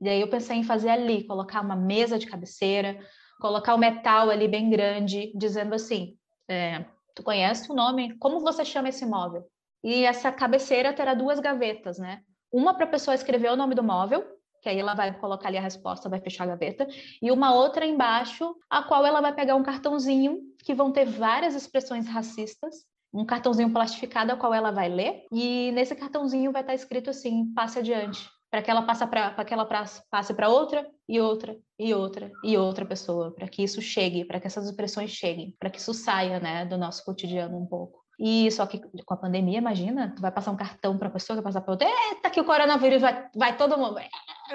E 0.00 0.08
aí 0.08 0.20
eu 0.20 0.28
pensei 0.28 0.56
em 0.56 0.64
fazer 0.64 0.88
ali, 0.88 1.22
colocar 1.22 1.60
uma 1.60 1.76
mesa 1.76 2.18
de 2.18 2.26
cabeceira, 2.26 2.98
colocar 3.40 3.76
o 3.76 3.78
metal 3.78 4.30
ali 4.30 4.48
bem 4.48 4.68
grande, 4.68 5.32
dizendo 5.36 5.76
assim, 5.76 6.17
é, 6.48 6.84
tu 7.14 7.22
conhece 7.22 7.70
o 7.70 7.74
nome? 7.74 8.16
Como 8.18 8.40
você 8.40 8.64
chama 8.64 8.88
esse 8.88 9.04
móvel? 9.04 9.44
E 9.82 10.04
essa 10.04 10.32
cabeceira 10.32 10.92
terá 10.92 11.14
duas 11.14 11.38
gavetas, 11.38 11.98
né? 11.98 12.22
Uma 12.52 12.74
para 12.74 12.84
a 12.84 12.88
pessoa 12.88 13.14
escrever 13.14 13.52
o 13.52 13.56
nome 13.56 13.74
do 13.74 13.82
móvel, 13.82 14.24
que 14.62 14.68
aí 14.68 14.78
ela 14.78 14.94
vai 14.94 15.16
colocar 15.18 15.48
ali 15.48 15.58
a 15.58 15.60
resposta, 15.62 16.08
vai 16.08 16.20
fechar 16.20 16.44
a 16.44 16.48
gaveta, 16.48 16.86
e 17.22 17.30
uma 17.30 17.54
outra 17.54 17.86
embaixo, 17.86 18.56
a 18.68 18.82
qual 18.82 19.06
ela 19.06 19.20
vai 19.20 19.34
pegar 19.34 19.54
um 19.54 19.62
cartãozinho 19.62 20.40
que 20.64 20.74
vão 20.74 20.90
ter 20.90 21.04
várias 21.04 21.54
expressões 21.54 22.08
racistas, 22.08 22.84
um 23.12 23.24
cartãozinho 23.24 23.72
plastificado 23.72 24.32
ao 24.32 24.38
qual 24.38 24.52
ela 24.52 24.70
vai 24.70 24.88
ler, 24.88 25.26
e 25.32 25.70
nesse 25.72 25.94
cartãozinho 25.94 26.50
vai 26.50 26.62
estar 26.62 26.74
escrito 26.74 27.10
assim: 27.10 27.52
passe 27.54 27.78
adiante, 27.78 28.28
para 28.50 28.62
que 28.62 28.70
ela 28.70 28.82
passe 28.82 29.06
para 29.06 29.44
que 29.44 29.52
ela 29.52 29.66
passe 30.10 30.34
para 30.34 30.48
outra 30.48 30.86
e 31.08 31.20
outra 31.20 31.56
e 31.78 31.92
outra 31.92 32.30
e 32.42 32.56
outra 32.56 32.84
pessoa, 32.84 33.34
para 33.34 33.48
que 33.48 33.62
isso 33.62 33.80
chegue, 33.82 34.24
para 34.24 34.40
que 34.40 34.46
essas 34.46 34.66
expressões 34.66 35.10
cheguem, 35.10 35.54
para 35.58 35.70
que 35.70 35.78
isso 35.78 35.92
saia, 35.92 36.40
né, 36.40 36.64
do 36.64 36.78
nosso 36.78 37.04
cotidiano 37.04 37.58
um 37.58 37.66
pouco. 37.66 37.98
E 38.18 38.50
só 38.50 38.66
que 38.66 38.80
com 38.80 39.14
a 39.14 39.16
pandemia, 39.16 39.58
imagina, 39.58 40.12
tu 40.14 40.20
vai 40.20 40.32
passar 40.32 40.50
um 40.50 40.56
cartão 40.56 40.98
para 40.98 41.06
a 41.06 41.10
pessoa, 41.10 41.36
vai 41.36 41.44
passar 41.44 41.60
para 41.60 41.72
outra, 41.72 41.88
eita, 41.88 42.30
que 42.30 42.40
o 42.40 42.44
coronavírus 42.44 43.00
vai, 43.00 43.28
vai 43.36 43.56
todo 43.56 43.78
mundo, 43.78 43.94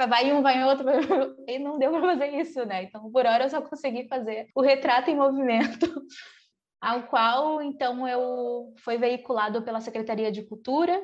vai 0.10 0.34
um, 0.34 0.42
vai 0.42 0.64
outro, 0.66 0.86
e 1.48 1.60
não 1.60 1.80
deu 1.80 1.92
para 1.92 2.02
fazer 2.02 2.28
isso, 2.42 2.66
né? 2.66 2.84
Então, 2.84 3.10
por 3.10 3.26
hora 3.26 3.46
eu 3.46 3.50
só 3.50 3.62
consegui 3.62 4.06
fazer 4.10 4.48
o 4.54 4.62
retrato 4.62 5.10
em 5.10 5.16
movimento, 5.16 5.88
ao 6.82 7.04
qual, 7.04 7.62
então, 7.62 8.06
eu 8.06 8.74
foi 8.84 8.98
veiculado 8.98 9.62
pela 9.62 9.80
Secretaria 9.80 10.30
de 10.30 10.44
Cultura 10.44 11.02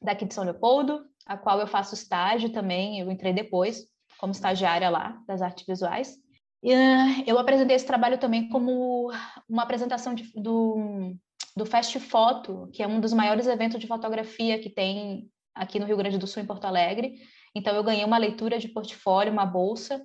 daqui 0.00 0.24
de 0.24 0.34
São 0.34 0.44
Leopoldo, 0.44 1.04
a 1.26 1.36
qual 1.36 1.60
eu 1.60 1.66
faço 1.66 1.94
estágio 1.94 2.50
também, 2.50 3.00
eu 3.00 3.10
entrei 3.10 3.32
depois 3.32 3.84
como 4.18 4.32
estagiária 4.32 4.90
lá 4.90 5.18
das 5.26 5.42
artes 5.42 5.66
visuais. 5.66 6.16
E, 6.62 6.72
uh, 6.74 7.24
eu 7.26 7.38
apresentei 7.38 7.74
esse 7.74 7.86
trabalho 7.86 8.18
também 8.18 8.48
como 8.48 9.10
uma 9.48 9.62
apresentação 9.62 10.14
de, 10.14 10.30
do 10.34 11.16
do 11.56 11.66
Fast 11.66 11.98
Foto, 12.00 12.68
que 12.72 12.82
é 12.82 12.88
um 12.88 13.00
dos 13.00 13.12
maiores 13.12 13.46
eventos 13.46 13.80
de 13.80 13.86
fotografia 13.86 14.58
que 14.58 14.70
tem 14.70 15.28
aqui 15.54 15.78
no 15.78 15.86
Rio 15.86 15.96
Grande 15.96 16.18
do 16.18 16.26
Sul, 16.26 16.42
em 16.42 16.46
Porto 16.46 16.64
Alegre. 16.64 17.14
Então, 17.54 17.74
eu 17.74 17.82
ganhei 17.82 18.04
uma 18.04 18.18
leitura 18.18 18.58
de 18.58 18.68
portfólio, 18.68 19.32
uma 19.32 19.44
bolsa, 19.44 20.00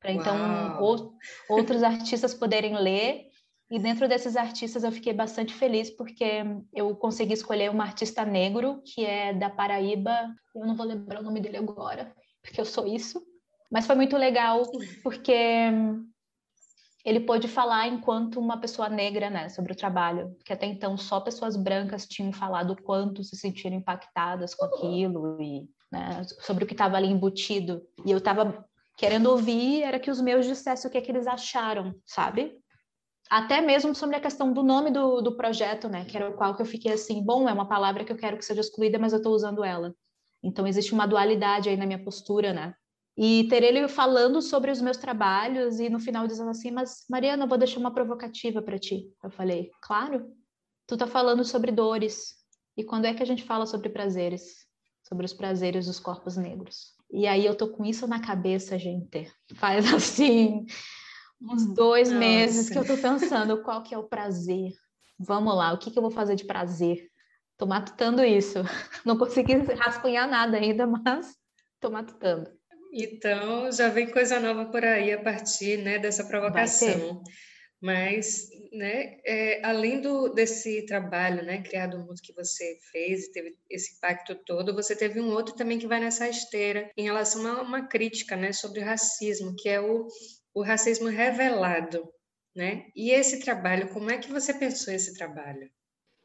para 0.00 0.12
então 0.12 0.78
outros 1.48 1.82
artistas 1.82 2.34
poderem 2.34 2.76
ler. 2.76 3.26
E 3.74 3.78
dentro 3.80 4.08
desses 4.08 4.36
artistas 4.36 4.84
eu 4.84 4.92
fiquei 4.92 5.12
bastante 5.12 5.52
feliz 5.52 5.90
porque 5.90 6.44
eu 6.72 6.94
consegui 6.94 7.32
escolher 7.32 7.72
um 7.72 7.82
artista 7.82 8.24
negro 8.24 8.80
que 8.84 9.04
é 9.04 9.32
da 9.34 9.50
Paraíba. 9.50 10.32
Eu 10.54 10.64
não 10.64 10.76
vou 10.76 10.86
lembrar 10.86 11.18
o 11.18 11.24
nome 11.24 11.40
dele 11.40 11.56
agora, 11.56 12.14
porque 12.40 12.60
eu 12.60 12.64
sou 12.64 12.86
isso. 12.86 13.20
Mas 13.68 13.84
foi 13.84 13.96
muito 13.96 14.16
legal 14.16 14.62
porque 15.02 15.34
ele 17.04 17.18
pôde 17.18 17.48
falar 17.48 17.88
enquanto 17.88 18.38
uma 18.38 18.60
pessoa 18.60 18.88
negra, 18.88 19.28
né, 19.28 19.48
sobre 19.48 19.72
o 19.72 19.76
trabalho, 19.76 20.30
porque 20.36 20.52
até 20.52 20.66
então 20.66 20.96
só 20.96 21.18
pessoas 21.18 21.56
brancas 21.56 22.06
tinham 22.06 22.32
falado 22.32 22.80
quanto 22.80 23.24
se 23.24 23.34
sentiram 23.36 23.74
impactadas 23.74 24.54
com 24.54 24.66
aquilo 24.66 25.42
e 25.42 25.68
né, 25.90 26.22
sobre 26.42 26.62
o 26.62 26.66
que 26.68 26.74
estava 26.74 26.96
ali 26.96 27.08
embutido. 27.08 27.82
E 28.06 28.12
eu 28.12 28.18
estava 28.18 28.64
querendo 28.96 29.30
ouvir 29.30 29.82
era 29.82 29.98
que 29.98 30.12
os 30.12 30.20
meus 30.20 30.46
dissessem 30.46 30.88
o 30.88 30.92
que, 30.92 30.98
é 30.98 31.00
que 31.00 31.10
eles 31.10 31.26
acharam, 31.26 31.92
sabe? 32.06 32.56
Até 33.30 33.60
mesmo 33.60 33.94
sobre 33.94 34.16
a 34.16 34.20
questão 34.20 34.52
do 34.52 34.62
nome 34.62 34.90
do, 34.90 35.20
do 35.20 35.36
projeto, 35.36 35.88
né, 35.88 36.04
que 36.04 36.16
era 36.16 36.30
o 36.30 36.34
qual 36.34 36.54
que 36.54 36.62
eu 36.62 36.66
fiquei 36.66 36.92
assim, 36.92 37.22
bom, 37.22 37.48
é 37.48 37.52
uma 37.52 37.66
palavra 37.66 38.04
que 38.04 38.12
eu 38.12 38.16
quero 38.16 38.36
que 38.36 38.44
seja 38.44 38.60
excluída, 38.60 38.98
mas 38.98 39.12
eu 39.12 39.18
estou 39.18 39.34
usando 39.34 39.64
ela. 39.64 39.94
Então 40.42 40.66
existe 40.66 40.92
uma 40.92 41.06
dualidade 41.06 41.68
aí 41.68 41.76
na 41.76 41.86
minha 41.86 42.02
postura, 42.02 42.52
né? 42.52 42.74
E 43.16 43.46
ter 43.48 43.62
ele 43.62 43.86
falando 43.88 44.42
sobre 44.42 44.70
os 44.70 44.80
meus 44.80 44.96
trabalhos 44.96 45.78
e 45.78 45.88
no 45.88 46.00
final 46.00 46.26
dizendo 46.26 46.50
assim, 46.50 46.70
mas 46.70 47.04
Mariana, 47.08 47.44
eu 47.44 47.48
vou 47.48 47.56
deixar 47.56 47.78
uma 47.78 47.94
provocativa 47.94 48.60
para 48.60 48.78
ti. 48.78 49.08
Eu 49.22 49.30
falei, 49.30 49.70
claro, 49.80 50.26
tu 50.86 50.96
tá 50.96 51.06
falando 51.06 51.44
sobre 51.44 51.70
dores. 51.70 52.34
E 52.76 52.82
quando 52.82 53.04
é 53.04 53.14
que 53.14 53.22
a 53.22 53.26
gente 53.26 53.44
fala 53.44 53.66
sobre 53.66 53.88
prazeres? 53.88 54.66
Sobre 55.04 55.24
os 55.24 55.32
prazeres 55.32 55.86
dos 55.86 56.00
corpos 56.00 56.36
negros. 56.36 56.92
E 57.10 57.26
aí 57.26 57.46
eu 57.46 57.56
tô 57.56 57.68
com 57.68 57.84
isso 57.84 58.06
na 58.08 58.20
cabeça, 58.20 58.76
gente. 58.76 59.30
Faz 59.54 59.86
assim, 59.94 60.66
uns 61.40 61.66
dois 61.74 62.08
Nossa. 62.08 62.18
meses 62.18 62.70
que 62.70 62.78
eu 62.78 62.86
tô 62.86 62.96
pensando 62.96 63.62
qual 63.62 63.82
que 63.82 63.94
é 63.94 63.98
o 63.98 64.08
prazer. 64.08 64.72
Vamos 65.18 65.54
lá, 65.54 65.72
o 65.72 65.78
que, 65.78 65.90
que 65.90 65.98
eu 65.98 66.02
vou 66.02 66.10
fazer 66.10 66.34
de 66.34 66.44
prazer? 66.44 67.08
Tô 67.56 67.66
matutando 67.66 68.24
isso. 68.24 68.58
Não 69.04 69.16
consegui 69.16 69.54
rascunhar 69.54 70.28
nada 70.28 70.56
ainda, 70.56 70.86
mas 70.86 71.36
tô 71.80 71.90
matutando. 71.90 72.50
Então, 72.92 73.70
já 73.72 73.88
vem 73.88 74.10
coisa 74.10 74.38
nova 74.38 74.66
por 74.66 74.84
aí 74.84 75.12
a 75.12 75.22
partir 75.22 75.78
né, 75.78 75.98
dessa 75.98 76.24
provocação. 76.24 77.22
Mas, 77.82 78.48
né, 78.72 79.18
é, 79.26 79.60
além 79.62 80.00
do, 80.00 80.30
desse 80.30 80.86
trabalho, 80.86 81.44
né, 81.44 81.60
criado 81.60 81.98
muito 81.98 82.22
que 82.22 82.32
você 82.32 82.78
fez 82.90 83.24
e 83.24 83.32
teve 83.32 83.54
esse 83.68 83.96
impacto 83.96 84.34
todo, 84.46 84.74
você 84.74 84.96
teve 84.96 85.20
um 85.20 85.30
outro 85.30 85.54
também 85.54 85.78
que 85.78 85.86
vai 85.86 86.00
nessa 86.00 86.26
esteira 86.26 86.90
em 86.96 87.04
relação 87.04 87.46
a 87.46 87.62
uma 87.62 87.86
crítica, 87.86 88.36
né, 88.36 88.52
sobre 88.52 88.80
racismo, 88.80 89.54
que 89.54 89.68
é 89.68 89.80
o 89.80 90.06
o 90.54 90.62
racismo 90.62 91.08
revelado, 91.08 92.08
né? 92.54 92.86
E 92.94 93.10
esse 93.10 93.40
trabalho, 93.40 93.92
como 93.92 94.10
é 94.10 94.18
que 94.18 94.30
você 94.30 94.54
pensou 94.54 94.94
esse 94.94 95.14
trabalho? 95.14 95.70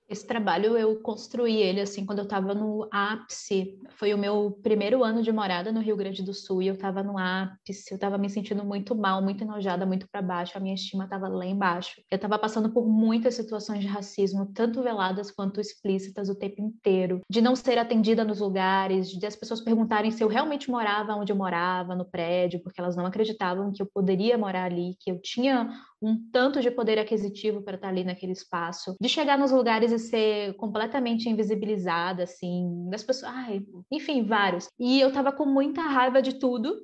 Esse 0.10 0.26
trabalho 0.26 0.76
eu 0.76 1.00
construí 1.02 1.58
ele 1.58 1.80
assim 1.80 2.04
quando 2.04 2.20
eu 2.20 2.24
estava 2.24 2.56
no 2.56 2.88
ápice. 2.92 3.78
Foi 3.92 4.12
o 4.12 4.18
meu 4.18 4.58
primeiro 4.64 5.04
ano 5.04 5.22
de 5.22 5.32
morada 5.32 5.72
no 5.72 5.82
Rio 5.82 5.96
Grande 5.96 6.24
do 6.24 6.34
Sul 6.34 6.64
e 6.64 6.68
eu 6.68 6.74
estava 6.74 7.04
no 7.04 7.16
ápice. 7.16 7.92
Eu 7.92 7.96
estava 7.96 8.18
me 8.18 8.28
sentindo 8.28 8.66
muito 8.66 8.96
mal, 8.96 9.22
muito 9.22 9.44
enojada, 9.44 9.86
muito 9.86 10.08
para 10.10 10.22
baixo. 10.22 10.58
A 10.58 10.60
minha 10.60 10.74
estima 10.74 11.04
estava 11.04 11.28
lá 11.28 11.46
embaixo. 11.46 12.02
Eu 12.10 12.16
estava 12.16 12.40
passando 12.40 12.72
por 12.72 12.88
muitas 12.88 13.36
situações 13.36 13.82
de 13.82 13.88
racismo, 13.88 14.52
tanto 14.52 14.82
veladas 14.82 15.30
quanto 15.30 15.62
explícitas 15.62 16.28
o 16.28 16.36
tempo 16.36 16.60
inteiro. 16.60 17.22
De 17.30 17.40
não 17.40 17.56
ser 17.56 17.78
atendida 17.78 18.26
nos 18.26 18.40
lugares, 18.40 19.10
de 19.10 19.26
as 19.28 19.36
pessoas 19.36 19.62
perguntarem 19.62 20.10
se 20.10 20.24
eu 20.24 20.28
realmente 20.28 20.72
morava 20.72 21.14
onde 21.14 21.32
eu 21.32 21.36
morava, 21.36 21.96
no 21.96 22.06
prédio, 22.06 22.62
porque 22.64 22.82
elas 22.82 22.96
não 22.96 23.06
acreditavam 23.06 23.72
que 23.72 23.82
eu 23.82 23.86
poderia 23.86 24.40
morar 24.40 24.64
ali, 24.64 24.96
que 25.00 25.12
eu 25.12 25.22
tinha 25.22 25.70
um 26.02 26.30
tanto 26.32 26.62
de 26.62 26.72
poder 26.72 26.98
aquisitivo 26.98 27.62
para 27.62 27.76
estar 27.76 27.90
ali 27.90 28.04
naquele 28.04 28.32
espaço, 28.32 28.96
de 29.00 29.10
chegar 29.10 29.38
nos 29.38 29.52
lugares 29.52 29.92
e 29.92 30.00
ser 30.00 30.54
completamente 30.56 31.28
invisibilizada, 31.28 32.24
assim, 32.24 32.90
das 32.90 33.04
pessoas, 33.04 33.32
ai, 33.34 33.62
enfim, 33.92 34.24
vários. 34.24 34.70
E 34.80 35.00
eu 35.00 35.12
tava 35.12 35.32
com 35.32 35.46
muita 35.46 35.82
raiva 35.82 36.22
de 36.22 36.40
tudo, 36.40 36.76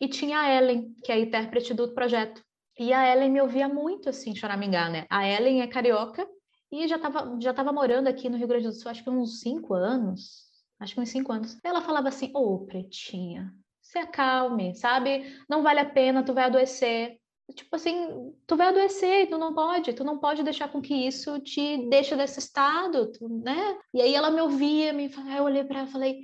e 0.00 0.08
tinha 0.08 0.40
a 0.40 0.56
Ellen, 0.56 0.94
que 1.04 1.12
é 1.12 1.16
a 1.16 1.18
intérprete 1.18 1.74
do 1.74 1.92
projeto. 1.92 2.42
E 2.78 2.92
a 2.92 3.12
Ellen 3.12 3.30
me 3.30 3.42
ouvia 3.42 3.68
muito, 3.68 4.08
assim, 4.08 4.34
choramingar, 4.34 4.90
né? 4.90 5.06
A 5.10 5.28
Ellen 5.28 5.60
é 5.60 5.66
carioca 5.66 6.26
e 6.72 6.88
já 6.88 6.98
tava, 6.98 7.36
já 7.40 7.52
tava 7.52 7.72
morando 7.72 8.08
aqui 8.08 8.28
no 8.28 8.38
Rio 8.38 8.48
Grande 8.48 8.68
do 8.68 8.72
Sul, 8.72 8.90
acho 8.90 9.04
que 9.04 9.10
uns 9.10 9.40
cinco 9.40 9.74
anos, 9.74 10.46
acho 10.78 10.94
que 10.94 11.00
uns 11.00 11.10
cinco 11.10 11.32
anos. 11.32 11.58
Ela 11.62 11.82
falava 11.82 12.08
assim, 12.08 12.30
ô, 12.34 12.54
oh, 12.54 12.58
pretinha, 12.60 13.52
se 13.82 13.98
acalme, 13.98 14.74
sabe? 14.74 15.36
Não 15.48 15.62
vale 15.62 15.80
a 15.80 15.84
pena, 15.84 16.22
tu 16.22 16.32
vai 16.32 16.44
adoecer 16.44 17.18
tipo 17.52 17.74
assim, 17.76 18.32
tu 18.46 18.56
vai 18.56 18.68
adoecer, 18.68 19.28
tu 19.28 19.38
não 19.38 19.54
pode, 19.54 19.92
tu 19.92 20.04
não 20.04 20.18
pode 20.18 20.42
deixar 20.42 20.68
com 20.68 20.80
que 20.80 20.94
isso 20.94 21.38
te 21.40 21.88
deixe 21.88 22.16
desse 22.16 22.38
estado, 22.38 23.10
tu, 23.12 23.28
né? 23.28 23.78
E 23.94 24.00
aí 24.00 24.14
ela 24.14 24.30
me 24.30 24.40
ouvia, 24.40 24.92
me 24.92 25.10
eu 25.36 25.44
olhei 25.44 25.64
para 25.64 25.80
ela 25.80 25.88
e 25.88 25.92
falei, 25.92 26.20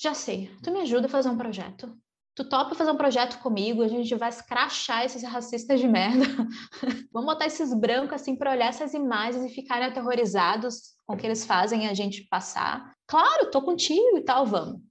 já 0.00 0.14
sei, 0.14 0.50
tu 0.62 0.70
me 0.70 0.80
ajuda 0.80 1.06
a 1.06 1.10
fazer 1.10 1.28
um 1.28 1.36
projeto. 1.36 1.96
Tu 2.34 2.48
topa 2.48 2.76
fazer 2.76 2.92
um 2.92 2.96
projeto 2.96 3.40
comigo, 3.40 3.82
a 3.82 3.88
gente 3.88 4.14
vai 4.14 4.28
escrachar 4.28 5.04
esses 5.04 5.24
racistas 5.24 5.80
de 5.80 5.88
merda. 5.88 6.24
Vamos 7.12 7.32
botar 7.32 7.46
esses 7.46 7.74
brancos 7.74 8.12
assim 8.12 8.36
para 8.36 8.52
olhar 8.52 8.68
essas 8.68 8.94
imagens 8.94 9.44
e 9.44 9.54
ficarem 9.54 9.88
aterrorizados 9.88 10.94
com 11.04 11.14
o 11.14 11.16
que 11.16 11.26
eles 11.26 11.44
fazem 11.44 11.88
a 11.88 11.94
gente 11.94 12.28
passar. 12.28 12.94
Claro, 13.08 13.50
tô 13.50 13.60
contigo 13.60 14.18
e 14.18 14.22
tal, 14.22 14.46
vamos. 14.46 14.87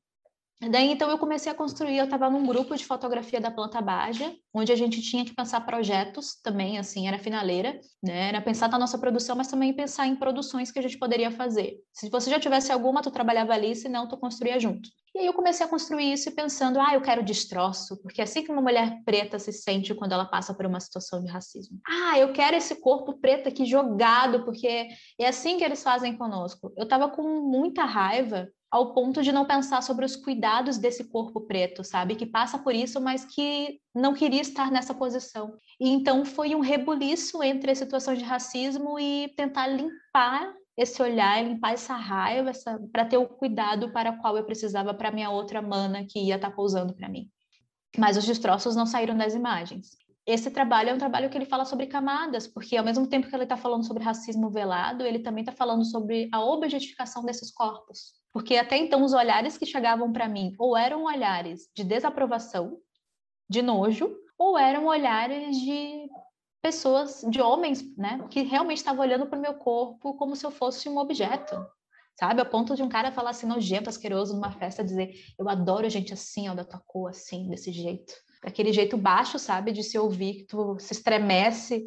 Daí 0.60 0.92
então 0.92 1.10
eu 1.10 1.20
comecei 1.20 1.52
a 1.52 1.56
construir, 1.56 1.98
eu 1.98 2.06
estava 2.06 2.30
num 2.32 2.46
grupo 2.46 2.76
de 2.76 2.84
fotografia 2.84 3.40
da 3.40 3.52
planta 3.52 3.80
Baja, 3.80 4.34
onde 4.52 4.72
a 4.72 4.76
gente 4.76 5.02
tinha 5.02 5.24
que 5.24 5.36
pensar 5.36 5.62
projetos 5.62 6.42
também, 6.42 6.80
assim, 6.80 7.08
era 7.08 7.20
finaleira, 7.20 7.80
né? 8.02 8.30
Era 8.30 8.42
pensar 8.42 8.68
na 8.68 8.80
nossa 8.80 8.98
produção, 8.98 9.36
mas 9.36 9.50
também 9.50 9.72
pensar 9.72 10.08
em 10.08 10.16
produções 10.16 10.72
que 10.72 10.80
a 10.80 10.82
gente 10.82 10.98
poderia 10.98 11.30
fazer. 11.30 11.78
Se 11.94 12.10
você 12.10 12.32
já 12.32 12.40
tivesse 12.40 12.72
alguma, 12.72 13.04
tu 13.04 13.12
trabalhava 13.12 13.54
ali, 13.54 13.76
se 13.76 13.88
não, 13.88 14.08
tu 14.08 14.18
construía 14.18 14.60
junto. 14.60 14.90
E 15.16 15.20
aí 15.20 15.26
eu 15.28 15.34
comecei 15.34 15.66
a 15.66 15.70
construir 15.70 16.12
isso 16.12 16.32
pensando, 16.32 16.80
ah, 16.80 16.94
eu 16.94 17.02
quero 17.02 17.24
destroço, 17.24 18.00
porque 18.02 18.22
é 18.22 18.24
assim 18.24 18.44
que 18.44 18.52
uma 18.52 18.62
mulher 18.62 19.02
preta 19.06 19.38
se 19.38 19.52
sente 19.52 19.94
quando 19.94 20.12
ela 20.12 20.26
passa 20.26 20.54
por 20.54 20.66
uma 20.66 20.80
situação 20.80 21.24
de 21.24 21.30
racismo. 21.30 21.80
Ah, 21.88 22.18
eu 22.20 22.34
quero 22.34 22.56
esse 22.56 22.76
corpo 22.76 23.20
preto 23.20 23.48
aqui 23.48 23.66
jogado, 23.66 24.44
porque 24.44 24.88
é 25.20 25.28
assim 25.28 25.58
que 25.58 25.64
eles 25.64 25.82
fazem 25.84 26.18
conosco. 26.18 26.74
Eu 26.76 26.84
estava 26.84 27.10
com 27.10 27.42
muita 27.42 27.84
raiva 27.84 28.48
ao 28.70 28.94
ponto 28.94 29.22
de 29.24 29.32
não 29.32 29.46
pensar 29.46 29.82
sobre 29.82 30.06
os 30.06 30.16
cuidados 30.16 30.78
desse 30.78 31.06
corpo 31.06 31.42
preto, 31.42 31.84
sabe? 31.84 32.16
Que 32.16 32.26
passa 32.26 32.58
por 32.58 32.76
isso, 32.76 33.00
mas 33.00 33.24
que 33.24 33.80
não 33.96 34.14
queria 34.14 34.42
estar 34.42 34.72
nessa 34.72 34.94
posição. 34.94 35.58
E 35.80 35.90
então 35.90 36.26
foi 36.26 36.54
um 36.54 36.60
rebuliço 36.60 37.42
entre 37.42 37.72
as 37.72 37.78
situações 37.78 38.20
de 38.20 38.26
racismo 38.26 39.00
e 39.00 39.34
tentar 39.38 39.68
limpar 39.68 40.54
esse 40.76 41.02
olhar, 41.02 41.44
limpar 41.44 41.74
essa 41.74 41.96
raiva, 41.96 42.52
essa, 42.52 42.80
para 42.92 43.06
ter 43.06 43.18
o 43.18 43.28
cuidado 43.28 43.92
para 43.92 44.12
o 44.12 44.18
qual 44.20 44.38
eu 44.38 44.46
precisava 44.46 44.94
para 44.94 45.12
minha 45.12 45.30
outra 45.30 45.62
mana 45.62 46.06
que 46.06 46.20
ia 46.20 46.36
estar 46.36 46.50
tá 46.50 46.56
pousando 46.56 46.94
para 46.94 47.10
mim. 47.10 47.30
Mas 47.98 48.16
os 48.16 48.26
destroços 48.26 48.76
não 48.76 48.86
saíram 48.86 49.18
das 49.18 49.34
imagens. 49.34 49.98
Esse 50.26 50.52
trabalho 50.52 50.90
é 50.90 50.94
um 50.94 50.98
trabalho 50.98 51.30
que 51.30 51.38
ele 51.38 51.46
fala 51.46 51.64
sobre 51.64 51.88
camadas, 51.88 52.48
porque 52.48 52.76
ao 52.76 52.84
mesmo 52.84 53.08
tempo 53.08 53.30
que 53.30 53.36
ele 53.36 53.44
está 53.44 53.56
falando 53.56 53.88
sobre 53.88 54.04
racismo 54.04 54.52
velado, 54.52 55.06
ele 55.06 55.20
também 55.20 55.42
está 55.42 55.54
falando 55.54 55.86
sobre 55.86 56.30
a 56.34 56.44
objetificação 56.44 57.24
desses 57.24 57.50
corpos. 57.50 58.17
Porque 58.34 58.56
até 58.56 58.78
então 58.78 59.04
os 59.04 59.14
olhares 59.14 59.58
que 59.58 59.66
chegavam 59.66 60.12
para 60.12 60.28
mim 60.28 60.56
ou 60.60 60.78
eram 60.78 61.06
olhares 61.06 61.70
de 61.76 61.84
desaprovação, 61.84 62.78
de 63.50 63.62
nojo, 63.62 64.16
ou 64.38 64.58
eram 64.58 64.86
olhares 64.86 65.58
de 65.58 66.10
pessoas, 66.62 67.24
de 67.30 67.42
homens, 67.42 67.96
né, 67.96 68.26
que 68.30 68.42
realmente 68.42 68.78
estavam 68.78 69.02
olhando 69.02 69.26
para 69.28 69.40
o 69.40 69.42
meu 69.42 69.54
corpo 69.54 70.16
como 70.16 70.36
se 70.36 70.46
eu 70.46 70.52
fosse 70.52 70.90
um 70.90 70.98
objeto, 70.98 71.56
sabe? 72.20 72.42
A 72.42 72.46
ponto 72.46 72.76
de 72.76 72.84
um 72.84 72.90
cara 72.90 73.12
falar 73.12 73.30
assim, 73.30 73.48
nojento, 73.48 73.90
asqueroso, 73.90 74.34
numa 74.34 74.52
festa, 74.52 74.84
dizer, 74.84 75.14
eu 75.38 75.48
adoro 75.48 75.90
gente 75.90 76.14
assim, 76.14 76.50
ó, 76.50 76.54
da 76.54 76.66
tua 76.66 76.82
cor, 76.86 77.10
assim, 77.10 77.48
desse 77.48 77.72
jeito. 77.72 78.14
Daquele 78.44 78.74
jeito 78.74 78.98
baixo, 78.98 79.40
sabe? 79.40 79.72
De 79.72 79.84
se 79.84 79.98
ouvir, 79.98 80.34
que 80.40 80.44
tu 80.46 80.78
se 80.80 80.94
estremece 80.94 81.86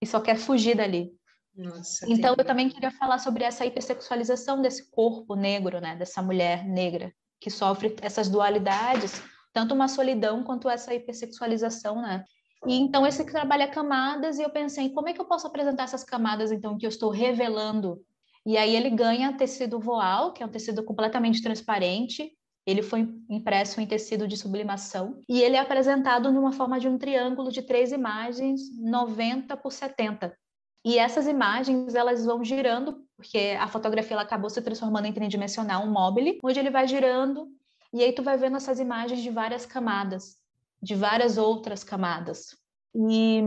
e 0.00 0.06
só 0.06 0.20
quer 0.20 0.36
fugir 0.36 0.76
dali. 0.76 1.12
Nossa, 1.56 2.06
então, 2.08 2.34
eu 2.38 2.44
também 2.44 2.68
queria 2.68 2.90
falar 2.90 3.18
sobre 3.18 3.44
essa 3.44 3.66
hipersexualização 3.66 4.62
desse 4.62 4.90
corpo 4.90 5.34
negro, 5.34 5.80
né, 5.80 5.96
dessa 5.96 6.22
mulher 6.22 6.64
negra, 6.64 7.12
que 7.40 7.50
sofre 7.50 7.96
essas 8.00 8.28
dualidades, 8.28 9.22
tanto 9.52 9.74
uma 9.74 9.88
solidão 9.88 10.44
quanto 10.44 10.68
essa 10.68 10.94
hipersexualização, 10.94 12.00
né? 12.00 12.24
E 12.66 12.74
então 12.74 13.06
esse 13.06 13.24
trabalha 13.24 13.68
camadas 13.68 14.38
e 14.38 14.42
eu 14.42 14.50
pensei, 14.50 14.90
como 14.90 15.08
é 15.08 15.12
que 15.12 15.20
eu 15.20 15.24
posso 15.24 15.46
apresentar 15.46 15.84
essas 15.84 16.04
camadas 16.04 16.52
então 16.52 16.76
que 16.76 16.84
eu 16.84 16.90
estou 16.90 17.10
revelando? 17.10 17.98
E 18.44 18.56
aí 18.56 18.74
ele 18.76 18.90
ganha 18.90 19.32
tecido 19.32 19.80
voal, 19.80 20.32
que 20.32 20.42
é 20.42 20.46
um 20.46 20.50
tecido 20.50 20.84
completamente 20.84 21.42
transparente. 21.42 22.32
Ele 22.66 22.82
foi 22.82 23.08
impresso 23.28 23.80
em 23.80 23.86
tecido 23.86 24.28
de 24.28 24.36
sublimação 24.36 25.20
e 25.28 25.42
ele 25.42 25.56
é 25.56 25.58
apresentado 25.58 26.30
numa 26.30 26.52
forma 26.52 26.78
de 26.78 26.86
um 26.86 26.98
triângulo 26.98 27.50
de 27.50 27.62
três 27.62 27.90
imagens, 27.90 28.60
90 28.78 29.56
por 29.56 29.72
70. 29.72 30.36
E 30.84 30.98
essas 30.98 31.26
imagens, 31.26 31.94
elas 31.94 32.24
vão 32.24 32.42
girando, 32.44 33.04
porque 33.16 33.56
a 33.58 33.68
fotografia 33.68 34.14
ela 34.14 34.22
acabou 34.22 34.48
se 34.48 34.62
transformando 34.62 35.06
em 35.06 35.12
tridimensional, 35.12 35.84
um 35.84 35.90
mobile, 35.90 36.38
onde 36.42 36.58
ele 36.58 36.70
vai 36.70 36.88
girando, 36.88 37.48
e 37.92 38.02
aí 38.02 38.12
tu 38.12 38.22
vai 38.22 38.36
vendo 38.38 38.56
essas 38.56 38.80
imagens 38.80 39.20
de 39.20 39.30
várias 39.30 39.66
camadas, 39.66 40.38
de 40.82 40.94
várias 40.94 41.36
outras 41.36 41.84
camadas. 41.84 42.56
E 42.94 43.42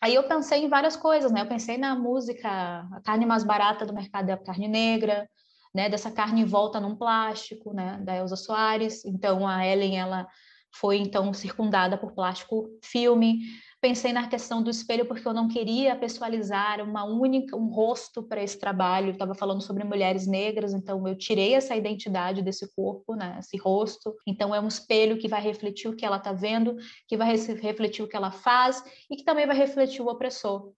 Aí 0.00 0.14
eu 0.14 0.22
pensei 0.22 0.64
em 0.64 0.68
várias 0.68 0.96
coisas, 0.96 1.30
né? 1.30 1.42
Eu 1.42 1.46
pensei 1.46 1.76
na 1.76 1.94
música, 1.94 2.48
a 2.90 3.00
carne 3.04 3.26
mais 3.26 3.44
barata 3.44 3.84
do 3.84 3.92
mercado 3.92 4.30
é 4.30 4.32
a 4.32 4.38
carne 4.38 4.66
negra, 4.66 5.28
né? 5.74 5.90
Dessa 5.90 6.10
carne 6.10 6.42
volta 6.42 6.80
num 6.80 6.96
plástico, 6.96 7.74
né? 7.74 7.98
Da 8.02 8.16
Elza 8.16 8.36
Soares. 8.36 9.04
Então 9.04 9.46
a 9.46 9.66
Ellen 9.66 9.98
ela 9.98 10.26
foi 10.72 10.96
então 10.96 11.32
circundada 11.34 11.98
por 11.98 12.12
plástico 12.12 12.70
filme. 12.82 13.40
Pensei 13.80 14.12
na 14.12 14.28
questão 14.28 14.62
do 14.62 14.68
espelho 14.68 15.06
porque 15.06 15.26
eu 15.26 15.32
não 15.32 15.48
queria 15.48 15.96
pessoalizar 15.96 16.82
uma 16.82 17.02
única 17.04 17.56
um 17.56 17.68
rosto 17.68 18.22
para 18.22 18.42
esse 18.42 18.58
trabalho. 18.58 19.12
Estava 19.12 19.34
falando 19.34 19.62
sobre 19.62 19.84
mulheres 19.84 20.26
negras, 20.26 20.74
então 20.74 21.08
eu 21.08 21.16
tirei 21.16 21.54
essa 21.54 21.74
identidade 21.74 22.42
desse 22.42 22.70
corpo, 22.74 23.14
né, 23.14 23.38
esse 23.38 23.56
rosto. 23.56 24.14
Então 24.26 24.54
é 24.54 24.60
um 24.60 24.68
espelho 24.68 25.16
que 25.16 25.28
vai 25.28 25.40
refletir 25.40 25.88
o 25.88 25.96
que 25.96 26.04
ela 26.04 26.18
está 26.18 26.30
vendo, 26.30 26.76
que 27.08 27.16
vai 27.16 27.34
refletir 27.34 28.02
o 28.04 28.08
que 28.08 28.14
ela 28.14 28.30
faz 28.30 28.84
e 29.10 29.16
que 29.16 29.24
também 29.24 29.46
vai 29.46 29.56
refletir 29.56 30.02
o 30.02 30.08
opressor. 30.08 30.72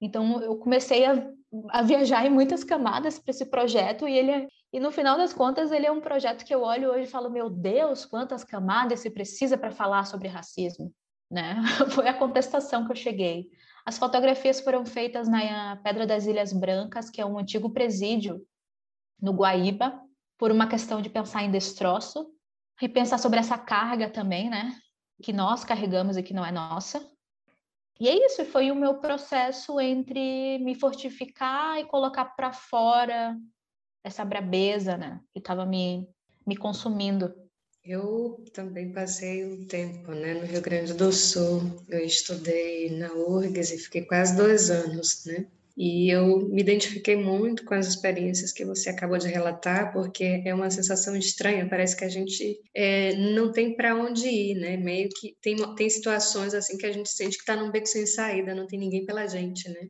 Então 0.00 0.40
eu 0.40 0.56
comecei 0.56 1.04
a, 1.04 1.30
a 1.68 1.82
viajar 1.82 2.24
em 2.24 2.30
muitas 2.30 2.64
camadas 2.64 3.18
para 3.18 3.32
esse 3.32 3.44
projeto 3.44 4.08
e 4.08 4.16
ele 4.16 4.30
é, 4.30 4.46
e 4.72 4.80
no 4.80 4.90
final 4.90 5.18
das 5.18 5.34
contas 5.34 5.70
ele 5.70 5.84
é 5.84 5.92
um 5.92 6.00
projeto 6.00 6.42
que 6.42 6.54
eu 6.54 6.62
olho 6.62 6.90
hoje 6.90 7.02
e 7.02 7.10
falo 7.10 7.30
meu 7.30 7.50
Deus 7.50 8.06
quantas 8.06 8.42
camadas 8.44 9.00
se 9.00 9.10
precisa 9.10 9.58
para 9.58 9.70
falar 9.70 10.06
sobre 10.06 10.26
racismo 10.26 10.90
né? 11.30 11.56
Foi 11.90 12.08
a 12.08 12.14
contestação 12.14 12.84
que 12.84 12.92
eu 12.92 12.96
cheguei. 12.96 13.50
As 13.84 13.98
fotografias 13.98 14.60
foram 14.60 14.84
feitas 14.84 15.28
na 15.28 15.76
Pedra 15.76 16.06
das 16.06 16.26
Ilhas 16.26 16.52
Brancas, 16.52 17.08
que 17.08 17.20
é 17.20 17.26
um 17.26 17.38
antigo 17.38 17.70
presídio 17.70 18.44
no 19.20 19.32
Guaíba, 19.32 20.00
por 20.36 20.50
uma 20.50 20.66
questão 20.66 21.00
de 21.00 21.08
pensar 21.08 21.44
em 21.44 21.50
destroço 21.50 22.28
e 22.82 22.88
pensar 22.88 23.18
sobre 23.18 23.38
essa 23.38 23.56
carga 23.56 24.10
também, 24.10 24.50
né? 24.50 24.76
Que 25.22 25.32
nós 25.32 25.64
carregamos 25.64 26.16
e 26.16 26.22
que 26.22 26.34
não 26.34 26.44
é 26.44 26.50
nossa. 26.50 27.08
E 27.98 28.08
é 28.08 28.26
isso, 28.26 28.44
foi 28.44 28.70
o 28.70 28.76
meu 28.76 28.98
processo 28.98 29.80
entre 29.80 30.58
me 30.58 30.74
fortificar 30.74 31.78
e 31.78 31.86
colocar 31.86 32.24
para 32.24 32.52
fora 32.52 33.36
essa 34.04 34.24
brabeza, 34.24 34.96
né? 34.96 35.20
Que 35.32 35.38
estava 35.38 35.64
me, 35.64 36.06
me 36.46 36.56
consumindo. 36.56 37.34
Eu 37.86 38.44
também 38.52 38.90
passei 38.90 39.44
um 39.44 39.64
tempo 39.64 40.10
né, 40.10 40.34
no 40.34 40.44
Rio 40.44 40.60
Grande 40.60 40.92
do 40.92 41.12
Sul. 41.12 41.62
Eu 41.88 42.00
estudei 42.00 42.90
na 42.90 43.12
URGS 43.12 43.70
e 43.70 43.78
fiquei 43.78 44.02
quase 44.02 44.36
dois 44.36 44.70
anos, 44.70 45.24
né? 45.24 45.46
E 45.76 46.10
eu 46.10 46.48
me 46.48 46.62
identifiquei 46.62 47.14
muito 47.14 47.64
com 47.64 47.74
as 47.74 47.86
experiências 47.86 48.50
que 48.50 48.64
você 48.64 48.88
acabou 48.88 49.18
de 49.18 49.28
relatar, 49.28 49.92
porque 49.92 50.42
é 50.44 50.52
uma 50.52 50.70
sensação 50.70 51.14
estranha. 51.14 51.68
Parece 51.68 51.94
que 51.94 52.04
a 52.04 52.08
gente 52.08 52.58
é, 52.74 53.14
não 53.14 53.52
tem 53.52 53.76
para 53.76 53.94
onde 53.94 54.26
ir, 54.26 54.54
né? 54.56 54.76
Meio 54.76 55.08
que 55.10 55.36
tem, 55.40 55.54
tem 55.76 55.88
situações 55.88 56.54
assim 56.54 56.76
que 56.78 56.86
a 56.86 56.92
gente 56.92 57.10
sente 57.10 57.36
que 57.36 57.42
está 57.42 57.54
num 57.54 57.70
beco 57.70 57.86
sem 57.86 58.06
saída, 58.06 58.54
não 58.54 58.66
tem 58.66 58.80
ninguém 58.80 59.04
pela 59.04 59.28
gente, 59.28 59.68
né? 59.68 59.88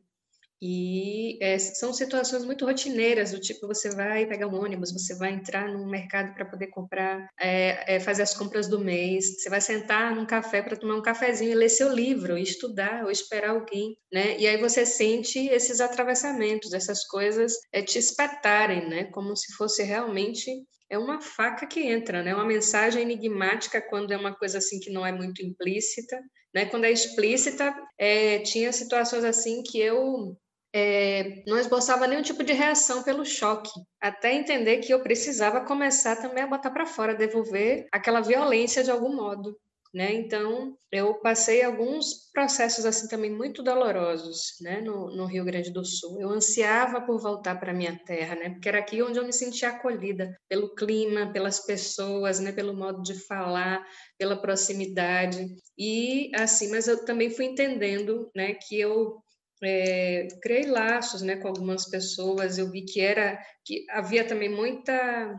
E 0.61 1.37
é, 1.41 1.57
são 1.59 1.93
situações 1.93 2.43
muito 2.43 2.65
rotineiras, 2.65 3.31
do 3.31 3.39
tipo, 3.39 3.67
você 3.67 3.89
vai 3.91 4.25
pegar 4.25 4.47
um 4.47 4.59
ônibus, 4.59 4.91
você 4.91 5.15
vai 5.15 5.31
entrar 5.31 5.67
no 5.71 5.85
mercado 5.87 6.33
para 6.33 6.45
poder 6.45 6.67
comprar, 6.67 7.27
é, 7.39 7.95
é, 7.95 7.99
fazer 7.99 8.23
as 8.23 8.33
compras 8.33 8.67
do 8.67 8.79
mês, 8.79 9.39
você 9.39 9.49
vai 9.49 9.61
sentar 9.61 10.15
num 10.15 10.25
café 10.25 10.61
para 10.61 10.75
tomar 10.75 10.95
um 10.95 11.01
cafezinho 11.01 11.51
e 11.51 11.55
ler 11.55 11.69
seu 11.69 11.93
livro, 11.93 12.37
estudar 12.37 13.03
ou 13.03 13.11
esperar 13.11 13.51
alguém, 13.51 13.95
né? 14.11 14.37
E 14.39 14.47
aí 14.47 14.57
você 14.57 14.85
sente 14.85 15.47
esses 15.47 15.79
atravessamentos, 15.79 16.73
essas 16.73 17.05
coisas 17.05 17.53
te 17.85 17.99
espetarem, 17.99 18.89
né? 18.89 19.03
Como 19.05 19.35
se 19.35 19.53
fosse 19.53 19.83
realmente 19.83 20.51
é 20.89 20.97
uma 20.97 21.21
faca 21.21 21.67
que 21.67 21.81
entra, 21.81 22.23
né? 22.23 22.33
Uma 22.33 22.45
mensagem 22.45 23.01
enigmática 23.01 23.81
quando 23.81 24.11
é 24.11 24.17
uma 24.17 24.33
coisa 24.35 24.57
assim 24.57 24.79
que 24.79 24.91
não 24.91 25.05
é 25.05 25.11
muito 25.11 25.43
implícita, 25.43 26.19
né? 26.53 26.65
Quando 26.65 26.85
é 26.85 26.91
explícita, 26.91 27.75
é, 27.97 28.39
tinha 28.39 28.71
situações 28.71 29.23
assim 29.23 29.61
que 29.63 29.79
eu 29.79 30.37
é, 30.77 31.43
não 31.47 31.57
esboçava 31.57 32.05
nenhum 32.05 32.21
tipo 32.21 32.43
de 32.43 32.53
reação 32.53 33.01
pelo 33.01 33.25
choque, 33.25 33.71
até 33.99 34.35
entender 34.35 34.77
que 34.77 34.93
eu 34.93 35.01
precisava 35.01 35.61
começar 35.61 36.17
também 36.17 36.43
a 36.43 36.47
botar 36.47 36.69
para 36.69 36.85
fora, 36.85 37.15
devolver 37.15 37.87
aquela 37.91 38.21
violência 38.21 38.83
de 38.83 38.91
algum 38.91 39.15
modo. 39.15 39.57
Né? 39.93 40.13
Então, 40.13 40.77
eu 40.91 41.15
passei 41.15 41.63
alguns 41.63 42.29
processos 42.31 42.85
assim 42.85 43.07
também 43.07 43.31
muito 43.31 43.63
dolorosos, 43.63 44.57
né, 44.61 44.81
no, 44.81 45.09
no 45.15 45.25
Rio 45.25 45.45
Grande 45.45 45.71
do 45.71 45.83
Sul. 45.83 46.21
Eu 46.21 46.29
ansiava 46.29 47.01
por 47.01 47.19
voltar 47.19 47.59
para 47.59 47.73
minha 47.73 47.97
terra, 48.05 48.35
né, 48.35 48.49
porque 48.49 48.67
era 48.67 48.79
aqui 48.79 49.01
onde 49.01 49.17
eu 49.17 49.25
me 49.25 49.33
sentia 49.33 49.69
acolhida 49.69 50.37
pelo 50.47 50.75
clima, 50.75 51.31
pelas 51.31 51.65
pessoas, 51.65 52.39
né, 52.39 52.51
pelo 52.51 52.75
modo 52.75 53.01
de 53.01 53.15
falar, 53.25 53.83
pela 54.19 54.35
proximidade. 54.35 55.47
E 55.77 56.29
assim, 56.35 56.69
mas 56.69 56.87
eu 56.87 57.03
também 57.03 57.31
fui 57.31 57.45
entendendo, 57.45 58.29
né, 58.35 58.53
que 58.53 58.79
eu 58.79 59.23
é, 59.63 60.27
criei 60.41 60.65
laços 60.65 61.21
né, 61.21 61.35
com 61.35 61.47
algumas 61.47 61.89
pessoas, 61.89 62.57
eu 62.57 62.69
vi 62.69 62.83
que 62.83 63.01
era 63.01 63.39
que 63.65 63.85
havia 63.89 64.23
também 64.23 64.49
muita 64.49 65.35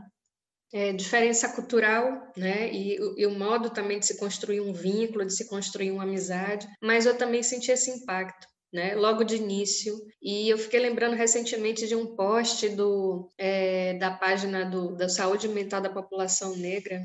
é, 0.73 0.93
diferença 0.93 1.49
cultural, 1.51 2.33
né, 2.37 2.73
e, 2.73 2.97
e, 3.16 3.27
o 3.27 3.31
modo 3.31 3.71
também 3.71 3.99
de 3.99 4.07
se 4.07 4.19
construir 4.19 4.61
um 4.61 4.73
vínculo, 4.73 5.25
de 5.25 5.35
se 5.35 5.49
construir 5.49 5.91
uma 5.91 6.03
amizade, 6.03 6.66
mas 6.83 7.07
eu 7.07 7.16
também 7.16 7.43
senti 7.43 7.71
esse 7.71 7.91
impacto. 7.91 8.47
Né, 8.71 8.95
logo 8.95 9.25
de 9.25 9.37
início. 9.37 9.97
E 10.21 10.47
eu 10.51 10.59
fiquei 10.59 10.79
lembrando 10.79 11.16
recentemente 11.16 11.89
de 11.89 11.97
um 11.97 12.14
post 12.14 12.69
do, 12.69 13.27
é, 13.39 13.95
da 13.95 14.11
página 14.11 14.66
do, 14.66 14.95
da 14.95 15.09
saúde 15.09 15.49
mental 15.49 15.81
da 15.81 15.89
população 15.89 16.55
negra, 16.55 17.01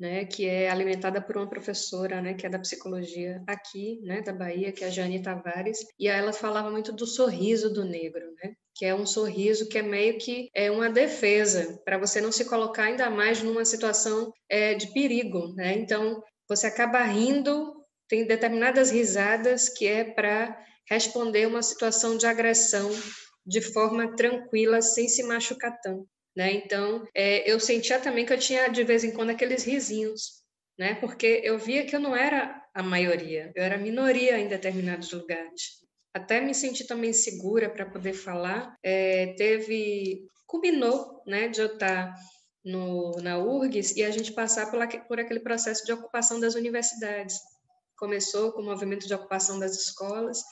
né, 0.00 0.24
que 0.24 0.48
é 0.48 0.70
alimentada 0.70 1.20
por 1.20 1.36
uma 1.36 1.48
professora, 1.48 2.22
né, 2.22 2.32
que 2.32 2.46
é 2.46 2.48
da 2.48 2.58
psicologia 2.58 3.42
aqui, 3.46 4.00
né, 4.02 4.22
da 4.22 4.32
Bahia, 4.32 4.72
que 4.72 4.82
é 4.82 4.86
a 4.86 4.90
Jane 4.90 5.22
Tavares, 5.22 5.78
e 5.98 6.08
ela 6.08 6.32
falava 6.32 6.70
muito 6.70 6.90
do 6.90 7.06
sorriso 7.06 7.70
do 7.70 7.84
negro, 7.84 8.24
né, 8.42 8.54
que 8.74 8.86
é 8.86 8.94
um 8.94 9.04
sorriso 9.04 9.68
que 9.68 9.76
é 9.76 9.82
meio 9.82 10.16
que 10.18 10.48
é 10.54 10.70
uma 10.70 10.88
defesa 10.88 11.78
para 11.84 11.98
você 11.98 12.18
não 12.18 12.32
se 12.32 12.46
colocar 12.46 12.84
ainda 12.84 13.10
mais 13.10 13.42
numa 13.42 13.64
situação 13.64 14.32
é, 14.48 14.72
de 14.72 14.90
perigo, 14.94 15.54
né? 15.54 15.74
Então 15.74 16.22
você 16.48 16.66
acaba 16.66 17.02
rindo, 17.02 17.74
tem 18.08 18.26
determinadas 18.26 18.90
risadas 18.90 19.68
que 19.68 19.86
é 19.86 20.02
para 20.04 20.58
responder 20.88 21.46
uma 21.46 21.62
situação 21.62 22.16
de 22.16 22.26
agressão 22.26 22.90
de 23.46 23.60
forma 23.60 24.16
tranquila, 24.16 24.80
sem 24.80 25.08
se 25.08 25.22
machucar 25.24 25.78
tanto. 25.82 26.08
Né? 26.40 26.52
Então, 26.54 27.06
é, 27.14 27.50
eu 27.50 27.60
sentia 27.60 28.00
também 28.00 28.24
que 28.24 28.32
eu 28.32 28.38
tinha 28.38 28.66
de 28.68 28.82
vez 28.82 29.04
em 29.04 29.10
quando 29.10 29.28
aqueles 29.28 29.62
risinhos, 29.62 30.42
né? 30.78 30.94
Porque 30.94 31.42
eu 31.44 31.58
via 31.58 31.84
que 31.84 31.94
eu 31.94 32.00
não 32.00 32.16
era 32.16 32.64
a 32.72 32.82
maioria, 32.82 33.52
eu 33.54 33.62
era 33.62 33.76
minoria 33.76 34.38
em 34.38 34.48
determinados 34.48 35.12
lugares. 35.12 35.84
Até 36.14 36.40
me 36.40 36.54
senti 36.54 36.86
também 36.86 37.12
segura 37.12 37.68
para 37.68 37.84
poder 37.84 38.14
falar. 38.14 38.74
É, 38.82 39.34
teve, 39.34 40.26
culminou, 40.46 41.22
né, 41.26 41.46
de 41.46 41.60
eu 41.60 41.74
estar 41.74 42.14
no, 42.64 43.10
na 43.20 43.36
URGS 43.36 43.94
e 43.98 44.02
a 44.02 44.10
gente 44.10 44.32
passar 44.32 44.70
por, 44.70 44.80
por 45.06 45.20
aquele 45.20 45.40
processo 45.40 45.84
de 45.84 45.92
ocupação 45.92 46.40
das 46.40 46.54
universidades. 46.54 47.36
Começou 47.98 48.50
com 48.52 48.62
o 48.62 48.64
movimento 48.64 49.06
de 49.06 49.12
ocupação 49.12 49.58
das 49.58 49.76
escolas 49.76 50.42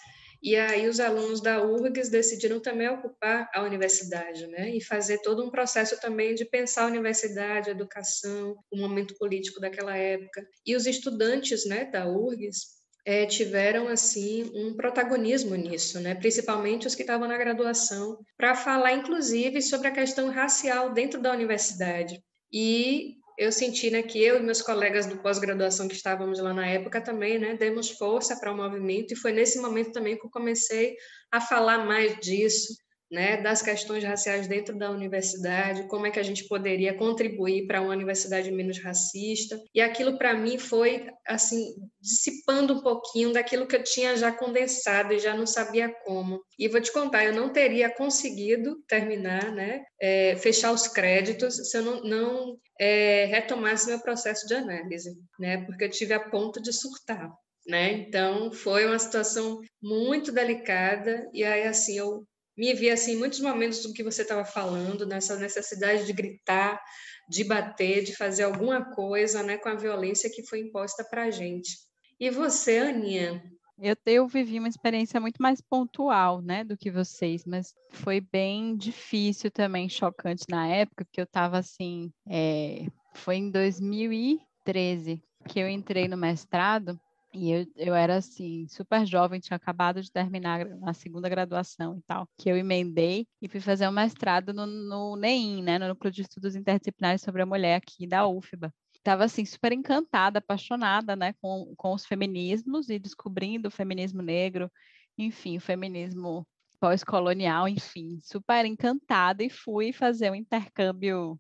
e 0.42 0.56
aí 0.56 0.88
os 0.88 1.00
alunos 1.00 1.40
da 1.40 1.62
URGS 1.62 2.08
decidiram 2.08 2.60
também 2.60 2.88
ocupar 2.88 3.50
a 3.52 3.62
universidade, 3.62 4.46
né? 4.46 4.70
E 4.70 4.82
fazer 4.82 5.18
todo 5.18 5.44
um 5.44 5.50
processo 5.50 6.00
também 6.00 6.34
de 6.34 6.44
pensar 6.44 6.84
a 6.84 6.86
universidade, 6.86 7.68
a 7.68 7.72
educação, 7.72 8.56
o 8.70 8.76
momento 8.76 9.16
político 9.18 9.60
daquela 9.60 9.96
época. 9.96 10.46
E 10.64 10.76
os 10.76 10.86
estudantes, 10.86 11.66
né, 11.66 11.84
da 11.86 12.06
URGS 12.06 12.78
é, 13.04 13.26
tiveram 13.26 13.88
assim 13.88 14.50
um 14.54 14.76
protagonismo 14.76 15.54
nisso, 15.54 15.98
né? 15.98 16.14
Principalmente 16.14 16.86
os 16.86 16.94
que 16.94 17.02
estavam 17.02 17.26
na 17.26 17.38
graduação, 17.38 18.18
para 18.36 18.54
falar 18.54 18.92
inclusive 18.92 19.60
sobre 19.60 19.88
a 19.88 19.92
questão 19.92 20.30
racial 20.30 20.92
dentro 20.92 21.20
da 21.20 21.32
universidade. 21.32 22.22
E 22.52 23.17
eu 23.38 23.52
senti 23.52 23.88
né, 23.88 24.02
que 24.02 24.20
eu 24.20 24.36
e 24.36 24.42
meus 24.42 24.60
colegas 24.60 25.06
do 25.06 25.16
pós-graduação 25.18 25.86
que 25.86 25.94
estávamos 25.94 26.40
lá 26.40 26.52
na 26.52 26.66
época 26.66 27.00
também, 27.00 27.38
né, 27.38 27.54
demos 27.54 27.90
força 27.90 28.38
para 28.38 28.52
o 28.52 28.56
movimento 28.56 29.12
e 29.12 29.16
foi 29.16 29.30
nesse 29.30 29.60
momento 29.60 29.92
também 29.92 30.18
que 30.18 30.26
eu 30.26 30.30
comecei 30.30 30.96
a 31.30 31.40
falar 31.40 31.86
mais 31.86 32.18
disso, 32.18 32.74
né, 33.10 33.40
das 33.40 33.62
questões 33.62 34.04
raciais 34.04 34.46
dentro 34.46 34.76
da 34.76 34.90
universidade, 34.90 35.88
como 35.88 36.06
é 36.06 36.10
que 36.10 36.18
a 36.18 36.22
gente 36.22 36.46
poderia 36.46 36.94
contribuir 36.94 37.66
para 37.66 37.80
uma 37.80 37.94
universidade 37.94 38.50
menos 38.50 38.78
racista. 38.78 39.58
E 39.74 39.80
aquilo 39.80 40.18
para 40.18 40.34
mim 40.34 40.58
foi 40.58 41.06
assim 41.26 41.74
dissipando 42.00 42.74
um 42.74 42.82
pouquinho 42.82 43.32
daquilo 43.32 43.66
que 43.66 43.76
eu 43.76 43.82
tinha 43.82 44.16
já 44.16 44.30
condensado 44.30 45.12
e 45.12 45.18
já 45.18 45.34
não 45.34 45.46
sabia 45.46 45.88
como. 46.04 46.40
E 46.58 46.68
vou 46.68 46.80
te 46.80 46.92
contar, 46.92 47.24
eu 47.24 47.32
não 47.32 47.50
teria 47.50 47.88
conseguido 47.88 48.82
terminar, 48.86 49.52
né, 49.52 49.82
é, 50.00 50.36
fechar 50.36 50.72
os 50.72 50.86
créditos 50.86 51.70
se 51.70 51.78
eu 51.78 51.82
não, 51.82 52.02
não 52.02 52.56
é, 52.78 53.24
retomasse 53.24 53.88
meu 53.88 54.00
processo 54.00 54.46
de 54.46 54.54
análise, 54.54 55.16
né, 55.38 55.64
porque 55.64 55.84
eu 55.84 55.90
tive 55.90 56.12
a 56.12 56.20
ponto 56.20 56.60
de 56.60 56.72
surtar. 56.72 57.30
Né? 57.66 57.92
Então 57.92 58.50
foi 58.50 58.86
uma 58.86 58.98
situação 58.98 59.60
muito 59.82 60.32
delicada 60.32 61.28
e 61.34 61.44
aí 61.44 61.64
assim 61.64 61.98
eu 61.98 62.26
me 62.58 62.74
vi 62.74 62.90
assim 62.90 63.16
muitos 63.16 63.38
momentos 63.38 63.82
do 63.84 63.92
que 63.92 64.02
você 64.02 64.22
estava 64.22 64.44
falando, 64.44 65.06
nessa 65.06 65.36
necessidade 65.36 66.04
de 66.04 66.12
gritar, 66.12 66.82
de 67.28 67.44
bater, 67.44 68.02
de 68.02 68.16
fazer 68.16 68.42
alguma 68.42 68.84
coisa, 68.94 69.44
né, 69.44 69.56
com 69.56 69.68
a 69.68 69.76
violência 69.76 70.28
que 70.28 70.44
foi 70.44 70.60
imposta 70.60 71.04
para 71.04 71.24
a 71.24 71.30
gente. 71.30 71.78
E 72.18 72.28
você, 72.30 72.78
Aninha, 72.78 73.40
Eu, 73.80 73.94
eu 74.06 74.26
vivi 74.26 74.58
uma 74.58 74.68
experiência 74.68 75.20
muito 75.20 75.40
mais 75.40 75.60
pontual, 75.60 76.42
né, 76.42 76.64
do 76.64 76.76
que 76.76 76.90
vocês, 76.90 77.44
mas 77.44 77.72
foi 77.90 78.20
bem 78.20 78.76
difícil 78.76 79.52
também, 79.52 79.88
chocante 79.88 80.44
na 80.48 80.66
época, 80.66 81.06
que 81.12 81.20
eu 81.20 81.24
estava 81.24 81.58
assim, 81.58 82.10
é, 82.28 82.86
foi 83.14 83.36
em 83.36 83.50
2013 83.52 85.22
que 85.46 85.60
eu 85.60 85.68
entrei 85.68 86.08
no 86.08 86.16
mestrado 86.16 87.00
e 87.32 87.50
eu, 87.50 87.66
eu 87.76 87.94
era 87.94 88.16
assim, 88.16 88.66
super 88.68 89.06
jovem, 89.06 89.38
tinha 89.40 89.56
acabado 89.56 90.02
de 90.02 90.10
terminar 90.10 90.66
a 90.82 90.94
segunda 90.94 91.28
graduação 91.28 91.98
e 91.98 92.02
tal, 92.02 92.28
que 92.38 92.50
eu 92.50 92.56
emendei 92.56 93.26
e 93.40 93.48
fui 93.48 93.60
fazer 93.60 93.86
um 93.86 93.92
mestrado 93.92 94.52
no, 94.52 94.66
no 94.66 95.16
NEIM, 95.16 95.62
né, 95.62 95.78
no 95.78 95.88
Núcleo 95.88 96.10
de 96.10 96.22
Estudos 96.22 96.56
Interdisciplinares 96.56 97.20
sobre 97.20 97.42
a 97.42 97.46
Mulher 97.46 97.76
aqui 97.76 98.06
da 98.06 98.26
UFBA. 98.26 98.72
Estava 98.94 99.24
assim, 99.24 99.44
super 99.44 99.72
encantada, 99.72 100.38
apaixonada, 100.38 101.14
né, 101.14 101.34
com, 101.40 101.74
com 101.76 101.92
os 101.92 102.06
feminismos 102.06 102.88
e 102.88 102.98
descobrindo 102.98 103.68
o 103.68 103.70
feminismo 103.70 104.22
negro, 104.22 104.70
enfim, 105.16 105.58
o 105.58 105.60
feminismo 105.60 106.46
pós-colonial, 106.80 107.68
enfim, 107.68 108.18
super 108.22 108.64
encantada 108.64 109.44
e 109.44 109.50
fui 109.50 109.92
fazer 109.92 110.30
um 110.30 110.34
intercâmbio 110.34 111.38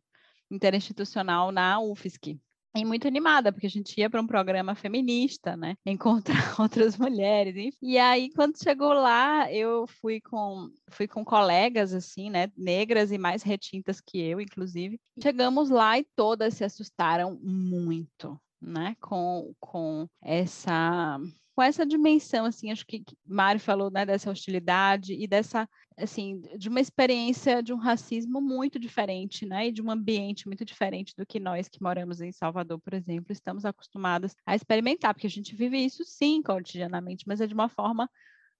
interinstitucional 0.50 1.50
na 1.50 1.80
UFSC 1.80 2.38
e 2.78 2.84
muito 2.84 3.06
animada, 3.06 3.52
porque 3.52 3.66
a 3.66 3.70
gente 3.70 3.98
ia 3.98 4.08
para 4.08 4.20
um 4.20 4.26
programa 4.26 4.74
feminista, 4.74 5.56
né? 5.56 5.74
Encontrar 5.84 6.54
outras 6.60 6.96
mulheres. 6.96 7.56
Enfim. 7.56 7.78
E 7.82 7.98
aí, 7.98 8.30
quando 8.30 8.62
chegou 8.62 8.92
lá, 8.92 9.52
eu 9.52 9.86
fui 9.86 10.20
com, 10.20 10.70
fui 10.90 11.06
com 11.06 11.24
colegas, 11.24 11.92
assim, 11.92 12.30
né? 12.30 12.50
Negras 12.56 13.12
e 13.12 13.18
mais 13.18 13.42
retintas 13.42 14.00
que 14.00 14.20
eu, 14.20 14.40
inclusive. 14.40 15.00
Chegamos 15.22 15.70
lá 15.70 15.98
e 15.98 16.06
todas 16.16 16.54
se 16.54 16.64
assustaram 16.64 17.38
muito, 17.42 18.40
né? 18.60 18.96
Com, 19.00 19.54
com 19.60 20.06
essa 20.22 21.18
com 21.58 21.62
essa 21.64 21.84
dimensão, 21.84 22.46
assim, 22.46 22.70
acho 22.70 22.86
que 22.86 23.02
Mário 23.26 23.60
falou, 23.60 23.90
né, 23.90 24.06
dessa 24.06 24.30
hostilidade 24.30 25.12
e 25.12 25.26
dessa, 25.26 25.68
assim, 25.96 26.40
de 26.56 26.68
uma 26.68 26.78
experiência 26.78 27.60
de 27.60 27.72
um 27.72 27.76
racismo 27.76 28.40
muito 28.40 28.78
diferente, 28.78 29.44
né, 29.44 29.66
e 29.66 29.72
de 29.72 29.82
um 29.82 29.90
ambiente 29.90 30.46
muito 30.46 30.64
diferente 30.64 31.16
do 31.16 31.26
que 31.26 31.40
nós 31.40 31.66
que 31.66 31.82
moramos 31.82 32.20
em 32.20 32.30
Salvador, 32.30 32.78
por 32.78 32.94
exemplo, 32.94 33.32
estamos 33.32 33.64
acostumados 33.64 34.36
a 34.46 34.54
experimentar, 34.54 35.12
porque 35.12 35.26
a 35.26 35.30
gente 35.30 35.56
vive 35.56 35.84
isso 35.84 36.04
sim 36.04 36.40
cotidianamente, 36.42 37.24
mas 37.26 37.40
é 37.40 37.46
de 37.48 37.54
uma 37.54 37.68
forma 37.68 38.08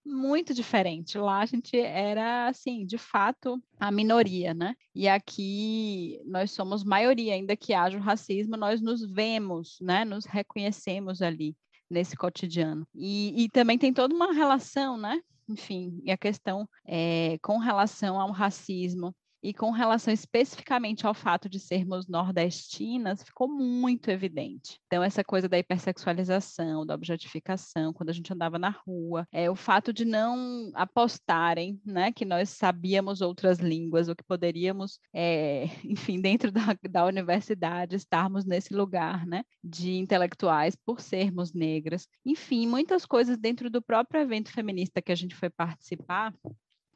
muito 0.04 0.52
diferente. 0.52 1.18
Lá 1.18 1.38
a 1.38 1.46
gente 1.46 1.78
era, 1.78 2.48
assim, 2.48 2.84
de 2.84 2.98
fato, 2.98 3.62
a 3.78 3.92
minoria, 3.92 4.52
né? 4.52 4.74
E 4.92 5.06
aqui 5.06 6.20
nós 6.26 6.50
somos 6.50 6.82
maioria, 6.82 7.34
ainda 7.34 7.56
que 7.56 7.72
haja 7.72 7.96
o 7.96 8.02
racismo, 8.02 8.56
nós 8.56 8.80
nos 8.80 9.08
vemos, 9.08 9.78
né? 9.80 10.04
Nos 10.04 10.24
reconhecemos 10.24 11.22
ali 11.22 11.54
nesse 11.90 12.16
cotidiano. 12.16 12.86
E, 12.94 13.44
e 13.44 13.48
também 13.48 13.78
tem 13.78 13.92
toda 13.92 14.14
uma 14.14 14.32
relação, 14.32 14.96
né? 14.96 15.20
Enfim, 15.48 16.00
e 16.04 16.10
a 16.10 16.16
questão 16.16 16.68
é, 16.86 17.38
com 17.42 17.58
relação 17.58 18.20
ao 18.20 18.30
racismo 18.30 19.14
e 19.42 19.54
com 19.54 19.70
relação 19.70 20.12
especificamente 20.12 21.06
ao 21.06 21.14
fato 21.14 21.48
de 21.48 21.58
sermos 21.60 22.08
nordestinas, 22.08 23.22
ficou 23.22 23.48
muito 23.48 24.10
evidente. 24.10 24.78
Então, 24.86 25.02
essa 25.02 25.22
coisa 25.22 25.48
da 25.48 25.58
hipersexualização, 25.58 26.84
da 26.84 26.94
objetificação, 26.94 27.92
quando 27.92 28.10
a 28.10 28.12
gente 28.12 28.32
andava 28.32 28.58
na 28.58 28.70
rua, 28.70 29.26
é 29.32 29.50
o 29.50 29.54
fato 29.54 29.92
de 29.92 30.04
não 30.04 30.70
apostarem, 30.74 31.80
né, 31.84 32.12
que 32.12 32.24
nós 32.24 32.50
sabíamos 32.50 33.20
outras 33.20 33.58
línguas, 33.58 34.08
ou 34.08 34.16
que 34.16 34.24
poderíamos, 34.24 34.98
é, 35.12 35.64
enfim, 35.84 36.20
dentro 36.20 36.50
da, 36.50 36.76
da 36.90 37.04
universidade, 37.04 37.96
estarmos 37.96 38.44
nesse 38.44 38.74
lugar, 38.74 39.26
né, 39.26 39.44
de 39.62 39.96
intelectuais 39.96 40.76
por 40.84 41.00
sermos 41.00 41.52
negras. 41.52 42.06
Enfim, 42.24 42.66
muitas 42.66 43.06
coisas 43.06 43.36
dentro 43.38 43.70
do 43.70 43.82
próprio 43.82 44.20
evento 44.20 44.50
feminista 44.50 45.00
que 45.02 45.12
a 45.12 45.16
gente 45.16 45.34
foi 45.34 45.50
participar, 45.50 46.34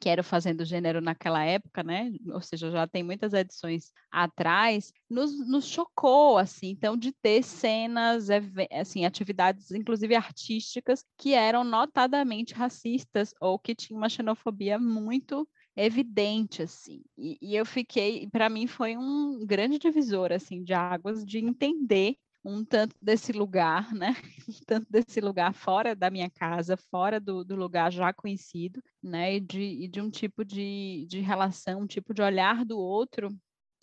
que 0.03 0.09
era 0.09 0.21
Fazendo 0.21 0.65
Gênero 0.65 0.99
naquela 0.99 1.45
época, 1.45 1.81
né? 1.81 2.11
Ou 2.27 2.41
seja, 2.41 2.69
já 2.69 2.85
tem 2.85 3.01
muitas 3.01 3.31
edições 3.31 3.93
atrás, 4.11 4.91
nos, 5.09 5.47
nos 5.47 5.65
chocou, 5.65 6.37
assim, 6.37 6.71
então, 6.71 6.97
de 6.97 7.13
ter 7.13 7.41
cenas, 7.41 8.27
assim, 8.69 9.05
atividades, 9.05 9.71
inclusive 9.71 10.13
artísticas, 10.13 11.05
que 11.17 11.33
eram 11.33 11.63
notadamente 11.63 12.53
racistas 12.53 13.33
ou 13.39 13.57
que 13.57 13.73
tinham 13.73 13.97
uma 13.97 14.09
xenofobia 14.09 14.77
muito 14.77 15.47
evidente 15.75 16.61
assim 16.61 17.01
e, 17.17 17.35
e 17.41 17.55
eu 17.55 17.65
fiquei 17.65 18.29
para 18.29 18.47
mim 18.47 18.67
foi 18.67 18.95
um 18.95 19.43
grande 19.43 19.79
divisor 19.79 20.31
assim 20.31 20.63
de 20.63 20.71
águas 20.71 21.25
de 21.25 21.39
entender 21.39 22.15
um 22.43 22.63
tanto 22.65 22.95
desse 23.01 23.31
lugar, 23.31 23.93
né? 23.93 24.13
Um 24.47 24.65
tanto 24.65 24.87
desse 24.91 25.21
lugar 25.21 25.53
fora 25.53 25.95
da 25.95 26.09
minha 26.09 26.29
casa, 26.29 26.75
fora 26.75 27.19
do, 27.19 27.45
do 27.45 27.55
lugar 27.55 27.91
já 27.91 28.11
conhecido, 28.13 28.83
né? 29.01 29.35
E 29.35 29.39
de, 29.39 29.61
e 29.61 29.87
de 29.87 30.01
um 30.01 30.09
tipo 30.09 30.43
de, 30.43 31.05
de 31.07 31.21
relação, 31.21 31.81
um 31.81 31.87
tipo 31.87 32.13
de 32.13 32.21
olhar 32.21 32.65
do 32.65 32.77
outro 32.77 33.29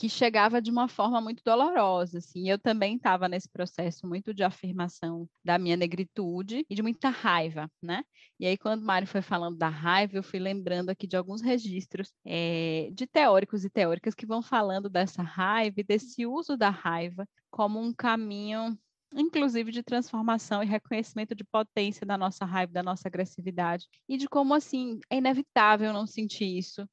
que 0.01 0.09
chegava 0.09 0.63
de 0.63 0.71
uma 0.71 0.89
forma 0.89 1.21
muito 1.21 1.43
dolorosa, 1.45 2.19
assim. 2.19 2.49
Eu 2.49 2.59
também 2.59 2.97
estava 2.97 3.29
nesse 3.29 3.47
processo 3.47 4.07
muito 4.07 4.33
de 4.33 4.43
afirmação 4.43 5.29
da 5.45 5.59
minha 5.59 5.77
negritude 5.77 6.65
e 6.71 6.75
de 6.75 6.81
muita 6.81 7.11
raiva, 7.11 7.71
né? 7.83 8.03
E 8.39 8.47
aí, 8.47 8.57
quando 8.57 8.81
o 8.81 8.87
Mário 8.87 9.07
foi 9.07 9.21
falando 9.21 9.59
da 9.59 9.69
raiva, 9.69 10.17
eu 10.17 10.23
fui 10.23 10.39
lembrando 10.39 10.89
aqui 10.89 11.07
de 11.07 11.19
alguns 11.19 11.43
registros 11.43 12.15
é, 12.25 12.89
de 12.95 13.07
teóricos 13.07 13.63
e 13.63 13.69
teóricas 13.69 14.15
que 14.15 14.25
vão 14.25 14.41
falando 14.41 14.89
dessa 14.89 15.23
raiva 15.23 15.81
e 15.81 15.85
desse 15.85 16.25
uso 16.25 16.57
da 16.57 16.71
raiva 16.71 17.29
como 17.51 17.79
um 17.79 17.93
caminho 17.93 18.79
inclusive 19.13 19.73
de 19.73 19.83
transformação 19.83 20.63
e 20.63 20.67
reconhecimento 20.67 21.35
de 21.35 21.43
potência 21.45 22.07
da 22.07 22.17
nossa 22.17 22.45
raiva, 22.45 22.73
da 22.73 22.83
nossa 22.83 23.09
agressividade, 23.09 23.89
e 24.09 24.17
de 24.17 24.29
como 24.29 24.55
assim 24.55 25.01
é 25.11 25.17
inevitável 25.17 25.93
não 25.93 26.07
sentir 26.07 26.57
isso 26.57 26.89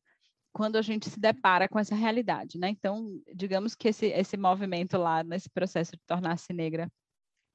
quando 0.58 0.76
a 0.76 0.82
gente 0.82 1.08
se 1.08 1.20
depara 1.20 1.70
com 1.70 1.78
essa 1.78 1.94
realidade, 1.94 2.58
né? 2.58 2.70
Então, 2.70 3.22
digamos 3.36 3.76
que 3.76 3.90
esse, 3.90 4.08
esse 4.08 4.36
movimento 4.36 4.98
lá, 4.98 5.24
nesse 5.24 5.48
processo 5.52 5.92
de 5.92 6.02
tornar-se 6.08 6.52
negra, 6.52 6.92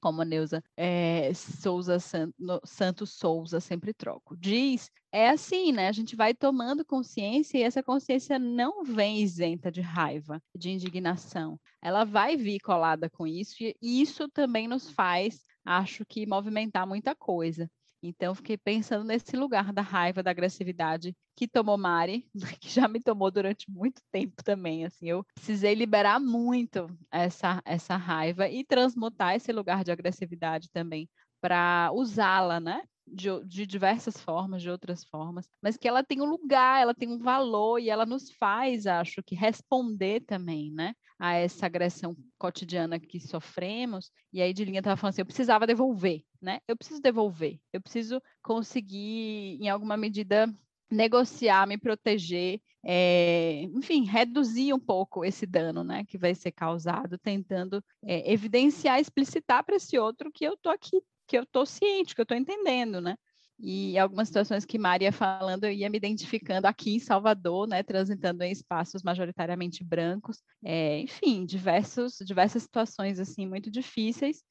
como 0.00 0.22
Neuza 0.22 0.62
é, 0.76 1.34
Souza 1.34 1.98
Santo, 1.98 2.32
Santos 2.64 3.14
Souza, 3.14 3.58
sempre 3.58 3.92
troco, 3.92 4.36
diz, 4.36 4.88
é 5.10 5.30
assim, 5.30 5.72
né? 5.72 5.88
A 5.88 5.92
gente 5.92 6.14
vai 6.14 6.32
tomando 6.32 6.84
consciência 6.84 7.58
e 7.58 7.64
essa 7.64 7.82
consciência 7.82 8.38
não 8.38 8.84
vem 8.84 9.18
isenta 9.20 9.68
de 9.68 9.80
raiva, 9.80 10.40
de 10.56 10.70
indignação. 10.70 11.58
Ela 11.82 12.04
vai 12.04 12.36
vir 12.36 12.60
colada 12.60 13.10
com 13.10 13.26
isso 13.26 13.56
e 13.60 13.76
isso 13.82 14.28
também 14.28 14.68
nos 14.68 14.88
faz, 14.90 15.42
acho 15.64 16.06
que, 16.06 16.24
movimentar 16.24 16.86
muita 16.86 17.16
coisa. 17.16 17.68
Então, 18.02 18.34
fiquei 18.34 18.58
pensando 18.58 19.04
nesse 19.04 19.36
lugar 19.36 19.72
da 19.72 19.80
raiva, 19.80 20.22
da 20.22 20.30
agressividade 20.32 21.14
que 21.36 21.46
tomou 21.46 21.78
Mari, 21.78 22.28
que 22.60 22.68
já 22.68 22.88
me 22.88 23.00
tomou 23.00 23.30
durante 23.30 23.70
muito 23.70 24.02
tempo 24.10 24.42
também. 24.42 24.84
Assim, 24.84 25.08
eu 25.08 25.24
precisei 25.34 25.74
liberar 25.74 26.18
muito 26.18 26.88
essa, 27.12 27.62
essa 27.64 27.96
raiva 27.96 28.48
e 28.48 28.64
transmutar 28.64 29.36
esse 29.36 29.52
lugar 29.52 29.84
de 29.84 29.92
agressividade 29.92 30.68
também 30.72 31.08
para 31.40 31.90
usá-la, 31.92 32.58
né? 32.60 32.82
De, 33.06 33.28
de, 33.44 33.66
diversas 33.66 34.16
formas, 34.16 34.62
de 34.62 34.70
outras 34.70 35.04
formas, 35.04 35.48
mas 35.60 35.76
que 35.76 35.88
ela 35.88 36.04
tem 36.04 36.20
um 36.22 36.24
lugar, 36.24 36.80
ela 36.80 36.94
tem 36.94 37.08
um 37.08 37.18
valor 37.18 37.80
e 37.80 37.90
ela 37.90 38.06
nos 38.06 38.30
faz, 38.30 38.86
acho 38.86 39.20
que, 39.24 39.34
responder 39.34 40.20
também, 40.20 40.70
né? 40.70 40.94
A 41.18 41.34
essa 41.34 41.66
agressão 41.66 42.16
cotidiana 42.38 43.00
que 43.00 43.18
sofremos. 43.20 44.10
E 44.32 44.40
aí, 44.40 44.52
de 44.52 44.64
linha 44.64 44.78
estava 44.78 44.96
falando 44.96 45.10
assim: 45.10 45.22
eu 45.22 45.26
precisava 45.26 45.66
devolver, 45.66 46.22
né? 46.42 46.60
Eu 46.66 46.76
preciso 46.76 47.00
devolver, 47.00 47.58
eu 47.72 47.80
preciso 47.80 48.20
conseguir, 48.42 49.58
em 49.60 49.68
alguma 49.68 49.96
medida, 49.96 50.52
negociar, 50.90 51.66
me 51.66 51.78
proteger, 51.78 52.60
é, 52.84 53.62
enfim, 53.74 54.04
reduzir 54.04 54.74
um 54.74 54.78
pouco 54.78 55.24
esse 55.24 55.46
dano, 55.46 55.82
né, 55.82 56.04
que 56.04 56.18
vai 56.18 56.34
ser 56.34 56.52
causado, 56.52 57.16
tentando 57.18 57.82
é, 58.04 58.30
evidenciar, 58.30 59.00
explicitar 59.00 59.64
para 59.64 59.76
esse 59.76 59.98
outro 59.98 60.30
que 60.30 60.44
eu 60.44 60.56
tô 60.56 60.68
aqui 60.68 61.00
que 61.26 61.38
eu 61.38 61.44
estou 61.44 61.64
ciente, 61.64 62.14
que 62.14 62.20
eu 62.20 62.24
estou 62.24 62.36
entendendo, 62.36 63.00
né? 63.00 63.16
E 63.58 63.96
algumas 63.96 64.28
situações 64.28 64.64
que 64.64 64.78
Maria 64.78 65.12
falando, 65.12 65.64
eu 65.64 65.72
ia 65.72 65.88
me 65.88 65.96
identificando 65.96 66.66
aqui 66.66 66.96
em 66.96 66.98
Salvador, 66.98 67.68
né, 67.68 67.82
transitando 67.82 68.42
em 68.42 68.50
espaços 68.50 69.02
majoritariamente 69.02 69.84
brancos, 69.84 70.42
é, 70.64 70.98
enfim, 70.98 71.46
diversos, 71.46 72.18
diversas 72.24 72.64
situações 72.64 73.20
assim 73.20 73.46
muito 73.46 73.70
difíceis, 73.70 74.42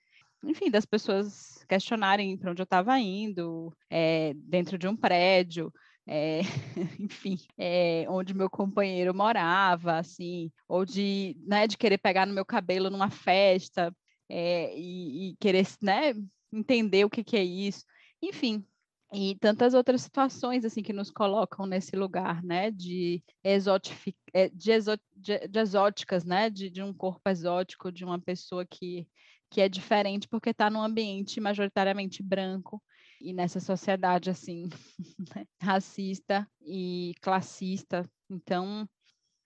enfim, 0.44 0.70
das 0.70 0.86
pessoas 0.86 1.64
questionarem 1.68 2.38
para 2.38 2.52
onde 2.52 2.62
eu 2.62 2.66
estava 2.66 2.98
indo, 3.00 3.74
é, 3.89 4.34
dentro 4.36 4.78
de 4.78 4.88
um 4.88 4.96
prédio, 4.96 5.72
é, 6.08 6.42
enfim, 7.00 7.38
é, 7.58 8.06
onde 8.10 8.34
meu 8.34 8.50
companheiro 8.50 9.14
morava, 9.14 9.98
assim, 9.98 10.52
ou 10.68 10.86
de, 10.86 11.38
né, 11.46 11.68
de 11.68 11.78
querer 11.78 11.98
pegar 11.98 12.26
no 12.26 12.34
meu 12.34 12.46
cabelo 12.46 12.89
numa 12.89 13.10
festa 13.10 13.96
é, 14.30 14.76
e, 14.78 15.30
e, 15.30 15.36
querer, 15.38 15.68
né, 15.82 16.14
entender 16.52 17.06
o 17.06 17.10
que, 17.10 17.24
que 17.24 17.38
é 17.38 17.44
isso, 17.44 17.86
enfim. 18.22 18.66
E 19.14 19.36
tantas 19.36 19.74
outras 19.74 20.02
situações 20.02 20.64
assim 20.64 20.82
que 20.82 20.94
nos 20.94 21.12
colocam 21.12 21.66
nesse 21.66 21.98
lugar, 21.98 22.42
né, 22.42 22.72
de, 22.72 23.22
exotific... 23.44 24.16
De, 24.54 24.72
exo... 24.72 24.98
de, 25.16 25.48
de 25.50 25.60
exóticas, 25.60 26.24
né, 26.24 26.50
de, 26.50 26.70
de 26.70 26.82
um 26.82 26.94
corpo 26.94 27.30
exótico, 27.30 27.92
de 27.92 28.06
uma 28.06 28.20
pessoa 28.20 28.66
que, 28.66 29.06
que 29.52 29.60
é 29.60 29.68
diferente 29.68 30.30
porque 30.30 30.52
está 30.52 30.70
num 30.70 30.82
ambiente 30.82 31.41
majoritariamente 31.41 32.24
branco. 32.24 32.82
e 33.20 33.34
nessa 33.34 33.60
sociedade 33.60 34.30
assim 34.30 34.70
né, 35.36 35.45
racista 35.62 36.49
e 36.62 37.14
classista. 37.22 38.10
Então, 38.30 38.89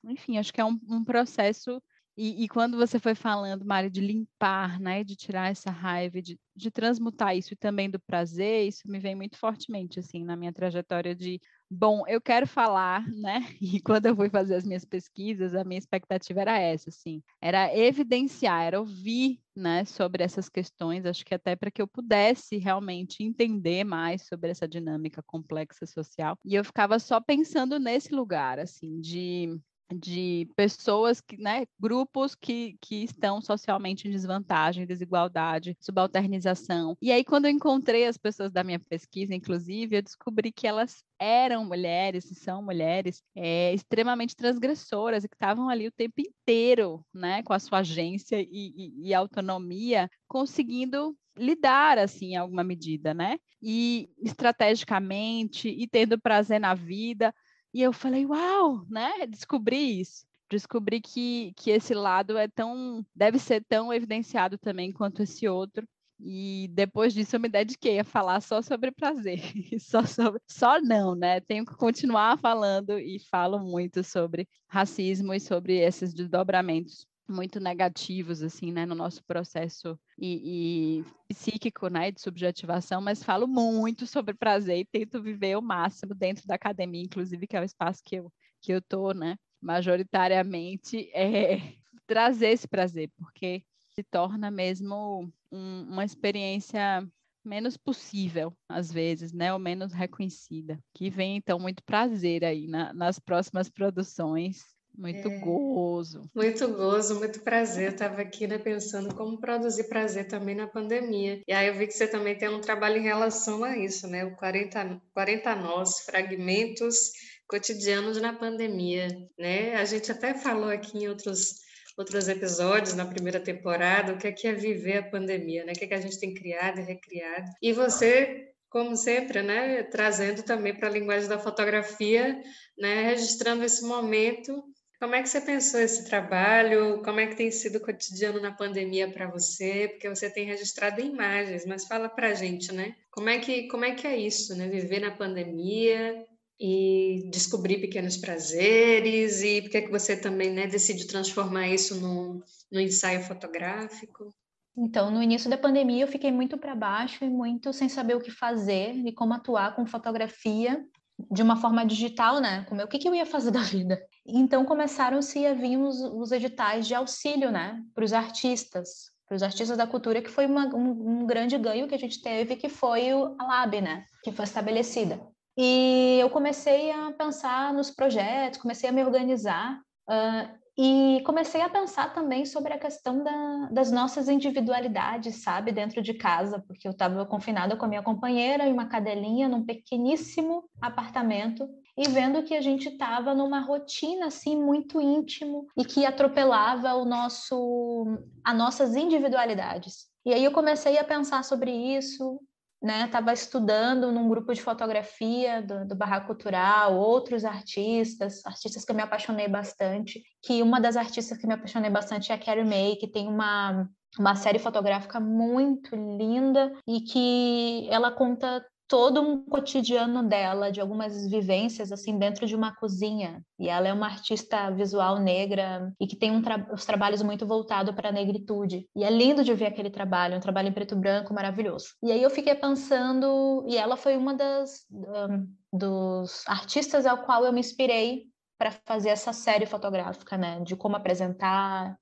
enfim, 0.05 0.37
acho 0.37 0.53
que 0.53 0.61
é 0.61 0.65
um, 0.65 0.79
um 0.87 1.03
processo 1.03 1.81
e, 2.17 2.45
e, 2.45 2.47
quando 2.47 2.77
você 2.77 2.97
foi 2.97 3.13
falando, 3.13 3.65
Mari, 3.65 3.89
de 3.89 3.99
limpar, 3.99 4.79
né, 4.79 5.03
de 5.03 5.15
tirar 5.17 5.51
essa 5.51 5.69
raiva, 5.69 6.21
de, 6.21 6.39
de 6.55 6.71
transmutar 6.71 7.35
isso 7.35 7.53
e 7.53 7.57
também 7.57 7.89
do 7.89 7.99
prazer, 7.99 8.67
isso 8.67 8.83
me 8.85 8.99
vem 8.99 9.15
muito 9.15 9.37
fortemente, 9.37 9.99
assim, 9.99 10.23
na 10.23 10.37
minha 10.37 10.53
trajetória 10.53 11.13
de, 11.13 11.41
bom, 11.69 12.03
eu 12.07 12.21
quero 12.21 12.47
falar, 12.47 13.05
né, 13.11 13.45
e 13.59 13.81
quando 13.81 14.05
eu 14.05 14.15
fui 14.15 14.29
fazer 14.29 14.55
as 14.55 14.63
minhas 14.65 14.85
pesquisas, 14.85 15.53
a 15.53 15.65
minha 15.65 15.77
expectativa 15.77 16.39
era 16.39 16.57
essa, 16.57 16.89
assim, 16.89 17.21
era 17.41 17.75
evidenciar, 17.77 18.63
era 18.63 18.79
ouvir, 18.79 19.41
né, 19.53 19.83
sobre 19.83 20.23
essas 20.23 20.47
questões, 20.47 21.05
acho 21.05 21.25
que 21.25 21.35
até 21.35 21.53
para 21.55 21.69
que 21.71 21.81
eu 21.81 21.87
pudesse 21.87 22.57
realmente 22.57 23.23
entender 23.23 23.83
mais 23.83 24.25
sobre 24.25 24.51
essa 24.51 24.67
dinâmica 24.67 25.21
complexa 25.21 25.85
social, 25.85 26.37
e 26.45 26.55
eu 26.55 26.63
ficava 26.63 26.97
só 26.97 27.19
pensando 27.19 27.77
nesse 27.77 28.13
lugar, 28.15 28.57
assim, 28.57 29.01
de 29.01 29.59
de 29.93 30.47
pessoas, 30.55 31.21
que, 31.21 31.37
né, 31.37 31.65
grupos 31.79 32.35
que, 32.35 32.77
que 32.81 33.03
estão 33.03 33.41
socialmente 33.41 34.07
em 34.07 34.11
desvantagem, 34.11 34.85
desigualdade, 34.85 35.77
subalternização. 35.79 36.97
E 37.01 37.11
aí, 37.11 37.23
quando 37.23 37.45
eu 37.45 37.51
encontrei 37.51 38.05
as 38.07 38.17
pessoas 38.17 38.51
da 38.51 38.63
minha 38.63 38.79
pesquisa, 38.79 39.33
inclusive, 39.33 39.97
eu 39.97 40.01
descobri 40.01 40.51
que 40.51 40.67
elas 40.67 41.03
eram 41.19 41.65
mulheres 41.65 42.29
e 42.31 42.35
são 42.35 42.63
mulheres 42.63 43.21
é, 43.35 43.73
extremamente 43.73 44.35
transgressoras 44.35 45.23
e 45.23 45.29
que 45.29 45.35
estavam 45.35 45.69
ali 45.69 45.87
o 45.87 45.91
tempo 45.91 46.15
inteiro, 46.19 47.05
né, 47.13 47.43
com 47.43 47.53
a 47.53 47.59
sua 47.59 47.79
agência 47.79 48.41
e, 48.41 48.47
e, 48.51 49.09
e 49.09 49.13
autonomia, 49.13 50.09
conseguindo 50.27 51.15
lidar 51.37 51.97
assim 51.97 52.27
em 52.31 52.35
alguma 52.37 52.63
medida, 52.63 53.13
né? 53.13 53.37
E 53.61 54.09
estrategicamente 54.19 55.67
e 55.67 55.87
tendo 55.87 56.19
prazer 56.19 56.59
na 56.59 56.73
vida, 56.73 57.33
e 57.75 57.81
eu 57.81 57.91
falei, 57.91 58.25
uau, 58.25 58.85
né? 58.89 59.27
Descobri 59.27 59.99
isso. 59.99 60.25
Descobri 60.49 61.01
que, 61.01 61.51
que 61.57 61.71
esse 61.71 61.93
lado 61.93 62.37
é 62.37 62.47
tão, 62.47 63.05
deve 63.13 63.37
ser 63.37 63.65
tão 63.65 63.91
evidenciado 63.91 64.57
também 64.57 64.93
quanto 64.93 65.23
esse 65.23 65.45
outro. 65.45 65.85
E 66.17 66.69
depois 66.71 67.13
disso 67.13 67.35
eu 67.35 67.39
me 67.41 67.49
dediquei 67.49 67.99
a 67.99 68.05
falar 68.05 68.39
só 68.39 68.61
sobre 68.61 68.91
prazer, 68.91 69.41
só 69.81 70.05
sobre, 70.05 70.41
só 70.49 70.79
não, 70.79 71.15
né? 71.15 71.41
Tenho 71.41 71.65
que 71.65 71.75
continuar 71.75 72.37
falando 72.39 72.97
e 72.97 73.19
falo 73.19 73.59
muito 73.59 74.05
sobre 74.05 74.47
racismo 74.69 75.33
e 75.33 75.39
sobre 75.41 75.75
esses 75.77 76.13
desdobramentos 76.13 77.05
muito 77.27 77.59
negativos 77.59 78.41
assim, 78.41 78.71
né, 78.71 78.85
no 78.85 78.95
nosso 78.95 79.23
processo 79.23 79.99
e, 80.17 80.99
e, 80.99 81.05
psíquico, 81.27 81.87
né, 81.87 82.11
de 82.11 82.21
subjetivação, 82.21 83.01
mas 83.01 83.23
falo 83.23 83.47
muito 83.47 84.05
sobre 84.05 84.33
prazer 84.33 84.79
e 84.79 84.85
tento 84.85 85.21
viver 85.21 85.57
o 85.57 85.61
máximo 85.61 86.13
dentro 86.13 86.47
da 86.47 86.55
academia, 86.55 87.03
inclusive 87.03 87.47
que 87.47 87.57
é 87.57 87.61
o 87.61 87.65
espaço 87.65 88.01
que 88.03 88.15
eu 88.17 88.31
que 88.61 88.73
eu 88.73 88.81
tô, 88.81 89.11
né, 89.11 89.37
majoritariamente 89.61 91.09
é 91.13 91.57
trazer 92.07 92.49
esse 92.49 92.67
prazer, 92.67 93.11
porque 93.15 93.63
se 93.93 94.03
torna 94.03 94.49
mesmo 94.49 95.31
um, 95.51 95.83
uma 95.83 96.03
experiência 96.03 97.07
menos 97.43 97.77
possível, 97.77 98.57
às 98.67 98.91
vezes, 98.91 99.31
né, 99.31 99.53
ou 99.53 99.59
menos 99.59 99.93
reconhecida. 99.93 100.79
Que 100.93 101.09
vem 101.09 101.37
então 101.37 101.59
muito 101.59 101.83
prazer 101.83 102.43
aí 102.43 102.67
na, 102.67 102.91
nas 102.91 103.19
próximas 103.19 103.69
produções 103.69 104.74
muito 104.97 105.27
é, 105.27 105.37
gozo. 105.39 106.29
Muito 106.33 106.67
gozo, 106.69 107.15
muito 107.15 107.41
prazer. 107.41 107.85
Eu 107.85 107.91
estava 107.91 108.21
aqui 108.21 108.47
né, 108.47 108.57
pensando 108.57 109.13
como 109.15 109.39
produzir 109.39 109.89
prazer 109.89 110.27
também 110.27 110.55
na 110.55 110.67
pandemia. 110.67 111.41
E 111.47 111.53
aí 111.53 111.67
eu 111.67 111.75
vi 111.75 111.87
que 111.87 111.93
você 111.93 112.07
também 112.07 112.37
tem 112.37 112.49
um 112.49 112.61
trabalho 112.61 112.97
em 112.97 113.03
relação 113.03 113.63
a 113.63 113.77
isso, 113.77 114.07
né? 114.07 114.25
O 114.25 114.35
40, 114.35 115.01
40 115.13 115.55
Nós, 115.55 115.99
Fragmentos 115.99 117.11
Cotidianos 117.47 118.19
na 118.19 118.33
Pandemia, 118.33 119.07
né? 119.37 119.75
A 119.75 119.85
gente 119.85 120.11
até 120.11 120.33
falou 120.33 120.69
aqui 120.69 120.97
em 120.97 121.07
outros 121.07 121.63
outros 121.97 122.27
episódios 122.27 122.93
na 122.93 123.05
primeira 123.05 123.39
temporada, 123.39 124.11
o 124.11 124.17
que 124.17 124.27
é, 124.27 124.31
que 124.33 124.47
é 124.47 124.53
viver 124.53 124.97
a 124.97 125.09
pandemia, 125.09 125.63
né? 125.63 125.71
O 125.71 125.75
que, 125.75 125.85
é 125.85 125.87
que 125.87 125.93
a 125.93 126.01
gente 126.01 126.19
tem 126.19 126.33
criado 126.33 126.79
e 126.79 126.83
recriado. 126.83 127.49
E 127.61 127.71
você 127.71 128.51
como 128.75 128.97
sempre, 128.97 129.41
né, 129.41 129.83
trazendo 129.83 130.43
também 130.43 130.75
para 130.75 130.89
a 130.89 130.91
linguagem 130.91 131.29
da 131.29 131.39
fotografia, 131.39 132.37
né, 132.77 133.03
registrando 133.03 133.63
esse 133.63 133.85
momento 133.87 134.61
como 135.05 135.13
é 135.13 135.21
que 135.21 135.29
você 135.29 135.39
pensou 135.39 135.79
esse 135.79 136.03
trabalho? 136.05 136.99
Como 137.03 137.19
é 137.19 137.27
que 137.27 137.35
tem 137.35 137.51
sido 137.51 137.75
o 137.75 137.79
cotidiano 137.79 138.41
na 138.41 138.51
pandemia 138.51 139.07
para 139.07 139.29
você? 139.29 139.89
Porque 139.89 140.09
você 140.09 140.31
tem 140.31 140.47
registrado 140.47 140.99
imagens, 140.99 141.63
mas 141.63 141.85
fala 141.85 142.09
para 142.09 142.33
gente, 142.33 142.71
né? 142.73 142.95
Como 143.11 143.29
é 143.29 143.37
que 143.37 143.67
como 143.67 143.85
é 143.85 143.93
que 143.93 144.07
é 144.07 144.17
isso, 144.17 144.57
né? 144.57 144.67
Viver 144.67 145.01
na 145.01 145.11
pandemia 145.11 146.25
e 146.59 147.29
descobrir 147.31 147.79
pequenos 147.81 148.17
prazeres 148.17 149.43
e 149.43 149.61
por 149.61 149.69
que 149.69 149.83
que 149.83 149.91
você 149.91 150.17
também, 150.17 150.49
né, 150.49 150.65
decide 150.65 151.05
transformar 151.05 151.67
isso 151.67 152.01
no, 152.01 152.43
no 152.71 152.81
ensaio 152.81 153.21
fotográfico? 153.21 154.33
Então, 154.75 155.11
no 155.11 155.21
início 155.21 155.51
da 155.51 155.57
pandemia, 155.57 156.03
eu 156.03 156.07
fiquei 156.07 156.31
muito 156.31 156.57
para 156.57 156.73
baixo 156.73 157.23
e 157.23 157.29
muito 157.29 157.71
sem 157.71 157.87
saber 157.87 158.15
o 158.15 158.21
que 158.21 158.31
fazer 158.31 158.95
e 159.05 159.11
como 159.11 159.35
atuar 159.35 159.75
com 159.75 159.85
fotografia 159.85 160.83
de 161.31 161.41
uma 161.41 161.55
forma 161.55 161.85
digital, 161.85 162.39
né? 162.39 162.65
Como 162.67 162.81
eu, 162.81 162.85
o 162.85 162.89
que, 162.89 162.99
que 162.99 163.07
eu 163.07 163.15
ia 163.15 163.25
fazer 163.25 163.51
da 163.51 163.61
vida? 163.61 164.01
Então 164.25 164.65
começaram-se 164.65 165.45
a 165.45 165.53
vir 165.53 165.77
os, 165.77 165.99
os 166.01 166.31
editais 166.31 166.87
de 166.87 166.95
auxílio, 166.95 167.51
né? 167.51 167.81
Para 167.93 168.03
os 168.03 168.13
artistas, 168.13 169.11
para 169.27 169.35
os 169.35 169.43
artistas 169.43 169.77
da 169.77 169.87
cultura, 169.87 170.21
que 170.21 170.29
foi 170.29 170.45
uma, 170.45 170.67
um, 170.75 171.21
um, 171.21 171.25
grande 171.25 171.57
ganho 171.57 171.87
que 171.87 171.95
a 171.95 171.99
gente 171.99 172.21
teve, 172.21 172.55
que 172.55 172.69
foi 172.69 173.13
o, 173.13 173.35
a 173.39 173.43
LAB, 173.43 173.81
né? 173.81 174.05
Que 174.23 174.31
foi 174.31 174.45
estabelecida. 174.45 175.19
E 175.57 176.17
eu 176.19 176.29
comecei 176.29 176.91
a 176.91 177.11
pensar 177.13 177.73
nos 177.73 177.89
projetos, 177.89 178.59
comecei 178.59 178.89
a 178.89 178.91
me 178.91 179.03
organizar. 179.03 179.79
Uh, 180.09 180.64
e 180.77 181.21
comecei 181.25 181.61
a 181.61 181.69
pensar 181.69 182.13
também 182.13 182.45
sobre 182.45 182.73
a 182.73 182.79
questão 182.79 183.23
da, 183.23 183.69
das 183.71 183.91
nossas 183.91 184.27
individualidades, 184.27 185.41
sabe, 185.41 185.71
dentro 185.71 186.01
de 186.01 186.13
casa, 186.13 186.63
porque 186.67 186.85
eu 186.85 186.91
estava 186.91 187.25
confinada 187.25 187.77
com 187.77 187.85
a 187.85 187.87
minha 187.87 188.03
companheira 188.03 188.67
e 188.67 188.73
uma 188.73 188.87
cadelinha 188.87 189.47
num 189.47 189.65
pequeníssimo 189.65 190.69
apartamento 190.81 191.65
e 191.97 192.09
vendo 192.09 192.43
que 192.43 192.53
a 192.53 192.61
gente 192.61 192.89
estava 192.89 193.33
numa 193.33 193.61
rotina 193.61 194.25
assim 194.25 194.61
muito 194.61 194.99
íntimo 194.99 195.65
e 195.77 195.85
que 195.85 196.05
atropelava 196.05 196.93
o 196.95 197.05
nosso, 197.05 198.05
as 198.43 198.57
nossas 198.57 198.95
individualidades. 198.95 200.07
E 200.25 200.33
aí 200.33 200.43
eu 200.43 200.51
comecei 200.51 200.97
a 200.97 201.03
pensar 201.05 201.43
sobre 201.45 201.71
isso, 201.71 202.41
né? 202.85 203.05
Estava 203.05 203.33
estudando 203.33 204.11
num 204.11 204.29
grupo 204.29 204.53
de 204.53 204.61
fotografia 204.61 205.59
do, 205.59 205.87
do 205.87 205.95
Barraco 205.95 206.27
Cultural, 206.27 206.95
outros 206.95 207.43
artistas, 207.43 208.45
artistas 208.45 208.85
que 208.85 208.91
eu 208.91 208.95
me 208.95 209.01
apaixonei 209.01 209.47
bastante. 209.47 210.21
Que 210.39 210.61
uma 210.61 210.79
das 210.79 210.95
artistas 210.95 211.35
que 211.39 211.47
me 211.47 211.55
apaixonei 211.55 211.89
bastante 211.89 212.31
é 212.31 212.35
a 212.35 212.37
Carrie 212.37 212.63
May, 212.63 212.95
que 212.95 213.07
tem 213.07 213.27
uma 213.27 213.89
uma 214.17 214.33
série 214.33 214.59
fotográfica 214.59 215.19
muito 215.19 215.93
linda 215.93 216.71
e 216.87 217.01
que 217.01 217.85
ela 217.91 218.11
conta 218.11 218.65
todo 218.87 219.21
um 219.21 219.43
cotidiano 219.45 220.27
dela, 220.27 220.71
de 220.71 220.79
algumas 220.79 221.29
vivências 221.29 221.91
assim 221.91 222.17
dentro 222.17 222.45
de 222.45 222.55
uma 222.55 222.75
cozinha. 222.75 223.43
E 223.59 223.67
ela 223.67 223.87
é 223.87 223.93
uma 223.93 224.05
artista 224.05 224.69
visual 224.71 225.19
negra 225.19 225.91
e 225.99 226.07
que 226.07 226.15
tem 226.15 226.31
um 226.31 226.41
tra 226.41 226.67
os 226.71 226.85
trabalhos 226.85 227.21
muito 227.21 227.45
voltados 227.45 227.95
para 227.95 228.09
a 228.09 228.11
negritude. 228.11 228.87
E 228.95 229.03
é 229.03 229.09
lindo 229.09 229.43
de 229.43 229.53
ver 229.53 229.67
aquele 229.67 229.89
trabalho, 229.89 230.37
um 230.37 230.41
trabalho 230.41 230.69
em 230.69 230.73
preto 230.73 230.95
e 230.95 230.99
branco 230.99 231.33
maravilhoso. 231.33 231.87
E 232.03 232.11
aí 232.11 232.21
eu 232.21 232.29
fiquei 232.29 232.55
pensando, 232.55 233.65
e 233.67 233.75
ela 233.77 233.97
foi 233.97 234.15
uma 234.15 234.33
das 234.33 234.85
um, 234.91 235.47
dos 235.73 236.43
artistas 236.47 237.05
ao 237.05 237.23
qual 237.25 237.45
eu 237.45 237.53
me 237.53 237.59
inspirei 237.59 238.25
para 238.57 238.71
fazer 238.85 239.09
essa 239.09 239.33
série 239.33 239.65
fotográfica, 239.65 240.37
né, 240.37 240.61
de 240.61 240.75
como 240.75 240.95
apresentar, 240.95 241.97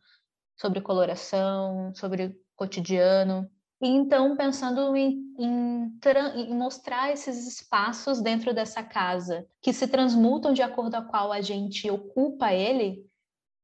sobre 0.60 0.82
coloração, 0.82 1.94
sobre 1.96 2.36
cotidiano. 2.56 3.50
E 3.84 3.88
então, 3.88 4.34
pensando 4.38 4.96
em, 4.96 5.36
em, 5.38 6.00
em, 6.38 6.58
mostrar 6.58 7.12
esses 7.12 7.46
espaços 7.46 8.22
dentro 8.22 8.54
dessa 8.54 8.82
casa, 8.82 9.46
que 9.62 9.74
se 9.74 9.90
transmutam 9.90 10.54
de 10.54 10.62
acordo 10.62 10.96
a 10.96 11.02
qual 11.02 11.34
a 11.34 11.42
gente 11.42 11.92
ocupa 11.92 12.54
ele, 12.54 13.06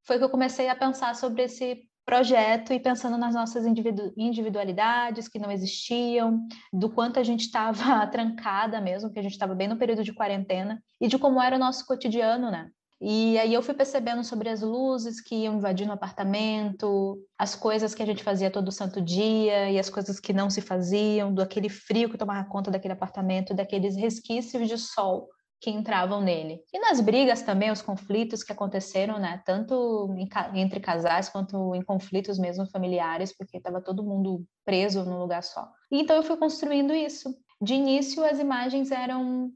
foi 0.05 0.17
que 0.17 0.23
eu 0.25 0.29
comecei 0.29 0.67
a 0.67 0.75
pensar 0.75 1.15
sobre 1.15 1.43
esse 1.43 1.87
projeto 2.05 2.73
e 2.73 2.81
pensando 2.81 3.17
nas 3.17 3.33
nossas 3.33 3.65
individu 3.65 4.11
individualidades 4.17 5.29
que 5.29 5.39
não 5.39 5.49
existiam, 5.49 6.45
do 6.73 6.89
quanto 6.89 7.17
a 7.17 7.23
gente 7.23 7.45
estava 7.45 8.05
trancada 8.11 8.81
mesmo, 8.81 9.09
que 9.09 9.19
a 9.19 9.21
gente 9.21 9.31
estava 9.31 9.55
bem 9.55 9.69
no 9.69 9.77
período 9.77 10.03
de 10.03 10.11
quarentena, 10.11 10.83
e 10.99 11.07
de 11.07 11.17
como 11.17 11.41
era 11.41 11.55
o 11.55 11.59
nosso 11.59 11.85
cotidiano, 11.85 12.51
né? 12.51 12.69
E 13.01 13.37
aí 13.39 13.53
eu 13.53 13.61
fui 13.61 13.73
percebendo 13.73 14.23
sobre 14.23 14.49
as 14.49 14.61
luzes 14.61 15.21
que 15.21 15.35
iam 15.35 15.55
invadindo 15.55 15.91
o 15.91 15.93
apartamento, 15.93 17.17
as 17.37 17.55
coisas 17.55 17.95
que 17.95 18.03
a 18.03 18.05
gente 18.05 18.23
fazia 18.23 18.51
todo 18.51 18.71
santo 18.71 19.01
dia 19.01 19.69
e 19.71 19.79
as 19.79 19.89
coisas 19.89 20.19
que 20.19 20.33
não 20.33 20.49
se 20.49 20.61
faziam, 20.61 21.33
do 21.33 21.41
aquele 21.41 21.69
frio 21.69 22.09
que 22.09 22.17
tomava 22.17 22.47
conta 22.49 22.69
daquele 22.69 22.93
apartamento, 22.93 23.53
daqueles 23.53 23.95
resquícios 23.95 24.67
de 24.67 24.77
sol 24.77 25.29
que 25.61 25.69
entravam 25.69 26.21
nele. 26.21 26.61
E 26.73 26.79
nas 26.79 27.01
brigas 27.01 27.41
também, 27.41 27.71
os 27.71 27.81
conflitos 27.81 28.43
que 28.43 28.51
aconteceram, 28.51 29.19
né, 29.19 29.41
tanto 29.45 30.15
em, 30.17 30.27
entre 30.59 30.79
casais 30.79 31.27
quanto 31.29 31.75
em 31.75 31.81
conflitos 31.81 32.39
mesmo 32.39 32.69
familiares, 32.69 33.35
porque 33.35 33.57
estava 33.57 33.81
todo 33.81 34.03
mundo 34.03 34.45
preso 34.65 35.03
num 35.03 35.19
lugar 35.19 35.43
só. 35.43 35.69
E 35.91 35.99
então 35.99 36.15
eu 36.15 36.23
fui 36.23 36.37
construindo 36.37 36.93
isso. 36.93 37.35
De 37.61 37.73
início, 37.73 38.23
as 38.23 38.39
imagens 38.39 38.89
eram 38.89 39.51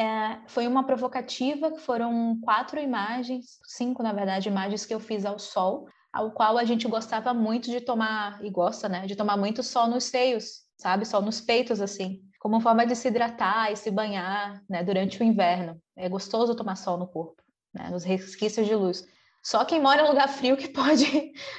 é, 0.00 0.40
foi 0.46 0.66
uma 0.66 0.86
provocativa, 0.86 1.70
que 1.70 1.80
foram 1.80 2.40
quatro 2.40 2.80
imagens, 2.80 3.58
cinco, 3.66 4.02
na 4.02 4.14
verdade, 4.14 4.48
imagens 4.48 4.86
que 4.86 4.94
eu 4.94 4.98
fiz 4.98 5.26
ao 5.26 5.38
sol, 5.38 5.86
ao 6.10 6.30
qual 6.32 6.56
a 6.56 6.64
gente 6.64 6.88
gostava 6.88 7.34
muito 7.34 7.70
de 7.70 7.82
tomar, 7.82 8.42
e 8.42 8.48
gosta, 8.48 8.88
né, 8.88 9.06
de 9.06 9.14
tomar 9.14 9.36
muito 9.36 9.62
sol 9.62 9.88
nos 9.88 10.04
seios, 10.04 10.62
sabe, 10.78 11.04
sol 11.04 11.20
nos 11.20 11.42
peitos, 11.42 11.82
assim, 11.82 12.22
como 12.38 12.62
forma 12.62 12.86
de 12.86 12.96
se 12.96 13.08
hidratar 13.08 13.70
e 13.70 13.76
se 13.76 13.90
banhar, 13.90 14.62
né, 14.70 14.82
durante 14.82 15.20
o 15.20 15.24
inverno. 15.24 15.78
É 15.94 16.08
gostoso 16.08 16.56
tomar 16.56 16.76
sol 16.76 16.96
no 16.96 17.06
corpo, 17.06 17.42
né, 17.74 17.90
nos 17.90 18.02
resquícios 18.02 18.66
de 18.66 18.74
luz. 18.74 19.06
Só 19.42 19.66
quem 19.66 19.82
mora 19.82 20.02
em 20.02 20.08
lugar 20.08 20.28
frio 20.28 20.56
que 20.56 20.68
pode 20.68 21.04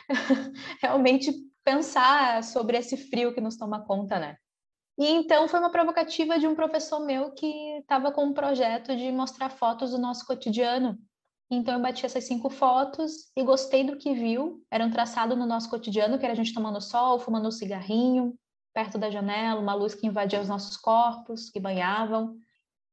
realmente 0.82 1.32
pensar 1.64 2.44
sobre 2.44 2.76
esse 2.76 2.98
frio 2.98 3.36
que 3.36 3.42
nos 3.42 3.56
toma 3.56 3.86
conta, 3.86 4.18
né? 4.18 4.36
E 4.98 5.08
então 5.08 5.48
foi 5.48 5.60
uma 5.60 5.72
provocativa 5.72 6.38
de 6.38 6.48
um 6.48 6.56
professor 6.56 7.00
meu 7.00 7.32
que 7.32 7.48
estava 7.80 8.12
com 8.12 8.26
um 8.26 8.34
projeto 8.34 8.96
de 8.96 9.12
mostrar 9.12 9.50
fotos 9.50 9.92
do 9.92 9.98
nosso 9.98 10.26
cotidiano. 10.26 10.98
Então 11.50 11.74
eu 11.74 11.82
bati 11.82 12.06
essas 12.06 12.24
cinco 12.24 12.50
fotos 12.50 13.32
e 13.36 13.44
gostei 13.44 13.84
do 13.84 13.98
que 13.98 14.14
viu. 14.14 14.64
Era 14.72 14.86
um 14.86 14.92
traçado 14.92 15.36
no 15.36 15.46
nosso 15.46 15.70
cotidiano, 15.70 16.18
que 16.18 16.26
era 16.26 16.34
a 16.34 16.36
gente 16.36 16.54
tomando 16.54 16.80
sol, 16.80 17.20
fumando 17.20 17.48
um 17.48 17.52
cigarrinho, 17.52 18.36
perto 18.74 18.98
da 18.98 19.10
janela, 19.10 19.60
uma 19.60 19.74
luz 19.74 19.94
que 19.94 20.08
invadia 20.08 20.40
os 20.40 20.48
nossos 20.48 20.78
corpos, 20.78 21.50
que 21.50 21.60
banhavam. 21.60 22.36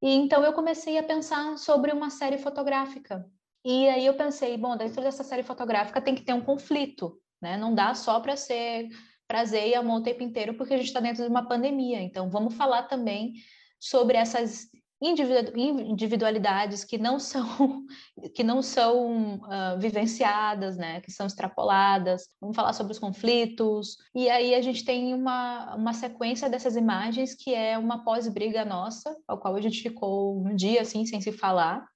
E 0.02 0.12
então 0.12 0.44
eu 0.44 0.52
comecei 0.52 0.98
a 0.98 1.02
pensar 1.02 1.56
sobre 1.58 1.92
uma 1.92 2.10
série 2.10 2.38
fotográfica. 2.38 3.24
E 3.64 3.88
aí 3.88 4.06
eu 4.06 4.14
pensei, 4.14 4.56
bom, 4.56 4.76
dentro 4.76 5.02
dessa 5.02 5.24
série 5.24 5.42
fotográfica 5.42 6.00
tem 6.00 6.14
que 6.14 6.22
ter 6.22 6.32
um 6.32 6.40
conflito, 6.40 7.20
né? 7.40 7.56
Não 7.56 7.74
dá 7.74 7.94
só 7.94 8.18
para 8.20 8.36
ser 8.36 8.88
prazer 9.28 9.68
e 9.68 9.74
amor 9.74 10.00
o 10.00 10.02
tempo 10.02 10.22
inteiro, 10.22 10.54
porque 10.54 10.74
a 10.74 10.76
gente 10.78 10.86
está 10.86 11.00
dentro 11.00 11.22
de 11.22 11.28
uma 11.28 11.46
pandemia. 11.46 12.00
Então, 12.00 12.30
vamos 12.30 12.54
falar 12.54 12.84
também 12.84 13.34
sobre 13.78 14.16
essas 14.16 14.66
individualidades 15.00 16.82
que 16.82 16.98
não 16.98 17.20
são 17.20 17.46
que 18.34 18.42
não 18.42 18.60
são 18.60 19.36
uh, 19.36 19.78
vivenciadas, 19.78 20.76
né, 20.76 21.00
que 21.00 21.12
são 21.12 21.26
extrapoladas. 21.26 22.28
Vamos 22.40 22.56
falar 22.56 22.72
sobre 22.72 22.92
os 22.92 22.98
conflitos. 22.98 23.96
E 24.14 24.28
aí 24.28 24.54
a 24.54 24.60
gente 24.60 24.84
tem 24.84 25.14
uma, 25.14 25.76
uma 25.76 25.92
sequência 25.92 26.50
dessas 26.50 26.74
imagens 26.74 27.34
que 27.34 27.54
é 27.54 27.78
uma 27.78 28.02
pós-briga 28.02 28.64
nossa, 28.64 29.16
ao 29.28 29.38
qual 29.38 29.54
a 29.54 29.60
gente 29.60 29.82
ficou 29.82 30.36
um 30.44 30.56
dia 30.56 30.82
assim 30.82 31.06
sem 31.06 31.20
se 31.20 31.30
falar 31.30 31.86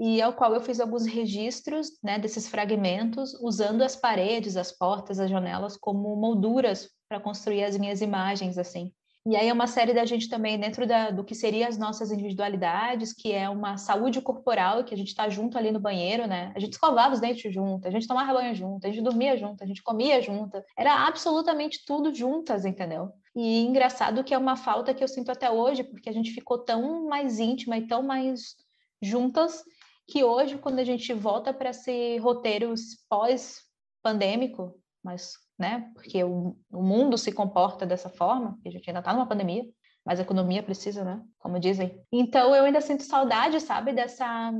e 0.00 0.22
ao 0.22 0.32
qual 0.32 0.54
eu 0.54 0.62
fiz 0.62 0.80
alguns 0.80 1.04
registros 1.04 1.90
né, 2.02 2.18
desses 2.18 2.48
fragmentos, 2.48 3.34
usando 3.34 3.82
as 3.82 3.94
paredes, 3.94 4.56
as 4.56 4.72
portas, 4.72 5.20
as 5.20 5.28
janelas 5.28 5.76
como 5.76 6.16
molduras 6.16 6.88
para 7.06 7.20
construir 7.20 7.64
as 7.64 7.76
minhas 7.76 8.00
imagens, 8.00 8.56
assim. 8.56 8.90
E 9.26 9.36
aí 9.36 9.48
é 9.48 9.52
uma 9.52 9.66
série 9.66 9.92
da 9.92 10.06
gente 10.06 10.30
também 10.30 10.58
dentro 10.58 10.86
da, 10.86 11.10
do 11.10 11.22
que 11.22 11.34
seriam 11.34 11.68
as 11.68 11.76
nossas 11.76 12.10
individualidades, 12.10 13.12
que 13.12 13.30
é 13.32 13.50
uma 13.50 13.76
saúde 13.76 14.22
corporal, 14.22 14.82
que 14.82 14.94
a 14.94 14.96
gente 14.96 15.08
está 15.08 15.28
junto 15.28 15.58
ali 15.58 15.70
no 15.70 15.78
banheiro, 15.78 16.26
né? 16.26 16.50
A 16.56 16.58
gente 16.58 16.72
escovava 16.72 17.12
os 17.12 17.20
dentes 17.20 17.52
junto, 17.52 17.86
a 17.86 17.90
gente 17.90 18.08
tomava 18.08 18.32
banho 18.32 18.54
junto, 18.54 18.86
a 18.86 18.90
gente 18.90 19.02
dormia 19.02 19.36
junto, 19.36 19.62
a 19.62 19.66
gente 19.66 19.82
comia 19.82 20.22
junto. 20.22 20.62
Era 20.78 21.06
absolutamente 21.06 21.84
tudo 21.84 22.14
juntas, 22.14 22.64
entendeu? 22.64 23.12
E 23.36 23.66
engraçado 23.66 24.24
que 24.24 24.32
é 24.32 24.38
uma 24.38 24.56
falta 24.56 24.94
que 24.94 25.04
eu 25.04 25.08
sinto 25.08 25.30
até 25.30 25.50
hoje, 25.50 25.84
porque 25.84 26.08
a 26.08 26.12
gente 26.12 26.32
ficou 26.32 26.56
tão 26.56 27.06
mais 27.06 27.38
íntima 27.38 27.76
e 27.76 27.86
tão 27.86 28.02
mais 28.02 28.56
juntas 29.02 29.62
que 30.10 30.24
hoje, 30.24 30.58
quando 30.58 30.80
a 30.80 30.84
gente 30.84 31.14
volta 31.14 31.54
para 31.54 31.70
esse 31.70 32.18
roteiro 32.18 32.74
pós-pandêmico, 33.08 34.74
mas, 35.02 35.34
né, 35.58 35.90
porque 35.94 36.22
o, 36.24 36.56
o, 36.70 36.82
mundo 36.82 37.16
se 37.16 37.32
comporta 37.32 37.86
dessa 37.86 38.08
forma, 38.08 38.58
a 38.66 38.70
gente 38.70 38.90
ainda 38.90 38.98
está 38.98 39.12
numa 39.12 39.28
pandemia, 39.28 39.64
mas 40.04 40.18
a 40.18 40.22
economia 40.22 40.62
precisa, 40.62 41.04
né, 41.04 41.22
como 41.38 41.60
dizem. 41.60 42.02
Então, 42.12 42.54
eu 42.54 42.64
ainda 42.64 42.80
sinto 42.80 43.04
saudade, 43.04 43.60
sabe, 43.60 43.92
dessa, 43.92 44.52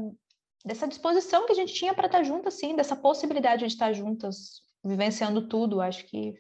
dessa 0.65 0.87
disposição 0.87 1.45
que 1.47 1.53
a 1.53 1.57
gente 1.57 1.75
tinha 1.75 1.93
para 1.93 2.07
estar 2.07 2.19
tá 2.19 2.25
junto, 2.25 2.49
assim, 2.49 2.77
dessa 2.77 2.95
possibilidade 2.95 3.61
de 3.61 3.67
estar 3.67 3.93
juntas, 3.93 4.63
vivenciando 4.85 5.49
tudo, 5.49 5.81
acho 5.81 6.07
que 6.07 6.35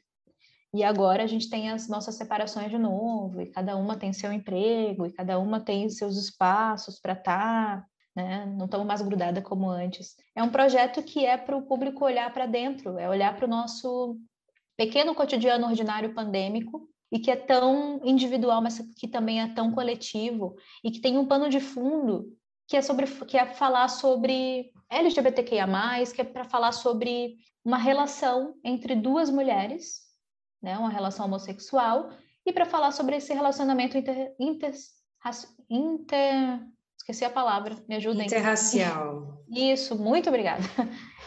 e 0.73 0.85
agora 0.85 1.25
a 1.25 1.27
gente 1.27 1.51
tem 1.51 1.69
as 1.69 1.89
nossas 1.89 2.15
separações 2.15 2.71
de 2.71 2.79
novo, 2.79 3.41
e 3.41 3.47
cada 3.47 3.77
uma 3.77 3.99
tem 3.99 4.13
seu 4.13 4.33
emprego, 4.33 5.05
e 5.05 5.13
cada 5.13 5.37
uma 5.39 5.59
tem 5.61 5.89
seus 5.89 6.17
espaços 6.17 7.01
para 7.01 7.13
estar, 7.15 7.81
tá, 7.81 7.87
né? 8.15 8.47
Não 8.47 8.65
estamos 8.65 8.87
mais 8.87 9.03
grudadas 9.03 9.45
como 9.45 9.69
antes. 9.69 10.17
É 10.35 10.43
um 10.43 10.51
projeto 10.51 11.03
que 11.03 11.25
é 11.25 11.37
para 11.37 11.57
o 11.57 11.63
público 11.63 12.05
olhar 12.05 12.33
para 12.33 12.47
dentro, 12.47 12.99
é 12.99 13.09
olhar 13.09 13.35
para 13.37 13.47
o 13.47 13.51
nosso 13.51 14.19
pequeno 14.77 15.15
cotidiano 15.15 15.67
ordinário 15.67 16.15
pandêmico 16.15 16.89
e 17.13 17.19
que 17.19 17.31
é 17.31 17.37
tão 17.37 18.01
individual, 18.05 18.63
mas 18.63 18.79
que 18.97 19.09
também 19.09 19.41
é 19.41 19.49
tão 19.49 19.73
coletivo 19.73 20.57
e 20.83 20.91
que 20.91 21.01
tem 21.01 21.19
um 21.19 21.27
pano 21.27 21.49
de 21.49 21.61
fundo 21.61 22.37
que 22.67 22.77
é 22.77 22.83
sobre 22.83 23.05
que 23.27 23.37
é 23.37 23.47
falar 23.47 23.89
sobre 23.89 24.71
LGBTQIA+, 24.89 25.67
que 26.15 26.21
é 26.21 26.25
para 26.25 26.45
falar 26.45 26.71
sobre 26.71 27.37
uma 27.65 27.77
relação 27.77 28.55
entre 28.63 28.95
duas 28.95 29.29
mulheres, 29.29 30.03
né, 30.63 30.79
uma 30.79 30.89
relação 30.89 31.27
homossexual, 31.27 32.11
e 32.47 32.53
para 32.53 32.65
falar 32.65 32.93
sobre 32.93 33.17
esse 33.17 33.35
relacionamento 33.35 33.99
inter, 33.99 34.35
inter, 34.39 34.73
inter 35.69 36.61
Esqueci 37.01 37.25
a 37.25 37.31
palavra, 37.31 37.77
me 37.89 37.97
ajudem. 37.97 38.27
Interracial. 38.27 39.43
Isso, 39.51 39.99
muito 39.99 40.29
obrigada. 40.29 40.63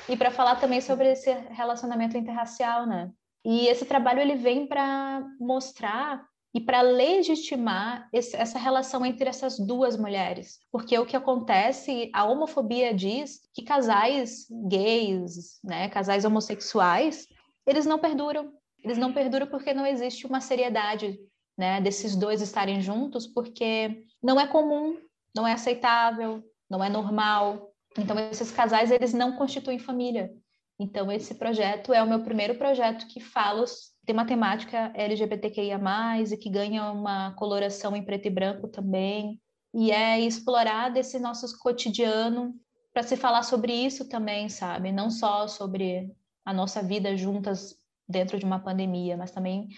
E 0.08 0.16
para 0.16 0.30
falar 0.30 0.58
também 0.58 0.82
sobre 0.82 1.12
esse 1.14 1.32
relacionamento 1.50 2.18
interracial, 2.18 2.86
né? 2.86 3.10
E 3.44 3.68
esse 3.68 3.86
trabalho 3.86 4.20
ele 4.20 4.36
vem 4.36 4.68
para 4.68 5.26
mostrar 5.40 6.24
e 6.54 6.62
para 6.62 6.82
legitimar 6.82 8.08
esse, 8.14 8.36
essa 8.36 8.60
relação 8.60 9.06
entre 9.06 9.28
essas 9.28 9.58
duas 9.58 9.98
mulheres. 9.98 10.60
Porque 10.72 11.00
o 11.00 11.06
que 11.06 11.16
acontece, 11.16 12.12
a 12.14 12.26
homofobia 12.26 12.94
diz 12.94 13.40
que 13.54 13.64
casais 13.64 14.46
gays, 14.68 15.60
né, 15.64 15.90
casais 15.90 16.26
homossexuais, 16.26 17.28
eles 17.66 17.86
não 17.86 17.98
perduram. 17.98 18.52
Eles 18.84 18.98
não 18.98 19.12
perduram 19.12 19.48
porque 19.48 19.74
não 19.74 19.86
existe 19.86 20.28
uma 20.28 20.42
seriedade 20.42 21.18
né, 21.58 21.82
desses 21.82 22.16
dois 22.16 22.42
estarem 22.42 22.82
juntos, 22.82 23.26
porque 23.26 24.04
não 24.22 24.40
é 24.40 24.46
comum 24.46 24.98
não 25.36 25.48
é 25.48 25.54
aceitável, 25.54 26.44
não 26.70 26.84
é 26.84 26.90
normal. 26.90 27.72
Então 27.98 28.18
esses 28.20 28.52
casais 28.52 28.92
eles 28.92 29.14
não 29.14 29.36
constituem 29.36 29.80
família. 29.80 30.32
Então 30.80 31.12
esse 31.12 31.36
projeto 31.36 31.94
é 31.94 32.02
o 32.02 32.08
meu 32.08 32.24
primeiro 32.24 32.56
projeto 32.56 33.08
que 33.08 33.20
fala 33.20 33.66
tem 34.06 34.14
uma 34.14 34.26
temática 34.26 34.92
LGBTQIA+, 34.96 35.80
e 36.20 36.38
que 36.38 36.50
ganha 36.50 36.92
uma 36.92 37.32
coloração 37.36 37.96
em 37.96 38.04
preto 38.04 38.28
e 38.28 38.30
branco 38.30 38.68
também, 38.68 39.40
e 39.74 39.92
é 39.92 40.20
explorar 40.20 40.90
desse 40.90 41.20
nosso 41.20 41.58
cotidiano 41.60 42.54
para 42.94 43.04
se 43.04 43.16
falar 43.16 43.44
sobre 43.44 43.74
isso 43.74 44.08
também, 44.08 44.50
sabe? 44.50 44.92
Não 44.92 45.10
só 45.10 45.48
sobre 45.48 46.12
a 46.46 46.54
nossa 46.54 46.84
vida 46.84 47.16
juntas 47.16 47.76
dentro 48.08 48.38
de 48.38 48.46
uma 48.46 48.60
pandemia, 48.60 49.16
mas 49.18 49.32
também 49.32 49.70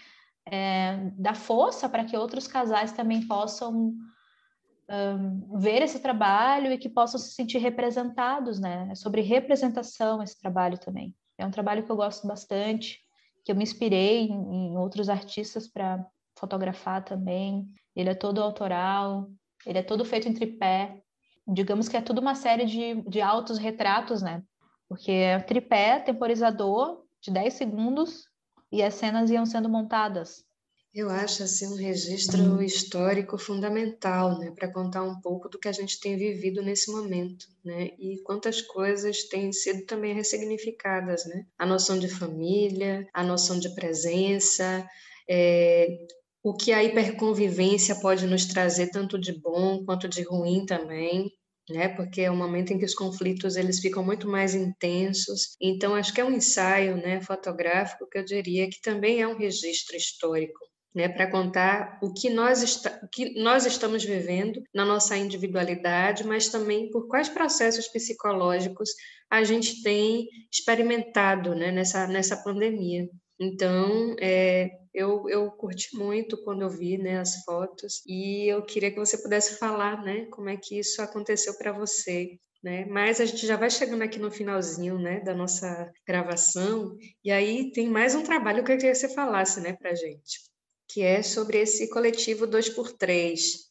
é, 0.44 1.10
dar 1.16 1.34
força 1.34 1.88
para 1.88 2.04
que 2.04 2.16
outros 2.16 2.46
casais 2.46 2.92
também 2.92 3.26
possam 3.26 3.94
um, 4.88 5.58
ver 5.58 5.82
esse 5.82 5.98
trabalho 5.98 6.72
e 6.72 6.78
que 6.78 6.88
possam 6.88 7.18
se 7.18 7.32
sentir 7.32 7.58
representados, 7.58 8.60
né? 8.60 8.88
É 8.90 8.94
sobre 8.94 9.20
representação 9.20 10.22
esse 10.22 10.38
trabalho 10.38 10.78
também. 10.78 11.14
É 11.38 11.46
um 11.46 11.50
trabalho 11.50 11.84
que 11.84 11.90
eu 11.90 11.96
gosto 11.96 12.26
bastante, 12.26 13.00
que 13.44 13.52
eu 13.52 13.56
me 13.56 13.62
inspirei 13.62 14.26
em, 14.28 14.32
em 14.32 14.76
outros 14.76 15.08
artistas 15.08 15.68
para 15.68 16.04
fotografar 16.38 17.04
também. 17.04 17.66
Ele 17.94 18.10
é 18.10 18.14
todo 18.14 18.42
autoral, 18.42 19.28
ele 19.66 19.78
é 19.78 19.82
todo 19.82 20.04
feito 20.04 20.28
em 20.28 20.34
tripé. 20.34 21.00
Digamos 21.46 21.88
que 21.88 21.96
é 21.96 22.00
tudo 22.00 22.20
uma 22.20 22.34
série 22.34 22.66
de, 22.66 23.02
de 23.02 23.20
altos 23.20 23.58
retratos, 23.58 24.22
né? 24.22 24.42
Porque 24.88 25.10
é 25.10 25.38
tripé, 25.40 25.98
temporizador 26.00 27.04
de 27.20 27.30
10 27.30 27.54
segundos 27.54 28.24
e 28.70 28.82
as 28.82 28.94
cenas 28.94 29.30
iam 29.30 29.44
sendo 29.44 29.68
montadas. 29.68 30.45
Eu 30.98 31.10
acho 31.10 31.42
assim 31.42 31.66
um 31.66 31.74
registro 31.74 32.42
hum. 32.42 32.62
histórico 32.62 33.36
fundamental, 33.36 34.38
né, 34.38 34.50
para 34.56 34.72
contar 34.72 35.02
um 35.02 35.20
pouco 35.20 35.46
do 35.46 35.58
que 35.58 35.68
a 35.68 35.72
gente 35.72 36.00
tem 36.00 36.16
vivido 36.16 36.62
nesse 36.62 36.90
momento, 36.90 37.44
né, 37.62 37.90
e 37.98 38.22
quantas 38.24 38.62
coisas 38.62 39.24
têm 39.24 39.52
sido 39.52 39.84
também 39.84 40.14
ressignificadas, 40.14 41.26
né, 41.26 41.44
a 41.58 41.66
noção 41.66 41.98
de 41.98 42.08
família, 42.08 43.06
a 43.12 43.22
noção 43.22 43.60
de 43.60 43.74
presença, 43.74 44.88
é, 45.28 45.86
o 46.42 46.54
que 46.54 46.72
a 46.72 46.82
hiperconvivência 46.82 47.96
pode 47.96 48.26
nos 48.26 48.46
trazer 48.46 48.88
tanto 48.90 49.18
de 49.18 49.38
bom 49.38 49.84
quanto 49.84 50.08
de 50.08 50.22
ruim 50.22 50.64
também, 50.64 51.30
né? 51.68 51.88
Porque 51.88 52.22
é 52.22 52.30
um 52.30 52.36
momento 52.36 52.72
em 52.72 52.78
que 52.78 52.84
os 52.84 52.94
conflitos 52.94 53.56
eles 53.56 53.80
ficam 53.80 54.04
muito 54.04 54.28
mais 54.28 54.54
intensos. 54.54 55.56
Então 55.60 55.94
acho 55.94 56.14
que 56.14 56.20
é 56.20 56.24
um 56.24 56.30
ensaio, 56.32 56.96
né, 56.96 57.20
fotográfico 57.20 58.08
que 58.08 58.16
eu 58.16 58.24
diria 58.24 58.70
que 58.70 58.80
também 58.80 59.20
é 59.20 59.26
um 59.26 59.36
registro 59.36 59.96
histórico, 59.96 60.60
né, 60.96 61.10
para 61.10 61.30
contar 61.30 61.98
o 62.02 62.10
que, 62.10 62.30
nós 62.30 62.82
que 63.12 63.38
nós 63.38 63.66
estamos 63.66 64.02
vivendo 64.02 64.62
na 64.74 64.82
nossa 64.82 65.14
individualidade, 65.14 66.26
mas 66.26 66.48
também 66.48 66.90
por 66.90 67.06
quais 67.06 67.28
processos 67.28 67.86
psicológicos 67.86 68.88
a 69.30 69.44
gente 69.44 69.82
tem 69.82 70.26
experimentado 70.50 71.54
né, 71.54 71.70
nessa, 71.70 72.06
nessa 72.06 72.38
pandemia. 72.38 73.06
Então, 73.38 74.16
é, 74.18 74.70
eu, 74.94 75.28
eu 75.28 75.50
curti 75.50 75.94
muito 75.94 76.42
quando 76.42 76.62
eu 76.62 76.70
vi 76.70 76.96
né, 76.96 77.18
as 77.18 77.44
fotos 77.44 78.00
e 78.06 78.50
eu 78.50 78.64
queria 78.64 78.90
que 78.90 78.98
você 78.98 79.18
pudesse 79.18 79.58
falar 79.58 80.02
né, 80.02 80.24
como 80.30 80.48
é 80.48 80.56
que 80.56 80.78
isso 80.78 81.02
aconteceu 81.02 81.58
para 81.58 81.72
você. 81.72 82.38
Né? 82.64 82.86
Mas 82.86 83.20
a 83.20 83.26
gente 83.26 83.46
já 83.46 83.56
vai 83.56 83.68
chegando 83.68 84.00
aqui 84.00 84.18
no 84.18 84.30
finalzinho 84.30 84.98
né, 84.98 85.20
da 85.20 85.34
nossa 85.34 85.92
gravação 86.06 86.96
e 87.22 87.30
aí 87.30 87.70
tem 87.72 87.86
mais 87.88 88.14
um 88.14 88.22
trabalho 88.22 88.64
que 88.64 88.72
eu 88.72 88.76
queria 88.76 88.92
que 88.92 88.98
você 88.98 89.10
falasse 89.10 89.60
né, 89.60 89.74
para 89.74 89.90
a 89.90 89.94
gente, 89.94 90.40
que 90.88 91.02
é 91.02 91.22
sobre 91.22 91.58
esse 91.58 91.90
coletivo 91.90 92.46
2x3, 92.46 93.66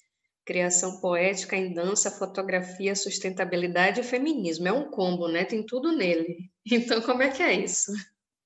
criação 0.46 1.00
poética 1.00 1.56
em 1.56 1.74
dança, 1.74 2.12
fotografia, 2.12 2.96
sustentabilidade 2.96 4.02
e 4.02 4.04
feminismo. 4.04 4.68
É 4.68 4.72
um 4.72 4.92
combo, 4.92 5.28
né? 5.28 5.44
Tem 5.44 5.66
tudo 5.66 5.92
nele. 5.92 6.52
Então, 6.68 7.00
como 7.00 7.22
é 7.22 7.30
que 7.30 7.44
é 7.44 7.54
isso? 7.54 7.92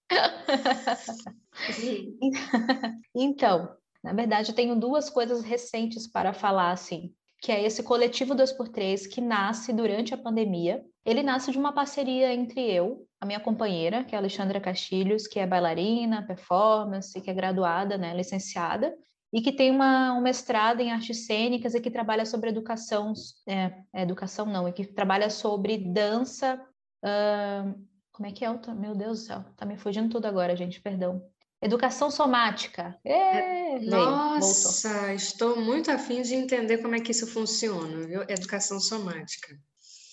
então, 3.16 3.74
na 4.04 4.12
verdade, 4.12 4.52
eu 4.52 4.56
tenho 4.56 4.76
duas 4.76 5.10
coisas 5.10 5.42
recentes 5.42 6.06
para 6.06 6.34
falar, 6.34 6.72
assim, 6.72 7.14
que 7.42 7.50
é 7.50 7.64
esse 7.64 7.82
coletivo 7.82 8.36
2x3 8.36 9.08
que 9.08 9.22
nasce 9.22 9.72
durante 9.72 10.14
a 10.14 10.18
pandemia. 10.18 10.84
Ele 11.06 11.24
nasce 11.24 11.52
de 11.52 11.58
uma 11.58 11.72
parceria 11.72 12.34
entre 12.34 12.70
eu, 12.70 13.08
a 13.20 13.26
minha 13.26 13.40
companheira, 13.40 14.04
que 14.04 14.16
é 14.16 14.18
a 14.18 14.22
Alexandra 14.22 14.62
Castilhos, 14.62 15.28
que 15.28 15.40
é 15.40 15.46
bailarina, 15.46 16.26
performance, 16.26 17.20
que 17.20 17.30
é 17.30 17.34
graduada, 17.34 17.98
né, 17.98 18.16
licenciada, 18.16 18.96
e 19.32 19.42
que 19.42 19.52
tem 19.52 19.70
uma, 19.72 20.14
um 20.14 20.22
mestrado 20.22 20.80
em 20.80 20.92
artes 20.92 21.26
cênicas 21.26 21.76
e 21.76 21.82
que 21.82 21.92
trabalha 21.92 22.26
sobre 22.26 22.50
educação, 22.50 23.14
é, 23.48 23.74
é 23.94 24.02
educação 24.02 24.46
não, 24.46 24.68
e 24.68 24.74
que 24.74 24.86
trabalha 24.86 25.30
sobre 25.30 25.78
dança, 25.78 26.60
uh, 27.04 27.86
como 28.12 28.28
é 28.28 28.32
que 28.32 28.44
é? 28.44 28.50
O, 28.50 28.60
meu 28.76 28.96
Deus 28.96 29.20
do 29.20 29.26
céu, 29.26 29.46
tá 29.56 29.66
me 29.66 29.78
fugindo 29.78 30.10
tudo 30.10 30.26
agora, 30.26 30.56
gente, 30.56 30.82
perdão. 30.82 31.22
Educação 31.62 32.10
somática. 32.10 32.98
É, 33.04 33.80
veio, 33.80 33.92
Nossa, 33.92 35.14
estou 35.14 35.60
muito 35.60 35.92
afim 35.92 36.22
de 36.22 36.34
entender 36.34 36.78
como 36.78 36.96
é 36.96 37.02
que 37.02 37.12
isso 37.12 37.28
funciona, 37.28 38.08
viu? 38.08 38.24
Educação 38.30 38.80
somática. 38.80 39.60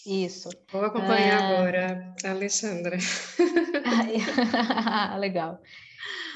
Isso. 0.07 0.49
Vou 0.71 0.85
acompanhar 0.85 1.41
é... 1.41 1.57
agora 1.57 2.15
a 2.25 2.31
Alexandra. 2.31 2.97
Legal. 5.19 5.61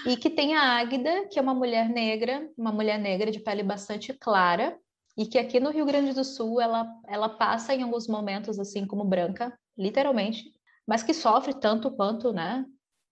E 0.06 0.16
que 0.16 0.30
tem 0.30 0.56
a 0.56 0.78
Águida, 0.78 1.28
que 1.28 1.38
é 1.38 1.42
uma 1.42 1.54
mulher 1.54 1.88
negra, 1.88 2.50
uma 2.56 2.72
mulher 2.72 2.98
negra 2.98 3.30
de 3.30 3.38
pele 3.38 3.62
bastante 3.62 4.12
clara, 4.12 4.76
e 5.16 5.26
que 5.26 5.38
aqui 5.38 5.60
no 5.60 5.70
Rio 5.70 5.84
Grande 5.84 6.12
do 6.14 6.24
Sul 6.24 6.60
ela, 6.60 6.86
ela 7.06 7.28
passa 7.28 7.74
em 7.74 7.82
alguns 7.82 8.08
momentos 8.08 8.58
assim 8.58 8.86
como 8.86 9.04
branca, 9.04 9.56
literalmente, 9.76 10.44
mas 10.86 11.02
que 11.02 11.12
sofre 11.12 11.54
tanto 11.54 11.90
quanto, 11.90 12.32
né, 12.32 12.64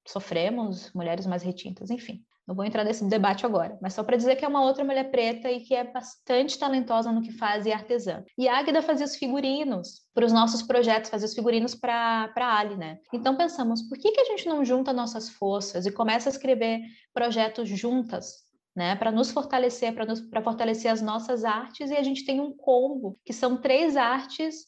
sofremos, 0.07 0.91
mulheres 0.95 1.27
mais 1.27 1.43
retintas, 1.43 1.91
enfim. 1.91 2.25
Não 2.49 2.55
vou 2.55 2.65
entrar 2.65 2.83
nesse 2.83 3.05
debate 3.05 3.45
agora, 3.45 3.77
mas 3.83 3.93
só 3.93 4.03
para 4.03 4.17
dizer 4.17 4.37
que 4.37 4.45
é 4.45 4.49
uma 4.49 4.65
outra 4.65 4.83
mulher 4.83 5.11
preta 5.11 5.51
e 5.51 5.61
que 5.61 5.75
é 5.75 5.85
bastante 5.85 6.59
talentosa 6.59 7.13
no 7.13 7.21
que 7.21 7.31
faz 7.31 7.67
e 7.67 7.71
é 7.71 7.75
artesã. 7.75 8.25
E 8.39 8.49
a 8.49 8.59
Águida 8.59 8.81
fazia 8.81 9.05
os 9.05 9.17
figurinos 9.17 10.01
para 10.15 10.25
os 10.25 10.33
nossos 10.33 10.63
projetos, 10.63 11.11
fazia 11.11 11.27
os 11.27 11.35
figurinos 11.35 11.75
para 11.75 12.33
a 12.35 12.59
Ali, 12.59 12.75
né? 12.75 13.01
Então 13.13 13.37
pensamos, 13.37 13.83
por 13.83 13.99
que, 13.99 14.13
que 14.13 14.21
a 14.23 14.25
gente 14.25 14.49
não 14.49 14.65
junta 14.65 14.95
nossas 14.95 15.29
forças 15.29 15.85
e 15.85 15.93
começa 15.93 16.31
a 16.31 16.33
escrever 16.33 16.81
projetos 17.13 17.69
juntas, 17.69 18.37
né, 18.75 18.97
para 18.97 19.13
nos 19.13 19.31
fortalecer, 19.31 19.93
para 19.93 20.43
fortalecer 20.43 20.91
as 20.91 21.03
nossas 21.03 21.45
artes, 21.45 21.91
e 21.91 21.97
a 21.97 22.03
gente 22.03 22.25
tem 22.25 22.41
um 22.41 22.57
combo, 22.57 23.19
que 23.27 23.33
são 23.35 23.59
três 23.59 23.95
artes 23.95 24.65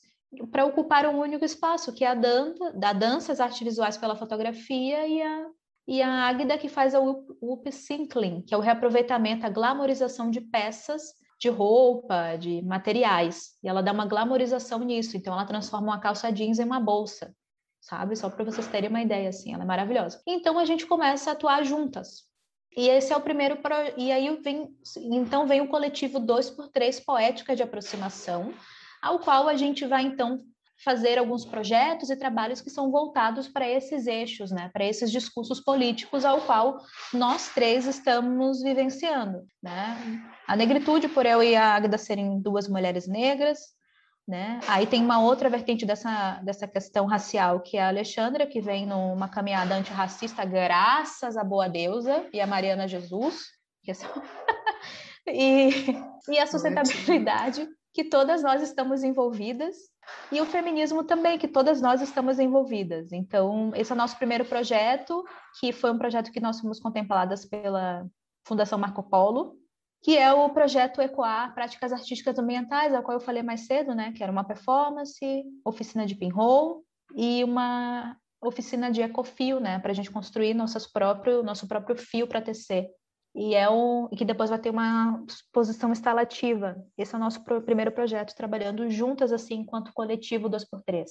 para 0.53 0.67
ocupar 0.67 1.07
um 1.07 1.19
único 1.19 1.47
espaço, 1.47 1.95
que 1.95 2.05
é 2.05 2.09
a 2.09 2.15
da 2.15 2.93
dança, 2.93 3.33
as 3.33 3.41
artes 3.41 3.61
visuais 3.61 3.97
pela 3.97 4.17
fotografia 4.17 5.07
e 5.07 5.23
a, 5.23 5.47
e 5.87 6.03
a 6.03 6.29
Águida 6.29 6.59
que 6.59 6.69
faz 6.69 6.95
o 6.95 7.25
upcycling, 7.41 8.43
que 8.43 8.55
é 8.55 8.57
o 8.57 8.61
reaproveitamento, 8.61 9.47
a 9.47 9.51
glamorização 9.51 10.31
de 10.31 10.41
peças 10.41 11.03
de 11.41 11.49
roupa, 11.49 12.37
de 12.37 12.63
materiais. 12.63 13.57
E 13.63 13.69
ela 13.69 13.83
dá 13.83 13.93
uma 13.93 14.07
glamorização 14.07 14.81
nisso, 14.81 15.17
então 15.17 15.33
ela 15.33 15.47
transforma 15.47 15.89
uma 15.89 15.99
calça 15.99 16.31
jeans 16.31 16.59
em 16.59 16.65
uma 16.65 16.79
bolsa, 16.79 17.35
sabe? 17.81 18.15
Só 18.15 18.29
para 18.29 18.45
vocês 18.45 18.69
terem 18.69 18.91
uma 18.91 19.01
ideia 19.01 19.31
assim, 19.31 19.55
ela 19.55 19.65
é 19.65 19.67
maravilhosa. 19.67 20.23
Então 20.27 20.59
a 20.59 20.67
gente 20.67 20.87
começa 20.87 21.31
a 21.31 21.33
atuar 21.33 21.65
juntas. 21.65 22.29
E 22.77 22.89
esse 22.89 23.13
é 23.13 23.17
o 23.17 23.23
primeiro 23.23 23.57
pro... 23.57 23.75
e 23.97 24.13
aí 24.13 24.37
vem 24.37 24.69
então 24.97 25.47
vem 25.47 25.63
o 25.63 25.69
coletivo 25.69 26.21
2 26.21 26.51
por 26.51 26.69
3 26.69 27.01
poética 27.01 27.57
de 27.57 27.63
aproximação, 27.63 28.53
ao 29.03 29.19
qual 29.19 29.49
a 29.49 29.57
gente 29.57 29.87
vai 29.87 30.03
então 30.03 30.45
fazer 30.85 31.19
alguns 31.19 31.45
projetos 31.45 32.11
e 32.11 32.17
trabalhos 32.17 32.61
que 32.61 32.71
são 32.71 32.91
voltados 32.91 33.49
para 33.49 33.69
esses 33.69 34.07
eixos, 34.07 34.51
né, 34.51 34.71
para 34.73 34.85
esses 34.85 35.11
discursos 35.11 35.61
políticos 35.61 36.25
ao 36.25 36.41
qual 36.43 36.79
nós 37.13 37.49
três 37.53 37.87
estamos 37.87 38.63
vivenciando, 38.63 39.47
né? 39.63 39.97
A 40.47 40.57
negritude 40.57 41.09
por 41.09 41.27
eu 41.27 41.43
e 41.43 41.55
a 41.55 41.75
Agda 41.75 41.99
serem 41.99 42.41
duas 42.41 42.69
mulheres 42.69 43.07
negras, 43.07 43.59
né? 44.27 44.61
Aí 44.67 44.87
tem 44.87 45.03
uma 45.03 45.21
outra 45.21 45.51
vertente 45.51 45.85
dessa, 45.85 46.41
dessa 46.43 46.67
questão 46.67 47.05
racial, 47.07 47.61
que 47.61 47.77
é 47.77 47.83
a 47.83 47.89
Alexandra, 47.89 48.47
que 48.47 48.61
vem 48.61 48.87
numa 48.87 49.29
caminhada 49.29 49.75
antirracista 49.75 50.45
graças 50.45 51.37
à 51.37 51.45
boa 51.45 51.69
deusa 51.69 52.27
e 52.33 52.41
a 52.41 52.47
Mariana 52.47 52.89
Jesus, 52.89 53.47
que 53.83 53.91
é 53.91 53.95
só... 53.95 54.07
e, 55.27 55.71
e 56.29 56.39
a 56.39 56.47
sustentabilidade 56.47 57.69
que 57.93 58.05
todas 58.05 58.43
nós 58.43 58.63
estamos 58.63 59.03
envolvidas 59.03 59.77
e 60.33 60.41
o 60.41 60.47
feminismo 60.47 61.03
também, 61.03 61.39
que 61.39 61.49
todas 61.49 61.81
nós 61.81 62.01
estamos 62.01 62.39
envolvidas. 62.39 63.13
Então, 63.13 63.73
esse 63.75 63.91
é 63.91 63.95
o 63.95 63.99
nosso 63.99 64.17
primeiro 64.17 64.45
projeto, 64.45 65.25
que 65.59 65.73
foi 65.73 65.91
um 65.91 65.99
projeto 65.99 66.31
que 66.31 66.41
nós 66.41 66.61
fomos 66.61 66.79
contempladas 66.79 67.45
pela 67.45 68.07
Fundação 68.47 68.79
Marco 68.79 69.03
Polo, 69.03 69.57
que 70.03 70.17
é 70.17 70.33
o 70.33 70.49
projeto 70.51 71.03
Ecoar 71.03 71.53
Práticas 71.55 71.93
Artísticas 71.93 72.39
Ambientais, 72.39 72.95
ao 72.95 73.03
qual 73.03 73.17
eu 73.17 73.25
falei 73.25 73.43
mais 73.43 73.67
cedo, 73.67 73.95
né, 73.95 74.13
que 74.13 74.23
era 74.23 74.33
uma 74.33 74.45
performance, 74.45 75.45
oficina 75.65 76.07
de 76.07 76.15
pinhole 76.15 76.81
e 77.15 77.45
uma 77.45 78.17
oficina 78.43 78.91
de 78.91 79.03
ecofio, 79.03 79.61
né, 79.61 79.79
para 79.79 79.91
a 79.91 79.95
gente 79.95 80.11
construir 80.11 80.55
nossas 80.55 80.87
próprio, 80.87 81.43
nosso 81.43 81.69
próprio 81.69 81.97
fio 81.97 82.27
para 82.27 82.41
tecer 82.41 82.89
e 83.35 83.55
é 83.55 83.69
o 83.69 84.09
que 84.09 84.25
depois 84.25 84.51
vai 84.51 84.59
ter 84.59 84.71
uma 84.71 85.25
exposição 85.29 85.93
instalativa. 85.93 86.77
Esse 86.99 87.15
é 87.15 87.19
o 87.19 87.21
nosso 87.21 87.45
pro, 87.45 87.63
primeiro 87.63 87.93
projeto, 87.93 88.35
trabalhando 88.35 88.89
juntas 88.91 89.33
assim 89.33 89.61
enquanto 89.61 89.93
coletivo 89.93 90.51
2x3. 90.51 91.05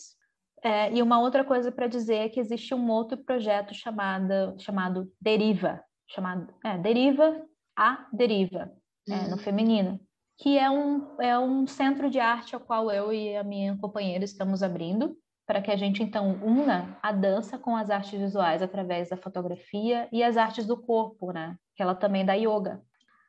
É, 0.62 0.94
e 0.94 1.02
uma 1.02 1.22
outra 1.22 1.44
coisa 1.44 1.72
para 1.72 1.88
dizer 1.88 2.16
é 2.16 2.30
que 2.30 2.40
existe 2.40 2.74
um 2.74 2.90
outro 2.90 3.18
projeto 3.18 3.74
chamado, 3.74 4.60
chamado 4.60 5.10
Deriva, 5.22 5.82
chamado 6.08 6.54
é, 6.66 6.78
Deriva 6.78 7.42
a 7.78 8.08
Deriva, 8.12 8.70
uhum. 9.08 9.16
é, 9.16 9.24
no 9.28 9.32
uhum. 9.32 9.38
feminino, 9.38 10.00
que 10.38 10.58
é 10.58 10.70
um, 10.70 11.22
é 11.22 11.40
um 11.40 11.66
centro 11.66 12.10
de 12.10 12.20
arte 12.20 12.56
ao 12.56 12.62
qual 12.62 12.92
eu 12.92 13.14
e 13.14 13.38
a 13.38 13.44
minha 13.44 13.78
companheira 13.78 14.26
estamos 14.26 14.62
abrindo, 14.62 15.18
para 15.50 15.64
que 15.64 15.72
a 15.72 15.76
gente 15.76 16.04
então 16.04 16.40
una 16.44 16.96
a 17.02 17.12
dança 17.12 17.58
com 17.58 17.76
as 17.76 17.90
artes 17.90 18.20
visuais 18.20 18.62
através 18.62 19.10
da 19.10 19.18
fotografia 19.18 20.08
e 20.12 20.22
as 20.22 20.38
artes 20.38 20.64
do 20.64 20.78
corpo, 20.78 21.32
né? 21.32 21.58
Que 21.76 21.82
ela 21.82 21.96
também 21.96 22.24
dá 22.24 22.36
yoga. 22.36 22.84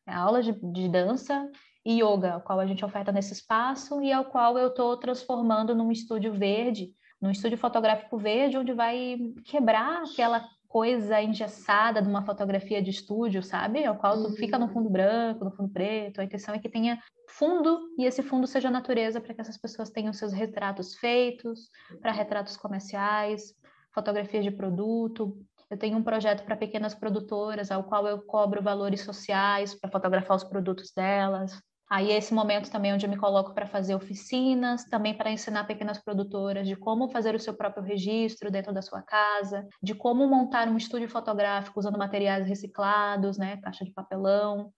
É 0.06 0.12
aula 0.12 0.42
de, 0.42 0.52
de 0.52 0.86
dança 0.86 1.50
e 1.82 2.02
yoga, 2.02 2.34
ao 2.34 2.42
qual 2.42 2.60
a 2.60 2.66
gente 2.66 2.84
oferta 2.84 3.10
nesse 3.10 3.32
espaço 3.32 4.02
e 4.02 4.12
ao 4.12 4.26
qual 4.26 4.58
eu 4.58 4.68
estou 4.68 4.98
transformando 4.98 5.74
num 5.74 5.90
estúdio 5.90 6.34
verde, 6.34 6.90
num 7.18 7.30
estúdio 7.30 7.56
fotográfico 7.56 8.18
verde, 8.18 8.58
onde 8.58 8.74
vai 8.74 9.16
quebrar 9.46 10.02
aquela 10.02 10.46
coisa 10.70 11.20
engessada 11.20 12.00
de 12.00 12.08
uma 12.08 12.24
fotografia 12.24 12.80
de 12.80 12.90
estúdio, 12.90 13.42
sabe? 13.42 13.84
Ao 13.84 13.96
qual 13.96 14.22
tu 14.22 14.30
fica 14.36 14.56
no 14.56 14.66
uhum. 14.66 14.72
fundo 14.72 14.88
branco, 14.88 15.44
no 15.44 15.50
fundo 15.50 15.68
preto. 15.68 16.20
A 16.20 16.24
intenção 16.24 16.54
é 16.54 16.60
que 16.60 16.68
tenha 16.68 17.02
fundo 17.28 17.80
e 17.98 18.04
esse 18.04 18.22
fundo 18.22 18.46
seja 18.46 18.70
natureza 18.70 19.20
para 19.20 19.34
que 19.34 19.40
essas 19.40 19.58
pessoas 19.58 19.90
tenham 19.90 20.12
seus 20.12 20.32
retratos 20.32 20.94
feitos, 20.94 21.68
para 22.00 22.12
retratos 22.12 22.56
comerciais, 22.56 23.52
fotografias 23.92 24.44
de 24.44 24.52
produto. 24.52 25.36
Eu 25.68 25.76
tenho 25.76 25.98
um 25.98 26.04
projeto 26.04 26.44
para 26.44 26.56
pequenas 26.56 26.94
produtoras, 26.94 27.72
ao 27.72 27.82
qual 27.82 28.06
eu 28.06 28.22
cobro 28.22 28.62
valores 28.62 29.00
sociais 29.00 29.74
para 29.74 29.90
fotografar 29.90 30.36
os 30.36 30.44
produtos 30.44 30.92
delas. 30.94 31.60
Aí 31.90 32.12
é 32.12 32.16
esse 32.16 32.32
momento 32.32 32.70
também 32.70 32.94
onde 32.94 33.04
eu 33.04 33.10
me 33.10 33.16
coloco 33.16 33.52
para 33.52 33.66
fazer 33.66 33.96
oficinas, 33.96 34.84
também 34.84 35.12
para 35.12 35.28
ensinar 35.28 35.64
pequenas 35.64 35.98
produtoras 35.98 36.68
de 36.68 36.76
como 36.76 37.08
fazer 37.08 37.34
o 37.34 37.40
seu 37.40 37.52
próprio 37.52 37.82
registro 37.82 38.48
dentro 38.48 38.72
da 38.72 38.80
sua 38.80 39.02
casa, 39.02 39.66
de 39.82 39.92
como 39.92 40.24
montar 40.28 40.68
um 40.68 40.76
estúdio 40.76 41.08
fotográfico 41.08 41.80
usando 41.80 41.98
materiais 41.98 42.46
reciclados, 42.46 43.36
né, 43.36 43.56
caixa 43.56 43.84
de 43.84 43.90
papelão, 43.90 44.72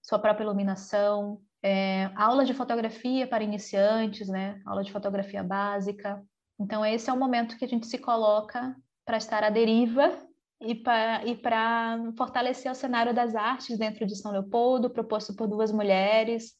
sua 0.00 0.20
própria 0.20 0.44
iluminação, 0.44 1.40
é, 1.64 2.08
aula 2.14 2.44
de 2.44 2.54
fotografia 2.54 3.26
para 3.26 3.42
iniciantes, 3.42 4.28
né, 4.28 4.60
aula 4.64 4.84
de 4.84 4.92
fotografia 4.92 5.42
básica. 5.42 6.22
Então 6.60 6.86
esse 6.86 7.10
é 7.10 7.12
o 7.12 7.18
momento 7.18 7.58
que 7.58 7.64
a 7.64 7.68
gente 7.68 7.88
se 7.88 7.98
coloca 7.98 8.76
para 9.04 9.16
estar 9.16 9.42
à 9.42 9.50
deriva 9.50 10.16
e 10.64 10.74
para 11.36 11.98
fortalecer 12.16 12.70
o 12.70 12.74
cenário 12.74 13.14
das 13.14 13.34
artes 13.34 13.78
dentro 13.78 14.06
de 14.06 14.16
São 14.16 14.32
Leopoldo, 14.32 14.90
proposto 14.90 15.34
por 15.34 15.48
duas 15.48 15.72
mulheres 15.72 16.52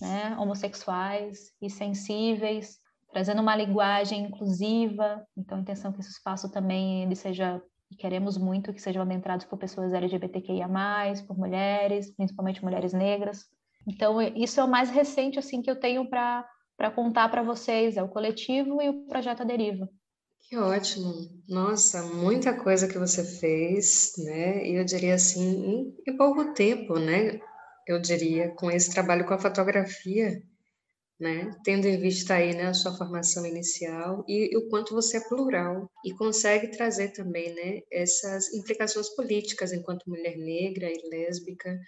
né, 0.00 0.36
homossexuais 0.38 1.52
e 1.62 1.70
sensíveis, 1.70 2.78
trazendo 3.12 3.40
uma 3.40 3.56
linguagem 3.56 4.26
inclusiva. 4.26 5.24
Então, 5.36 5.58
a 5.58 5.60
intenção 5.60 5.90
é 5.90 5.94
que 5.94 6.00
esse 6.00 6.10
espaço 6.10 6.50
também 6.50 7.02
ele 7.02 7.14
seja 7.14 7.62
queremos 7.98 8.36
muito 8.36 8.72
que 8.72 8.82
sejam 8.82 9.02
adentrados 9.02 9.46
por 9.46 9.58
pessoas 9.58 9.92
LGBTQIA+, 9.92 10.68
por 11.26 11.38
mulheres, 11.38 12.12
principalmente 12.14 12.64
mulheres 12.64 12.92
negras. 12.92 13.44
Então, 13.86 14.20
isso 14.20 14.58
é 14.58 14.64
o 14.64 14.68
mais 14.68 14.90
recente 14.90 15.38
assim 15.38 15.62
que 15.62 15.70
eu 15.70 15.78
tenho 15.78 16.08
para 16.10 16.44
contar 16.94 17.28
para 17.28 17.44
vocês, 17.44 17.96
é 17.96 18.02
o 18.02 18.08
coletivo 18.08 18.82
e 18.82 18.88
o 18.88 19.06
projeto 19.06 19.44
Deriva. 19.44 19.88
Que 20.48 20.56
ótimo! 20.56 21.12
Nossa, 21.48 22.02
muita 22.02 22.56
coisa 22.56 22.86
que 22.88 22.98
você 22.98 23.24
fez, 23.24 24.12
né? 24.18 24.64
E 24.66 24.76
eu 24.76 24.84
diria 24.84 25.14
assim, 25.14 25.92
em 26.06 26.16
pouco 26.16 26.54
tempo, 26.54 26.98
né? 26.98 27.40
Eu 27.86 28.00
diria, 28.00 28.50
com 28.54 28.70
esse 28.70 28.90
trabalho 28.92 29.26
com 29.26 29.34
a 29.34 29.38
fotografia, 29.38 30.40
né? 31.20 31.50
Tendo 31.64 31.86
em 31.86 31.98
vista 32.00 32.34
aí, 32.34 32.54
né, 32.54 32.66
a 32.68 32.74
sua 32.74 32.96
formação 32.96 33.46
inicial 33.46 34.24
e, 34.28 34.50
e 34.52 34.56
o 34.56 34.68
quanto 34.68 34.94
você 34.94 35.18
é 35.18 35.28
plural 35.28 35.90
e 36.04 36.12
consegue 36.14 36.70
trazer 36.70 37.12
também, 37.12 37.54
né, 37.54 37.80
essas 37.92 38.52
implicações 38.54 39.08
políticas 39.16 39.72
enquanto 39.72 40.08
mulher 40.10 40.36
negra 40.36 40.90
e 40.90 41.08
lésbica, 41.10 41.78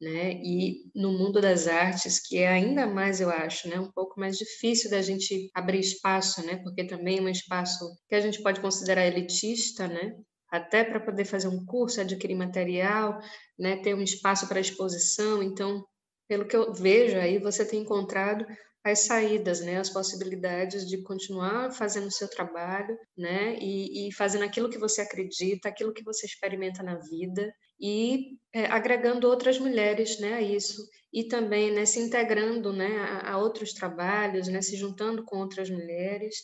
né? 0.00 0.32
E 0.34 0.90
no 0.94 1.12
mundo 1.12 1.40
das 1.40 1.66
artes, 1.66 2.20
que 2.20 2.38
é 2.38 2.48
ainda 2.48 2.86
mais, 2.86 3.20
eu 3.20 3.30
acho, 3.30 3.68
né, 3.68 3.78
um 3.80 3.90
pouco 3.90 4.18
mais 4.18 4.36
difícil 4.36 4.90
da 4.90 5.02
gente 5.02 5.50
abrir 5.54 5.80
espaço, 5.80 6.44
né? 6.46 6.56
Porque 6.62 6.84
também 6.86 7.18
é 7.18 7.22
um 7.22 7.28
espaço 7.28 7.84
que 8.08 8.14
a 8.14 8.20
gente 8.20 8.42
pode 8.42 8.60
considerar 8.60 9.06
elitista, 9.06 9.88
né? 9.88 10.14
Até 10.50 10.84
para 10.84 11.00
poder 11.00 11.24
fazer 11.24 11.48
um 11.48 11.64
curso, 11.66 12.00
adquirir 12.00 12.36
material, 12.36 13.18
né, 13.58 13.76
ter 13.82 13.94
um 13.94 14.02
espaço 14.02 14.48
para 14.48 14.60
exposição. 14.60 15.42
Então, 15.42 15.84
pelo 16.28 16.46
que 16.46 16.56
eu 16.56 16.72
vejo 16.72 17.18
aí, 17.18 17.38
você 17.38 17.64
tem 17.66 17.82
encontrado 17.82 18.46
as 18.84 19.00
saídas, 19.00 19.60
né, 19.60 19.78
as 19.78 19.90
possibilidades 19.90 20.86
de 20.86 21.02
continuar 21.02 21.70
fazendo 21.72 22.06
o 22.06 22.12
seu 22.12 22.28
trabalho, 22.30 22.96
né, 23.16 23.58
e, 23.60 24.08
e, 24.08 24.12
fazendo 24.14 24.44
aquilo 24.44 24.70
que 24.70 24.78
você 24.78 25.02
acredita, 25.02 25.68
aquilo 25.68 25.92
que 25.92 26.04
você 26.04 26.26
experimenta 26.26 26.82
na 26.82 26.96
vida 26.96 27.52
e 27.80 28.38
é, 28.52 28.66
agregando 28.66 29.28
outras 29.28 29.58
mulheres, 29.58 30.18
né, 30.20 30.34
a 30.34 30.42
isso 30.42 30.82
e 31.12 31.24
também, 31.24 31.72
né, 31.72 31.84
se 31.84 32.00
integrando, 32.00 32.72
né, 32.72 32.98
a, 32.98 33.32
a 33.32 33.38
outros 33.38 33.72
trabalhos, 33.72 34.48
né, 34.48 34.60
se 34.60 34.76
juntando 34.76 35.24
com 35.24 35.38
outras 35.38 35.70
mulheres. 35.70 36.36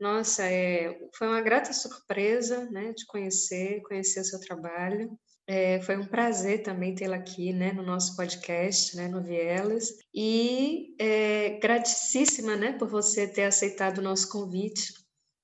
Nossa, 0.00 0.44
é, 0.44 0.98
foi 1.16 1.28
uma 1.28 1.40
grata 1.40 1.72
surpresa, 1.72 2.68
né, 2.70 2.92
de 2.92 3.06
conhecer, 3.06 3.80
conhecer 3.82 4.20
o 4.20 4.24
seu 4.24 4.40
trabalho. 4.40 5.16
É, 5.46 5.80
foi 5.82 5.96
um 5.96 6.06
prazer 6.06 6.62
também 6.62 6.94
tê-la 6.94 7.16
aqui, 7.16 7.52
né, 7.52 7.72
no 7.72 7.82
nosso 7.82 8.16
podcast, 8.16 8.96
né, 8.96 9.06
no 9.06 9.22
Vielas. 9.22 9.90
E 10.12 10.94
é, 10.98 11.58
gratíssima, 11.60 12.56
né, 12.56 12.72
por 12.72 12.88
você 12.88 13.28
ter 13.28 13.44
aceitado 13.44 13.98
o 13.98 14.02
nosso 14.02 14.28
convite. 14.28 14.92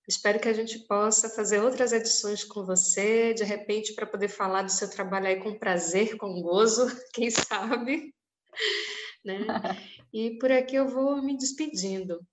Espero 0.08 0.40
que 0.40 0.48
a 0.48 0.54
gente 0.54 0.78
possa 0.86 1.28
fazer 1.28 1.60
outras 1.60 1.92
edições 1.92 2.42
com 2.42 2.64
você, 2.64 3.34
de 3.34 3.44
repente, 3.44 3.92
para 3.92 4.06
poder 4.06 4.28
falar 4.28 4.62
do 4.62 4.72
seu 4.72 4.88
trabalho 4.88 5.26
aí 5.26 5.36
com 5.36 5.58
prazer, 5.58 6.16
com 6.16 6.40
gozo, 6.40 6.86
quem 7.12 7.30
sabe. 7.30 8.14
Né? 9.24 9.44
E 10.12 10.38
por 10.38 10.50
aqui 10.50 10.76
eu 10.76 10.88
vou 10.88 11.20
me 11.20 11.36
despedindo. 11.36 12.24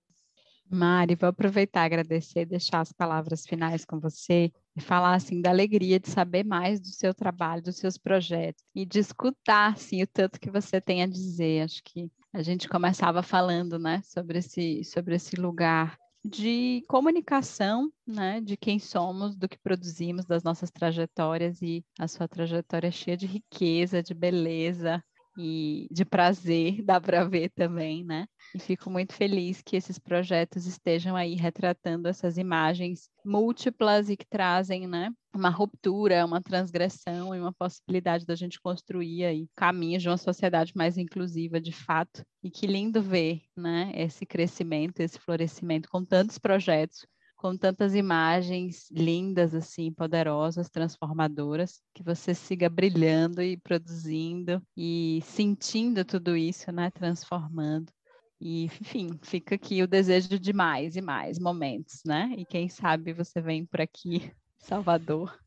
Mari, 0.70 1.16
vou 1.16 1.28
aproveitar, 1.28 1.82
agradecer, 1.82 2.46
deixar 2.46 2.80
as 2.80 2.92
palavras 2.92 3.44
finais 3.44 3.84
com 3.84 3.98
você 3.98 4.52
e 4.74 4.80
falar 4.80 5.14
assim 5.14 5.42
da 5.42 5.50
alegria 5.50 5.98
de 5.98 6.08
saber 6.08 6.44
mais 6.44 6.80
do 6.80 6.86
seu 6.86 7.12
trabalho, 7.12 7.60
dos 7.60 7.76
seus 7.76 7.98
projetos 7.98 8.64
e 8.74 8.86
de 8.86 9.00
escutar 9.00 9.72
assim 9.72 10.00
o 10.02 10.06
tanto 10.06 10.40
que 10.40 10.50
você 10.50 10.80
tem 10.80 11.02
a 11.02 11.06
dizer. 11.06 11.62
Acho 11.62 11.82
que 11.84 12.08
a 12.32 12.40
gente 12.40 12.68
começava 12.68 13.22
falando, 13.22 13.78
né, 13.78 14.00
sobre 14.04 14.38
esse 14.38 14.84
sobre 14.84 15.16
esse 15.16 15.36
lugar 15.36 15.98
de 16.26 16.84
comunicação, 16.88 17.90
né, 18.06 18.40
de 18.40 18.56
quem 18.56 18.78
somos, 18.78 19.36
do 19.36 19.48
que 19.48 19.58
produzimos, 19.58 20.26
das 20.26 20.42
nossas 20.42 20.70
trajetórias 20.70 21.62
e 21.62 21.84
a 21.98 22.08
sua 22.08 22.26
trajetória 22.28 22.88
é 22.88 22.90
cheia 22.90 23.16
de 23.16 23.26
riqueza, 23.26 24.02
de 24.02 24.14
beleza, 24.14 25.02
e 25.36 25.86
de 25.90 26.04
prazer, 26.04 26.82
dá 26.84 27.00
para 27.00 27.24
ver 27.24 27.50
também, 27.50 28.04
né? 28.04 28.26
E 28.54 28.58
fico 28.58 28.90
muito 28.90 29.12
feliz 29.12 29.62
que 29.62 29.76
esses 29.76 29.98
projetos 29.98 30.66
estejam 30.66 31.16
aí 31.16 31.34
retratando 31.34 32.08
essas 32.08 32.38
imagens 32.38 33.10
múltiplas 33.24 34.08
e 34.08 34.16
que 34.16 34.26
trazem, 34.26 34.86
né, 34.86 35.10
uma 35.34 35.50
ruptura, 35.50 36.24
uma 36.24 36.40
transgressão 36.40 37.34
e 37.34 37.40
uma 37.40 37.52
possibilidade 37.52 38.24
da 38.24 38.34
gente 38.34 38.60
construir 38.60 39.24
aí 39.24 39.48
caminhos 39.54 40.02
de 40.02 40.08
uma 40.08 40.16
sociedade 40.16 40.72
mais 40.74 40.96
inclusiva 40.96 41.60
de 41.60 41.72
fato. 41.72 42.22
E 42.42 42.50
que 42.50 42.66
lindo 42.66 43.02
ver, 43.02 43.42
né, 43.56 43.92
esse 43.94 44.24
crescimento, 44.24 45.00
esse 45.00 45.18
florescimento 45.18 45.88
com 45.90 46.04
tantos 46.04 46.38
projetos 46.38 47.04
com 47.46 47.56
tantas 47.56 47.94
imagens 47.94 48.90
lindas, 48.90 49.54
assim, 49.54 49.92
poderosas, 49.92 50.68
transformadoras, 50.68 51.80
que 51.94 52.02
você 52.02 52.34
siga 52.34 52.68
brilhando 52.68 53.40
e 53.40 53.56
produzindo 53.56 54.60
e 54.76 55.20
sentindo 55.22 56.04
tudo 56.04 56.36
isso, 56.36 56.72
né? 56.72 56.90
Transformando. 56.90 57.92
E, 58.40 58.64
enfim, 58.64 59.16
fica 59.22 59.54
aqui 59.54 59.80
o 59.80 59.86
desejo 59.86 60.40
de 60.40 60.52
mais 60.52 60.96
e 60.96 61.00
mais 61.00 61.38
momentos, 61.38 62.02
né? 62.04 62.34
E 62.36 62.44
quem 62.44 62.68
sabe 62.68 63.12
você 63.12 63.40
vem 63.40 63.64
por 63.64 63.80
aqui, 63.80 64.32
Salvador, 64.58 65.38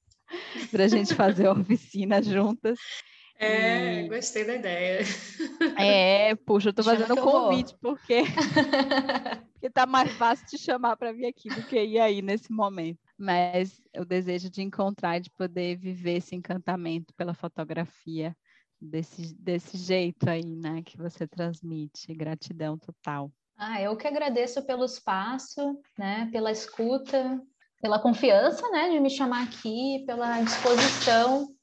para 0.72 0.86
a 0.86 0.88
gente 0.88 1.14
fazer 1.14 1.48
a 1.48 1.52
oficina 1.52 2.24
juntas. 2.24 2.80
É, 3.40 4.02
e... 4.02 4.10
gostei 4.10 4.44
da 4.44 4.56
ideia. 4.56 5.00
É, 5.78 6.36
puxa, 6.36 6.70
eu 6.70 6.74
tô 6.74 6.84
fazendo 6.84 7.14
um 7.14 7.22
convite, 7.22 7.74
porque 7.80 8.24
porque 9.54 9.70
tá 9.70 9.86
mais 9.86 10.12
fácil 10.14 10.46
te 10.46 10.58
chamar 10.58 10.98
para 10.98 11.14
vir 11.14 11.26
aqui 11.26 11.48
do 11.48 11.64
que 11.64 11.82
ir 11.82 12.00
aí 12.00 12.22
nesse 12.22 12.52
momento. 12.52 13.00
Mas 13.18 13.82
o 13.98 14.04
desejo 14.04 14.50
de 14.50 14.62
encontrar 14.62 15.18
e 15.18 15.22
de 15.22 15.30
poder 15.32 15.78
viver 15.78 16.18
esse 16.18 16.36
encantamento 16.36 17.14
pela 17.14 17.34
fotografia 17.34 18.36
desse, 18.80 19.34
desse 19.36 19.78
jeito 19.78 20.30
aí, 20.30 20.56
né, 20.56 20.82
que 20.86 20.98
você 20.98 21.26
transmite. 21.26 22.14
Gratidão 22.14 22.78
total. 22.78 23.32
Ah, 23.58 23.82
eu 23.82 23.96
que 23.96 24.08
agradeço 24.08 24.66
pelo 24.66 24.84
espaço, 24.84 25.80
né, 25.98 26.30
pela 26.32 26.52
escuta, 26.52 27.42
pela 27.82 28.00
confiança, 28.00 28.70
né, 28.70 28.90
de 28.90 29.00
me 29.00 29.10
chamar 29.10 29.44
aqui, 29.44 30.04
pela 30.06 30.42
disposição 30.42 31.54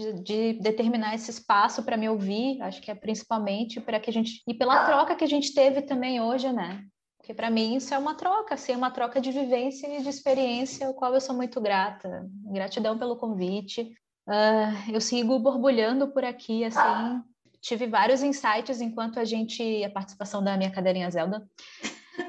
de, 0.00 0.12
de, 0.22 0.52
determinar 0.54 1.14
esse 1.14 1.30
espaço 1.30 1.82
para 1.82 1.96
me 1.96 2.08
ouvir, 2.08 2.60
acho 2.62 2.80
que 2.80 2.90
é 2.90 2.94
principalmente 2.94 3.80
para 3.80 4.00
que 4.00 4.10
a 4.10 4.12
gente 4.12 4.42
e 4.46 4.54
pela 4.54 4.84
troca 4.86 5.14
que 5.14 5.24
a 5.24 5.28
gente 5.28 5.54
teve 5.54 5.82
também 5.82 6.20
hoje, 6.20 6.50
né? 6.52 6.84
Porque 7.18 7.34
para 7.34 7.50
mim 7.50 7.76
isso 7.76 7.92
é 7.92 7.98
uma 7.98 8.14
troca, 8.14 8.54
assim, 8.54 8.74
uma 8.74 8.90
troca 8.90 9.20
de 9.20 9.30
vivência 9.30 9.86
e 9.86 10.02
de 10.02 10.08
experiência, 10.08 10.86
ao 10.86 10.94
qual 10.94 11.14
eu 11.14 11.20
sou 11.20 11.36
muito 11.36 11.60
grata. 11.60 12.26
Gratidão 12.46 12.98
pelo 12.98 13.16
convite. 13.16 13.92
Uh, 14.26 14.92
eu 14.92 15.00
sigo 15.00 15.38
borbulhando 15.38 16.08
por 16.08 16.24
aqui, 16.24 16.64
assim. 16.64 17.22
Tive 17.60 17.86
vários 17.86 18.22
insights 18.22 18.80
enquanto 18.80 19.20
a 19.20 19.24
gente. 19.24 19.84
a 19.84 19.90
participação 19.90 20.42
da 20.42 20.56
minha 20.56 20.70
cadeirinha 20.70 21.10
Zelda. 21.10 21.46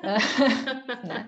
Né? 1.03 1.27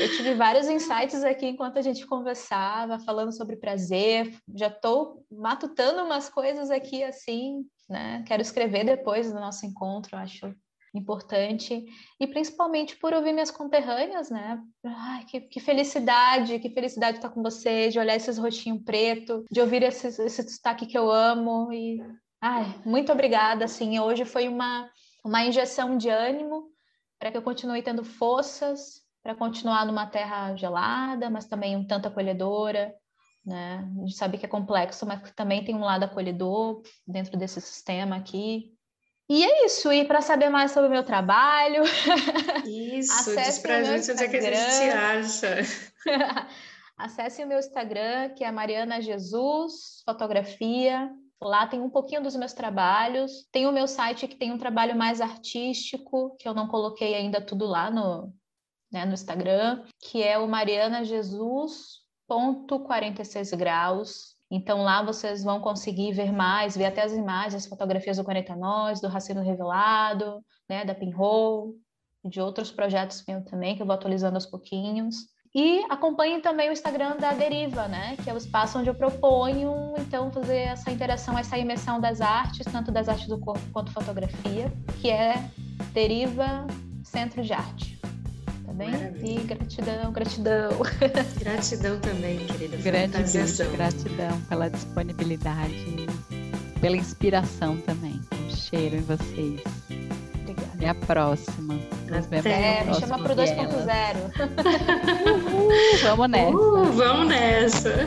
Eu 0.00 0.16
tive 0.16 0.34
vários 0.34 0.68
insights 0.68 1.24
aqui 1.24 1.46
enquanto 1.46 1.78
a 1.78 1.82
gente 1.82 2.06
conversava, 2.06 2.98
falando 3.00 3.32
sobre 3.32 3.56
prazer. 3.56 4.32
Já 4.54 4.68
estou 4.68 5.24
matutando 5.30 6.04
umas 6.04 6.28
coisas 6.28 6.70
aqui 6.70 7.02
assim, 7.02 7.64
né? 7.88 8.22
Quero 8.26 8.42
escrever 8.42 8.84
depois 8.84 9.32
do 9.32 9.40
nosso 9.40 9.66
encontro, 9.66 10.16
acho 10.16 10.54
importante, 10.94 11.84
e 12.18 12.26
principalmente 12.26 12.96
por 12.96 13.12
ouvir 13.12 13.32
minhas 13.32 13.50
conterrâneas, 13.50 14.30
né? 14.30 14.60
Ai, 14.84 15.24
que, 15.24 15.40
que 15.40 15.60
felicidade, 15.60 16.58
que 16.58 16.70
felicidade 16.70 17.18
estar 17.18 17.30
com 17.30 17.42
você, 17.42 17.88
de 17.88 17.98
olhar 17.98 18.16
esses 18.16 18.38
rostinhos 18.38 18.82
preto, 18.84 19.44
de 19.50 19.60
ouvir 19.60 19.82
esse, 19.82 20.06
esse 20.06 20.42
destaque 20.42 20.86
que 20.86 20.96
eu 20.96 21.10
amo, 21.10 21.72
e 21.72 22.02
ai, 22.40 22.64
muito 22.84 23.12
obrigada, 23.12 23.64
assim, 23.64 23.98
hoje 23.98 24.24
foi 24.24 24.48
uma, 24.48 24.90
uma 25.24 25.44
injeção 25.44 25.96
de 25.96 26.08
ânimo 26.08 26.67
para 27.18 27.30
que 27.30 27.36
eu 27.36 27.42
continue 27.42 27.82
tendo 27.82 28.04
forças 28.04 29.02
para 29.22 29.34
continuar 29.34 29.84
numa 29.84 30.06
terra 30.06 30.54
gelada, 30.54 31.28
mas 31.28 31.46
também 31.46 31.76
um 31.76 31.86
tanto 31.86 32.08
acolhedora, 32.08 32.94
né? 33.44 33.86
A 33.96 34.00
gente 34.00 34.16
sabe 34.16 34.38
que 34.38 34.46
é 34.46 34.48
complexo, 34.48 35.04
mas 35.04 35.30
também 35.32 35.64
tem 35.64 35.74
um 35.74 35.84
lado 35.84 36.04
acolhedor 36.04 36.82
dentro 37.06 37.36
desse 37.36 37.60
sistema 37.60 38.16
aqui, 38.16 38.78
e 39.30 39.44
é 39.44 39.66
isso. 39.66 39.92
E 39.92 40.04
para 40.06 40.22
saber 40.22 40.48
mais 40.48 40.72
sobre 40.72 40.88
o 40.88 40.90
meu 40.90 41.04
trabalho. 41.04 41.82
Isso, 42.64 43.36
diz 43.36 43.58
pra 43.58 43.82
gente 43.82 44.10
onde 44.10 44.24
é 44.24 44.28
que 44.28 44.36
a 44.36 44.40
gente 44.40 44.78
te 44.78 44.90
acha. 44.90 45.56
acesse 46.96 47.44
o 47.44 47.46
meu 47.46 47.58
Instagram, 47.58 48.30
que 48.30 48.42
é 48.42 48.50
Mariana 48.50 49.02
Jesus 49.02 50.02
Fotografia. 50.04 51.10
Lá 51.40 51.66
tem 51.66 51.80
um 51.80 51.90
pouquinho 51.90 52.22
dos 52.22 52.36
meus 52.36 52.52
trabalhos. 52.52 53.48
Tem 53.52 53.66
o 53.66 53.72
meu 53.72 53.86
site 53.86 54.26
que 54.26 54.36
tem 54.36 54.52
um 54.52 54.58
trabalho 54.58 54.96
mais 54.96 55.20
artístico, 55.20 56.36
que 56.38 56.48
eu 56.48 56.54
não 56.54 56.68
coloquei 56.68 57.14
ainda 57.14 57.40
tudo 57.40 57.66
lá 57.66 57.90
no, 57.90 58.32
né, 58.90 59.04
no 59.04 59.14
Instagram, 59.14 59.84
que 60.00 60.22
é 60.22 60.38
o 60.38 60.48
Mariana 60.48 61.04
Jesus 61.04 62.06
ponto 62.26 62.80
46 62.80 63.52
graus 63.52 64.38
então 64.50 64.82
lá 64.82 65.02
vocês 65.02 65.44
vão 65.44 65.60
conseguir 65.60 66.12
ver 66.12 66.32
mais, 66.32 66.76
ver 66.76 66.86
até 66.86 67.02
as 67.02 67.12
imagens, 67.12 67.54
as 67.54 67.66
fotografias 67.66 68.16
do 68.16 68.24
40 68.24 68.56
Nós, 68.56 69.00
do 69.00 69.08
Racino 69.08 69.42
Revelado, 69.42 70.42
né, 70.68 70.84
da 70.84 70.94
Pinhole, 70.94 71.74
de 72.24 72.40
outros 72.40 72.70
projetos 72.70 73.20
meus 73.20 73.44
também, 73.44 73.76
que 73.76 73.82
eu 73.82 73.86
vou 73.86 73.94
atualizando 73.94 74.36
aos 74.36 74.46
pouquinhos. 74.46 75.16
E 75.54 75.84
acompanhem 75.88 76.40
também 76.40 76.68
o 76.68 76.72
Instagram 76.72 77.16
da 77.16 77.32
Deriva, 77.32 77.88
né? 77.88 78.16
Que 78.22 78.30
é 78.30 78.34
o 78.34 78.36
espaço 78.36 78.78
onde 78.78 78.90
eu 78.90 78.94
proponho, 78.94 79.94
então, 79.98 80.30
fazer 80.30 80.58
essa 80.58 80.90
interação, 80.90 81.38
essa 81.38 81.56
imersão 81.56 82.00
das 82.00 82.20
artes, 82.20 82.66
tanto 82.70 82.92
das 82.92 83.08
artes 83.08 83.26
do 83.26 83.38
corpo 83.38 83.62
quanto 83.72 83.90
fotografia, 83.92 84.72
que 85.00 85.10
é 85.10 85.50
Deriva 85.92 86.66
Centro 87.02 87.42
de 87.42 87.52
Arte. 87.52 87.98
Tá 88.66 88.72
bem? 88.74 88.90
Maravilha. 88.90 89.40
E 89.40 89.44
gratidão, 89.44 90.12
gratidão. 90.12 90.70
Gratidão 91.40 92.00
também, 92.00 92.38
querida. 92.46 92.76
Gratidão, 92.76 93.72
gratidão 93.72 94.40
pela 94.42 94.68
disponibilidade, 94.68 96.06
pela 96.80 96.96
inspiração 96.96 97.78
também. 97.78 98.20
Um 98.34 98.50
cheiro 98.54 98.96
em 98.96 99.00
vocês. 99.00 99.62
Obrigada. 100.42 100.72
Até 100.74 100.88
a 100.90 100.94
próxima. 100.94 101.78
É, 102.44 102.84
me 102.84 102.94
chama 102.94 103.18
pro 103.18 103.34
2.0. 103.34 103.68
vamos 106.02 106.30
nessa. 106.30 106.56
Uh, 106.56 106.84
vamos 106.92 107.28
nessa. 107.28 108.06